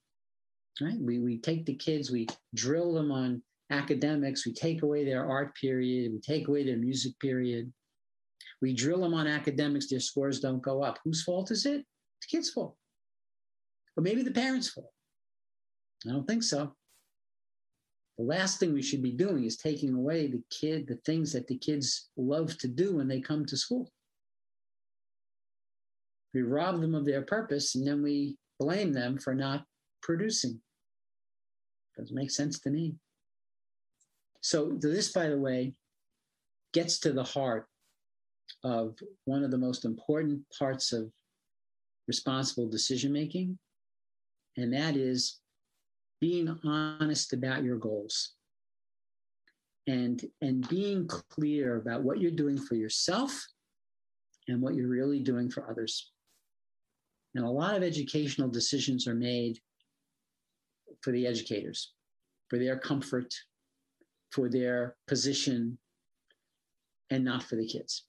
right? 0.81 0.99
We 0.99 1.19
we 1.19 1.39
take 1.39 1.67
the 1.67 1.75
kids, 1.75 2.11
we 2.11 2.29
drill 2.55 2.95
them 2.95 3.13
on 3.13 3.43
academics, 3.71 4.47
we 4.47 4.53
take 4.53 4.83
away 4.83 5.05
their 5.05 5.29
art 5.29 5.55
period, 5.55 6.13
we 6.13 6.21
take 6.21 6.49
away 6.49 6.65
their 6.65 6.77
music 6.77 7.19
period. 7.21 7.73
We 8.61 8.75
drill 8.75 9.01
them 9.01 9.15
on 9.15 9.27
academics, 9.27 9.89
their 9.89 10.01
scores 10.01 10.41
don't 10.41 10.63
go 10.63 10.83
up. 10.83 10.99
Whose 11.05 11.23
fault 11.23 11.51
is 11.51 11.65
it? 11.67 11.85
The 12.23 12.37
kid's 12.37 12.51
fault. 12.51 12.77
Or 13.97 14.03
maybe 14.03 14.23
the 14.23 14.31
parents' 14.31 14.71
fault. 14.71 14.91
I 16.07 16.11
don't 16.11 16.27
think 16.27 16.43
so. 16.43 16.75
The 18.17 18.25
last 18.25 18.59
thing 18.59 18.73
we 18.73 18.83
should 18.83 19.03
be 19.03 19.13
doing 19.13 19.45
is 19.45 19.57
taking 19.57 19.95
away 19.95 20.27
the 20.27 20.43
kid, 20.51 20.89
the 20.89 20.99
things 21.07 21.33
that 21.33 21.47
the 21.47 21.57
kids 21.57 22.11
love 22.17 22.59
to 22.59 22.69
do 22.69 22.97
when 22.97 23.07
they 23.07 23.21
come 23.21 23.45
to 23.47 23.57
school. 23.57 23.91
We 26.35 26.43
rob 26.43 26.81
them 26.81 26.95
of 26.95 27.05
their 27.05 27.23
purpose 27.23 27.77
and 27.77 27.87
then 27.87 28.03
we 28.03 28.37
blame 28.59 28.93
them 28.93 29.19
for 29.19 29.35
not 29.35 29.65
producing. 30.03 30.61
Doesn't 31.97 32.15
make 32.15 32.31
sense 32.31 32.59
to 32.61 32.71
me. 32.71 32.95
So, 34.41 34.77
this, 34.81 35.13
by 35.13 35.29
the 35.29 35.39
way, 35.39 35.75
gets 36.73 37.01
to 37.01 37.13
the 37.13 37.25
heart 37.25 37.67
of 38.65 38.97
one 39.25 39.45
of 39.45 39.51
the 39.51 39.59
most 39.59 39.85
important 39.85 40.43
parts 40.57 40.93
of 40.93 41.11
responsible 42.07 42.69
decision 42.69 43.13
making, 43.13 43.59
and 44.57 44.73
that 44.73 44.97
is 44.97 45.41
being 46.21 46.59
honest 46.65 47.33
about 47.33 47.63
your 47.63 47.77
goals 47.77 48.35
and 49.87 50.25
and 50.43 50.69
being 50.69 51.07
clear 51.07 51.77
about 51.77 52.03
what 52.03 52.21
you're 52.21 52.31
doing 52.31 52.59
for 52.59 52.75
yourself 52.75 53.47
and 54.49 54.61
what 54.61 54.75
you're 54.75 54.89
really 54.89 55.21
doing 55.21 55.51
for 55.51 55.69
others. 55.71 56.11
And 57.35 57.45
a 57.45 57.51
lot 57.51 57.77
of 57.77 57.83
educational 57.83 58.49
decisions 58.49 59.07
are 59.07 59.15
made 59.15 59.59
for 61.03 61.13
the 61.13 61.27
educators 61.27 61.93
for 62.49 62.59
their 62.59 62.79
comfort 62.79 63.33
for 64.31 64.49
their 64.49 64.97
position 65.07 65.79
and 67.11 67.25
not 67.25 67.43
for 67.43 67.57
the 67.57 67.67
kids 67.67 68.05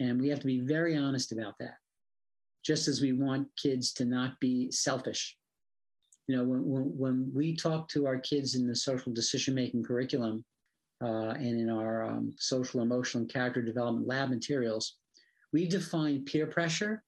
and 0.00 0.20
we 0.20 0.28
have 0.28 0.40
to 0.40 0.46
be 0.46 0.60
very 0.60 0.96
honest 0.96 1.32
about 1.32 1.54
that 1.58 1.76
just 2.64 2.86
as 2.88 3.00
we 3.00 3.12
want 3.12 3.48
kids 3.56 3.92
to 3.94 4.04
not 4.04 4.38
be 4.40 4.70
selfish. 4.70 5.36
You 6.26 6.36
know, 6.36 6.44
when, 6.44 6.68
when, 6.68 6.82
when 6.98 7.32
we 7.34 7.56
talk 7.56 7.88
to 7.88 8.06
our 8.06 8.18
kids 8.18 8.54
in 8.54 8.66
the 8.66 8.76
social 8.76 9.12
decision 9.12 9.54
making 9.54 9.84
curriculum 9.84 10.44
uh, 11.02 11.30
and 11.30 11.58
in 11.58 11.70
our 11.70 12.04
um, 12.04 12.34
social, 12.36 12.82
emotional, 12.82 13.22
and 13.22 13.32
character 13.32 13.62
development 13.62 14.06
lab 14.06 14.28
materials, 14.28 14.96
we 15.52 15.66
define 15.66 16.26
peer 16.26 16.46
pressure 16.46 17.02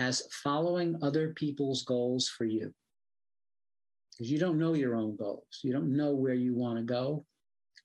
as 0.00 0.26
following 0.42 0.98
other 1.02 1.32
people's 1.34 1.84
goals 1.84 2.28
for 2.28 2.44
you. 2.44 2.74
Because 4.16 4.30
you 4.30 4.38
don't 4.38 4.58
know 4.58 4.74
your 4.74 4.94
own 4.94 5.16
goals, 5.16 5.60
you 5.62 5.72
don't 5.72 5.94
know 5.96 6.14
where 6.14 6.34
you 6.34 6.54
want 6.54 6.78
to 6.78 6.84
go. 6.84 7.24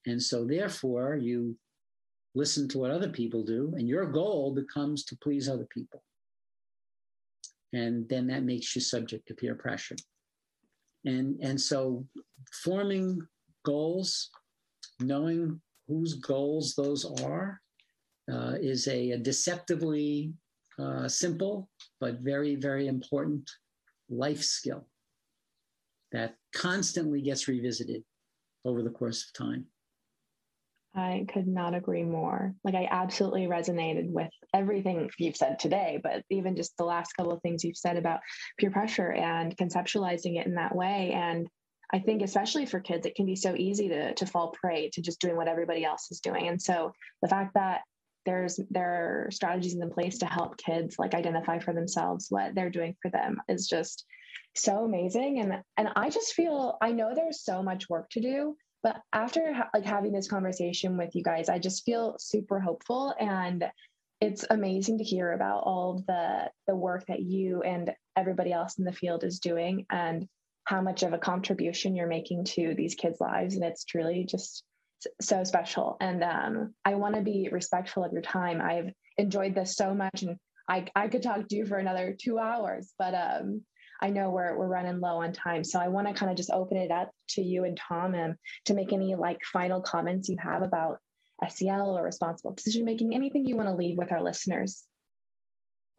And 0.06 0.22
so, 0.22 0.46
therefore, 0.46 1.16
you 1.16 1.56
listen 2.34 2.68
to 2.68 2.78
what 2.78 2.90
other 2.90 3.08
people 3.08 3.42
do, 3.42 3.74
and 3.76 3.88
your 3.88 4.06
goal 4.06 4.54
becomes 4.54 5.04
to 5.04 5.16
please 5.16 5.48
other 5.48 5.66
people. 5.70 6.02
And 7.72 8.08
then 8.08 8.26
that 8.28 8.44
makes 8.44 8.74
you 8.74 8.80
subject 8.80 9.28
to 9.28 9.34
peer 9.34 9.54
pressure. 9.54 9.96
And 11.04 11.38
and 11.40 11.60
so 11.60 12.06
forming 12.64 13.20
goals 13.64 14.30
knowing 15.00 15.60
whose 15.88 16.14
goals 16.14 16.74
those 16.74 17.04
are 17.22 17.60
uh, 18.32 18.54
is 18.60 18.86
a, 18.86 19.12
a 19.12 19.18
deceptively 19.18 20.32
uh, 20.78 21.08
simple 21.08 21.68
but 22.00 22.20
very 22.20 22.54
very 22.54 22.86
important 22.86 23.50
life 24.08 24.42
skill 24.42 24.86
that 26.12 26.36
constantly 26.54 27.20
gets 27.20 27.48
revisited 27.48 28.02
over 28.64 28.82
the 28.82 28.90
course 28.90 29.24
of 29.24 29.32
time 29.32 29.66
I 30.94 31.24
could 31.32 31.46
not 31.46 31.74
agree 31.74 32.02
more. 32.02 32.54
Like, 32.64 32.74
I 32.74 32.88
absolutely 32.90 33.46
resonated 33.46 34.10
with 34.10 34.30
everything 34.52 35.08
you've 35.18 35.36
said 35.36 35.58
today, 35.58 36.00
but 36.02 36.24
even 36.30 36.56
just 36.56 36.76
the 36.76 36.84
last 36.84 37.12
couple 37.12 37.32
of 37.32 37.40
things 37.42 37.62
you've 37.62 37.76
said 37.76 37.96
about 37.96 38.20
peer 38.58 38.70
pressure 38.70 39.12
and 39.12 39.56
conceptualizing 39.56 40.38
it 40.38 40.46
in 40.46 40.54
that 40.54 40.74
way. 40.74 41.12
And 41.14 41.48
I 41.92 42.00
think, 42.00 42.22
especially 42.22 42.66
for 42.66 42.80
kids, 42.80 43.06
it 43.06 43.14
can 43.14 43.26
be 43.26 43.36
so 43.36 43.54
easy 43.56 43.88
to, 43.88 44.14
to 44.14 44.26
fall 44.26 44.52
prey 44.60 44.90
to 44.92 45.00
just 45.00 45.20
doing 45.20 45.36
what 45.36 45.48
everybody 45.48 45.84
else 45.84 46.10
is 46.10 46.20
doing. 46.20 46.48
And 46.48 46.60
so 46.60 46.92
the 47.22 47.28
fact 47.28 47.54
that 47.54 47.82
there's 48.26 48.60
there 48.68 49.26
are 49.26 49.30
strategies 49.30 49.74
in 49.74 49.90
place 49.90 50.18
to 50.18 50.26
help 50.26 50.58
kids 50.58 50.96
like 50.98 51.14
identify 51.14 51.58
for 51.58 51.72
themselves 51.72 52.26
what 52.28 52.54
they're 52.54 52.68
doing 52.68 52.94
for 53.00 53.10
them 53.10 53.40
is 53.48 53.66
just 53.66 54.04
so 54.54 54.84
amazing. 54.84 55.40
And 55.40 55.62
and 55.76 55.88
i 55.96 56.10
just 56.10 56.34
feel 56.34 56.76
i 56.80 56.92
know 56.92 57.12
there's 57.14 57.44
so 57.44 57.62
much 57.62 57.88
work 57.88 58.10
to 58.10 58.20
do 58.20 58.56
but 58.82 59.00
after 59.12 59.52
ha- 59.52 59.70
like 59.74 59.84
having 59.84 60.12
this 60.12 60.28
conversation 60.28 60.96
with 60.96 61.14
you 61.14 61.22
guys, 61.22 61.48
I 61.48 61.58
just 61.58 61.84
feel 61.84 62.16
super 62.18 62.60
hopeful. 62.60 63.14
And 63.18 63.64
it's 64.20 64.44
amazing 64.48 64.98
to 64.98 65.04
hear 65.04 65.32
about 65.32 65.64
all 65.64 66.04
the 66.06 66.50
the 66.66 66.76
work 66.76 67.06
that 67.06 67.20
you 67.20 67.62
and 67.62 67.92
everybody 68.16 68.52
else 68.52 68.78
in 68.78 68.84
the 68.84 68.92
field 68.92 69.24
is 69.24 69.40
doing 69.40 69.86
and 69.90 70.26
how 70.64 70.82
much 70.82 71.02
of 71.02 71.12
a 71.12 71.18
contribution 71.18 71.96
you're 71.96 72.06
making 72.06 72.44
to 72.44 72.74
these 72.74 72.94
kids' 72.94 73.20
lives. 73.20 73.54
And 73.54 73.64
it's 73.64 73.84
truly 73.84 74.24
just 74.24 74.64
so 75.20 75.44
special. 75.44 75.96
And 76.00 76.22
um, 76.22 76.74
i 76.84 76.94
want 76.94 77.14
to 77.14 77.22
be 77.22 77.48
respectful 77.50 78.04
of 78.04 78.12
your 78.12 78.22
time. 78.22 78.60
I've 78.60 78.92
enjoyed 79.16 79.54
this 79.54 79.76
so 79.76 79.94
much 79.94 80.22
and 80.22 80.36
I, 80.68 80.86
I 80.94 81.08
could 81.08 81.22
talk 81.22 81.48
to 81.48 81.56
you 81.56 81.66
for 81.66 81.76
another 81.76 82.16
two 82.18 82.38
hours 82.38 82.92
but 82.98 83.12
um, 83.14 83.62
I 84.00 84.10
know 84.10 84.30
we're, 84.30 84.56
we're 84.56 84.66
running 84.66 85.00
low 85.00 85.22
on 85.22 85.32
time. 85.32 85.62
So 85.62 85.78
I 85.78 85.88
want 85.88 86.08
to 86.08 86.14
kind 86.14 86.30
of 86.30 86.36
just 86.36 86.50
open 86.50 86.76
it 86.76 86.90
up 86.90 87.10
to 87.30 87.42
you 87.42 87.64
and 87.64 87.76
Tom 87.76 88.14
and 88.14 88.34
to 88.64 88.74
make 88.74 88.92
any 88.92 89.14
like 89.14 89.38
final 89.44 89.80
comments 89.80 90.28
you 90.28 90.36
have 90.42 90.62
about 90.62 90.98
SEL 91.48 91.96
or 91.96 92.02
responsible 92.02 92.52
decision 92.52 92.84
making, 92.84 93.14
anything 93.14 93.46
you 93.46 93.56
want 93.56 93.68
to 93.68 93.74
leave 93.74 93.98
with 93.98 94.12
our 94.12 94.22
listeners. 94.22 94.84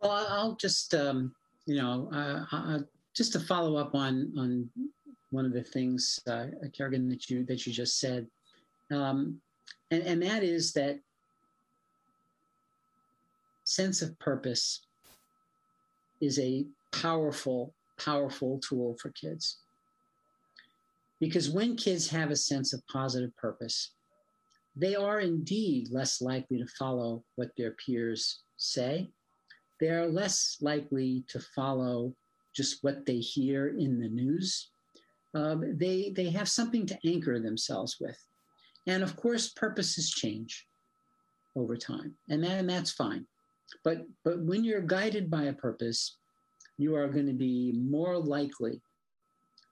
Well, 0.01 0.25
I'll 0.29 0.55
just, 0.55 0.93
um, 0.95 1.33
you 1.65 1.75
know, 1.75 2.09
uh, 2.11 2.45
uh, 2.51 2.79
just 3.13 3.33
to 3.33 3.39
follow 3.39 3.75
up 3.75 3.93
on 3.93 4.33
on 4.37 4.69
one 5.29 5.45
of 5.45 5.53
the 5.53 5.63
things, 5.63 6.19
uh, 6.27 6.47
Kerrigan, 6.75 7.07
that 7.09 7.29
you 7.29 7.45
that 7.45 7.65
you 7.65 7.73
just 7.73 7.99
said, 7.99 8.27
um, 8.91 9.39
and 9.91 10.03
and 10.03 10.23
that 10.23 10.43
is 10.43 10.73
that 10.73 10.99
sense 13.63 14.01
of 14.01 14.17
purpose 14.19 14.81
is 16.19 16.39
a 16.39 16.65
powerful, 16.91 17.73
powerful 18.03 18.59
tool 18.59 18.95
for 19.01 19.09
kids. 19.11 19.59
Because 21.19 21.49
when 21.49 21.75
kids 21.75 22.09
have 22.09 22.31
a 22.31 22.35
sense 22.35 22.73
of 22.73 22.85
positive 22.87 23.35
purpose, 23.37 23.91
they 24.75 24.95
are 24.95 25.19
indeed 25.19 25.89
less 25.91 26.21
likely 26.21 26.57
to 26.57 26.67
follow 26.79 27.23
what 27.35 27.51
their 27.57 27.71
peers 27.71 28.41
say. 28.57 29.09
They 29.79 29.89
are 29.89 30.07
less 30.07 30.57
likely 30.61 31.23
to 31.27 31.39
follow 31.39 32.15
just 32.55 32.83
what 32.83 33.05
they 33.05 33.17
hear 33.17 33.67
in 33.67 33.99
the 33.99 34.09
news. 34.09 34.69
Um, 35.33 35.77
they, 35.77 36.11
they 36.15 36.29
have 36.31 36.49
something 36.49 36.85
to 36.87 36.99
anchor 37.05 37.39
themselves 37.39 37.97
with. 37.99 38.17
And 38.87 39.03
of 39.03 39.15
course, 39.15 39.49
purposes 39.49 40.09
change 40.09 40.67
over 41.55 41.77
time, 41.77 42.15
and, 42.29 42.43
that, 42.43 42.59
and 42.59 42.69
that's 42.69 42.91
fine. 42.91 43.25
But, 43.83 44.05
but 44.23 44.39
when 44.39 44.63
you're 44.63 44.81
guided 44.81 45.29
by 45.29 45.43
a 45.43 45.53
purpose, 45.53 46.17
you 46.81 46.95
are 46.95 47.07
going 47.07 47.27
to 47.27 47.33
be 47.33 47.73
more 47.73 48.17
likely 48.17 48.81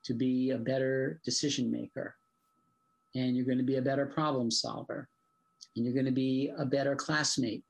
to 0.03 0.14
be 0.14 0.51
a 0.51 0.57
better 0.57 1.20
decision 1.24 1.72
maker. 1.72 2.16
And 3.16 3.36
you're 3.36 3.45
going 3.45 3.57
to 3.57 3.64
be 3.64 3.78
a 3.78 3.82
better 3.82 4.05
problem 4.05 4.51
solver. 4.51 5.07
And 5.76 5.86
you're 5.86 5.93
going 5.93 6.05
to 6.05 6.12
be 6.12 6.51
a 6.57 6.66
better 6.66 6.95
classmate. 6.95 7.64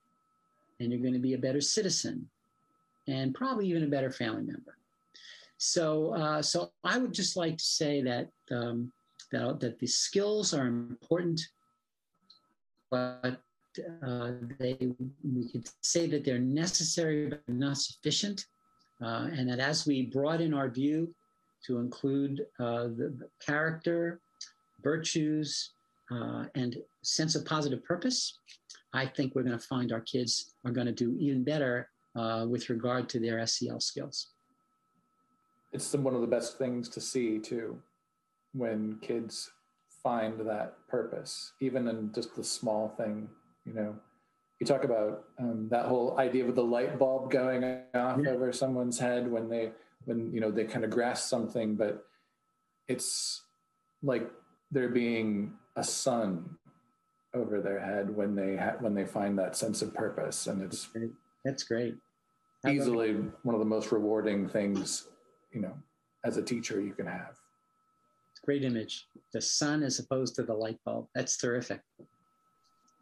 And 0.79 0.91
you're 0.91 1.01
going 1.01 1.13
to 1.13 1.19
be 1.19 1.33
a 1.33 1.37
better 1.37 1.61
citizen. 1.61 2.29
And 3.07 3.33
probably 3.33 3.67
even 3.67 3.83
a 3.83 3.87
better 3.87 4.11
family 4.11 4.43
member. 4.43 4.77
So, 5.57 6.13
uh, 6.13 6.41
so 6.41 6.71
I 6.83 6.97
would 6.97 7.13
just 7.13 7.35
like 7.35 7.57
to 7.57 7.63
say 7.63 8.01
that, 8.03 8.29
um, 8.51 8.91
that, 9.31 9.59
that 9.59 9.79
the 9.79 9.87
skills 9.87 10.53
are 10.53 10.67
important, 10.67 11.41
but 12.89 13.41
uh, 14.03 14.31
they, 14.57 14.77
we 15.23 15.49
could 15.51 15.69
say 15.81 16.07
that 16.07 16.23
they're 16.23 16.39
necessary 16.39 17.27
but 17.27 17.41
not 17.47 17.77
sufficient. 17.77 18.45
Uh, 19.03 19.27
and 19.33 19.49
that 19.49 19.59
as 19.59 19.85
we 19.85 20.03
broaden 20.03 20.53
our 20.53 20.69
view 20.69 21.13
to 21.65 21.79
include 21.79 22.45
uh, 22.59 22.83
the, 22.83 23.29
character, 23.45 24.19
virtues, 24.83 25.71
uh, 26.11 26.45
and 26.55 26.77
sense 27.01 27.35
of 27.35 27.45
positive 27.45 27.83
purpose, 27.83 28.39
I 28.93 29.05
think 29.05 29.35
we're 29.35 29.43
going 29.43 29.57
to 29.57 29.65
find 29.65 29.91
our 29.91 30.01
kids 30.01 30.53
are 30.65 30.71
going 30.71 30.87
to 30.87 30.93
do 30.93 31.15
even 31.19 31.43
better 31.43 31.89
uh, 32.15 32.45
with 32.49 32.69
regard 32.69 33.07
to 33.09 33.19
their 33.19 33.45
SEL 33.45 33.79
skills. 33.79 34.27
It's 35.71 35.93
one 35.93 36.15
of 36.15 36.21
the 36.21 36.27
best 36.27 36.57
things 36.57 36.89
to 36.89 37.01
see 37.01 37.37
too, 37.37 37.79
when 38.53 38.97
kids 39.01 39.51
find 40.01 40.39
that 40.47 40.75
purpose, 40.87 41.53
even 41.61 41.87
in 41.87 42.11
just 42.13 42.35
the 42.35 42.43
small 42.43 42.89
thing 42.97 43.29
you 43.65 43.73
know 43.73 43.95
you 44.59 44.65
talk 44.65 44.83
about 44.83 45.23
um, 45.39 45.67
that 45.71 45.85
whole 45.85 46.17
idea 46.17 46.45
of 46.45 46.55
the 46.55 46.63
light 46.63 46.99
bulb 46.99 47.31
going 47.31 47.63
off 47.95 48.19
yeah. 48.21 48.29
over 48.29 48.51
someone's 48.51 48.99
head 48.99 49.29
when 49.29 49.49
they 49.49 49.71
when 50.05 50.31
you 50.33 50.41
know 50.41 50.51
they 50.51 50.65
kind 50.65 50.83
of 50.83 50.91
grasp 50.91 51.29
something 51.29 51.75
but 51.75 52.05
it's 52.87 53.43
like 54.03 54.29
there 54.71 54.89
being 54.89 55.53
a 55.75 55.83
sun 55.83 56.57
over 57.33 57.61
their 57.61 57.79
head 57.79 58.15
when 58.15 58.35
they 58.35 58.57
ha- 58.57 58.75
when 58.79 58.93
they 58.93 59.05
find 59.05 59.37
that 59.37 59.55
sense 59.55 59.81
of 59.81 59.93
purpose 59.93 60.47
and 60.47 60.61
it's 60.61 60.87
great. 60.87 61.11
that's 61.45 61.63
great. 61.63 61.95
Easily 62.67 63.13
one 63.43 63.55
of 63.55 63.59
the 63.59 63.65
most 63.65 63.91
rewarding 63.91 64.47
things 64.47 65.07
you 65.53 65.61
know 65.61 65.73
as 66.25 66.37
a 66.37 66.41
teacher 66.41 66.81
you 66.81 66.93
can 66.93 67.05
have. 67.05 67.37
Great 68.43 68.63
image. 68.63 69.05
The 69.33 69.41
sun 69.41 69.83
as 69.83 69.99
opposed 69.99 70.35
to 70.35 70.43
the 70.43 70.53
light 70.53 70.79
bulb. 70.85 71.07
That's 71.13 71.37
terrific 71.37 71.81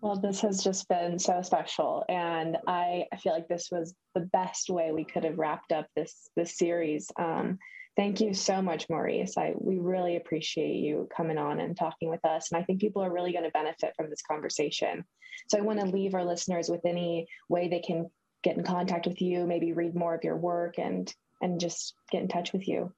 well, 0.01 0.15
this 0.15 0.41
has 0.41 0.63
just 0.63 0.87
been 0.87 1.17
so 1.17 1.41
special, 1.41 2.05
and 2.07 2.57
I, 2.67 3.05
I 3.11 3.17
feel 3.17 3.33
like 3.33 3.47
this 3.47 3.69
was 3.71 3.95
the 4.13 4.29
best 4.31 4.69
way 4.69 4.91
we 4.91 5.03
could 5.03 5.23
have 5.23 5.39
wrapped 5.39 5.71
up 5.71 5.87
this 5.95 6.29
this 6.35 6.55
series. 6.57 7.09
Um, 7.17 7.57
thank 7.95 8.21
you 8.21 8.33
so 8.35 8.61
much, 8.61 8.87
Maurice. 8.89 9.37
I 9.37 9.53
we 9.57 9.79
really 9.79 10.15
appreciate 10.15 10.75
you 10.75 11.07
coming 11.15 11.39
on 11.39 11.59
and 11.59 11.75
talking 11.75 12.09
with 12.09 12.23
us, 12.25 12.51
and 12.51 12.61
I 12.61 12.63
think 12.63 12.79
people 12.79 13.03
are 13.03 13.11
really 13.11 13.31
going 13.31 13.45
to 13.45 13.51
benefit 13.51 13.93
from 13.97 14.09
this 14.09 14.21
conversation. 14.21 15.03
So 15.49 15.57
I 15.57 15.61
want 15.61 15.79
to 15.79 15.87
leave 15.87 16.13
our 16.13 16.25
listeners 16.25 16.69
with 16.69 16.85
any 16.85 17.27
way 17.49 17.67
they 17.67 17.79
can 17.79 18.09
get 18.43 18.55
in 18.55 18.63
contact 18.63 19.07
with 19.07 19.19
you, 19.19 19.47
maybe 19.47 19.73
read 19.73 19.95
more 19.95 20.13
of 20.13 20.23
your 20.23 20.37
work, 20.37 20.77
and 20.77 21.11
and 21.41 21.59
just 21.59 21.95
get 22.11 22.21
in 22.21 22.27
touch 22.27 22.53
with 22.53 22.67
you. 22.67 22.93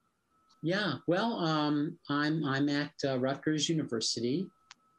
Yeah, 0.62 0.96
well, 1.06 1.38
um, 1.38 1.98
I'm 2.10 2.44
I'm 2.44 2.68
at 2.68 2.92
uh, 3.06 3.18
Rutgers 3.18 3.70
University 3.70 4.46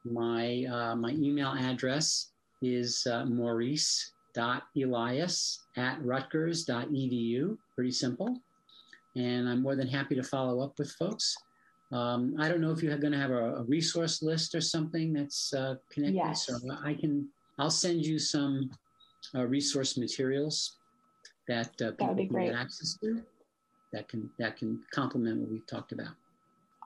my, 0.05 0.65
uh, 0.65 0.95
my 0.95 1.11
email 1.11 1.53
address 1.57 2.31
is 2.61 3.07
uh, 3.11 3.25
maurice.elias 3.25 4.13
at 5.77 6.03
rutgers.edu. 6.03 7.57
Pretty 7.75 7.91
simple. 7.91 8.39
And 9.15 9.49
I'm 9.49 9.61
more 9.61 9.75
than 9.75 9.87
happy 9.87 10.15
to 10.15 10.23
follow 10.23 10.61
up 10.61 10.79
with 10.79 10.91
folks. 10.93 11.35
Um, 11.91 12.35
I 12.39 12.47
don't 12.47 12.61
know 12.61 12.71
if 12.71 12.81
you're 12.81 12.97
going 12.97 13.11
to 13.11 13.19
have 13.19 13.31
a, 13.31 13.55
a, 13.55 13.63
resource 13.63 14.21
list 14.21 14.55
or 14.55 14.61
something 14.61 15.11
that's 15.11 15.53
uh, 15.53 15.75
connected. 15.91 16.15
Yes. 16.15 16.47
So 16.47 16.57
I 16.85 16.93
can, 16.93 17.27
I'll 17.59 17.69
send 17.69 18.05
you 18.05 18.17
some 18.17 18.71
uh, 19.35 19.45
resource 19.45 19.97
materials 19.97 20.77
that 21.49 21.69
uh, 21.81 21.91
people 21.91 22.15
can 22.15 22.45
get 22.45 22.55
access 22.55 22.97
to 23.03 23.21
that 23.91 24.07
can 24.07 24.29
that 24.39 24.57
can 24.57 24.81
complement 24.93 25.39
what 25.39 25.51
we've 25.51 25.67
talked 25.67 25.91
about. 25.91 26.13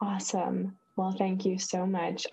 Awesome. 0.01 0.78
Well, 0.98 1.14
thank 1.18 1.46
you 1.46 1.60
so 1.60 1.86
much. 1.86 2.26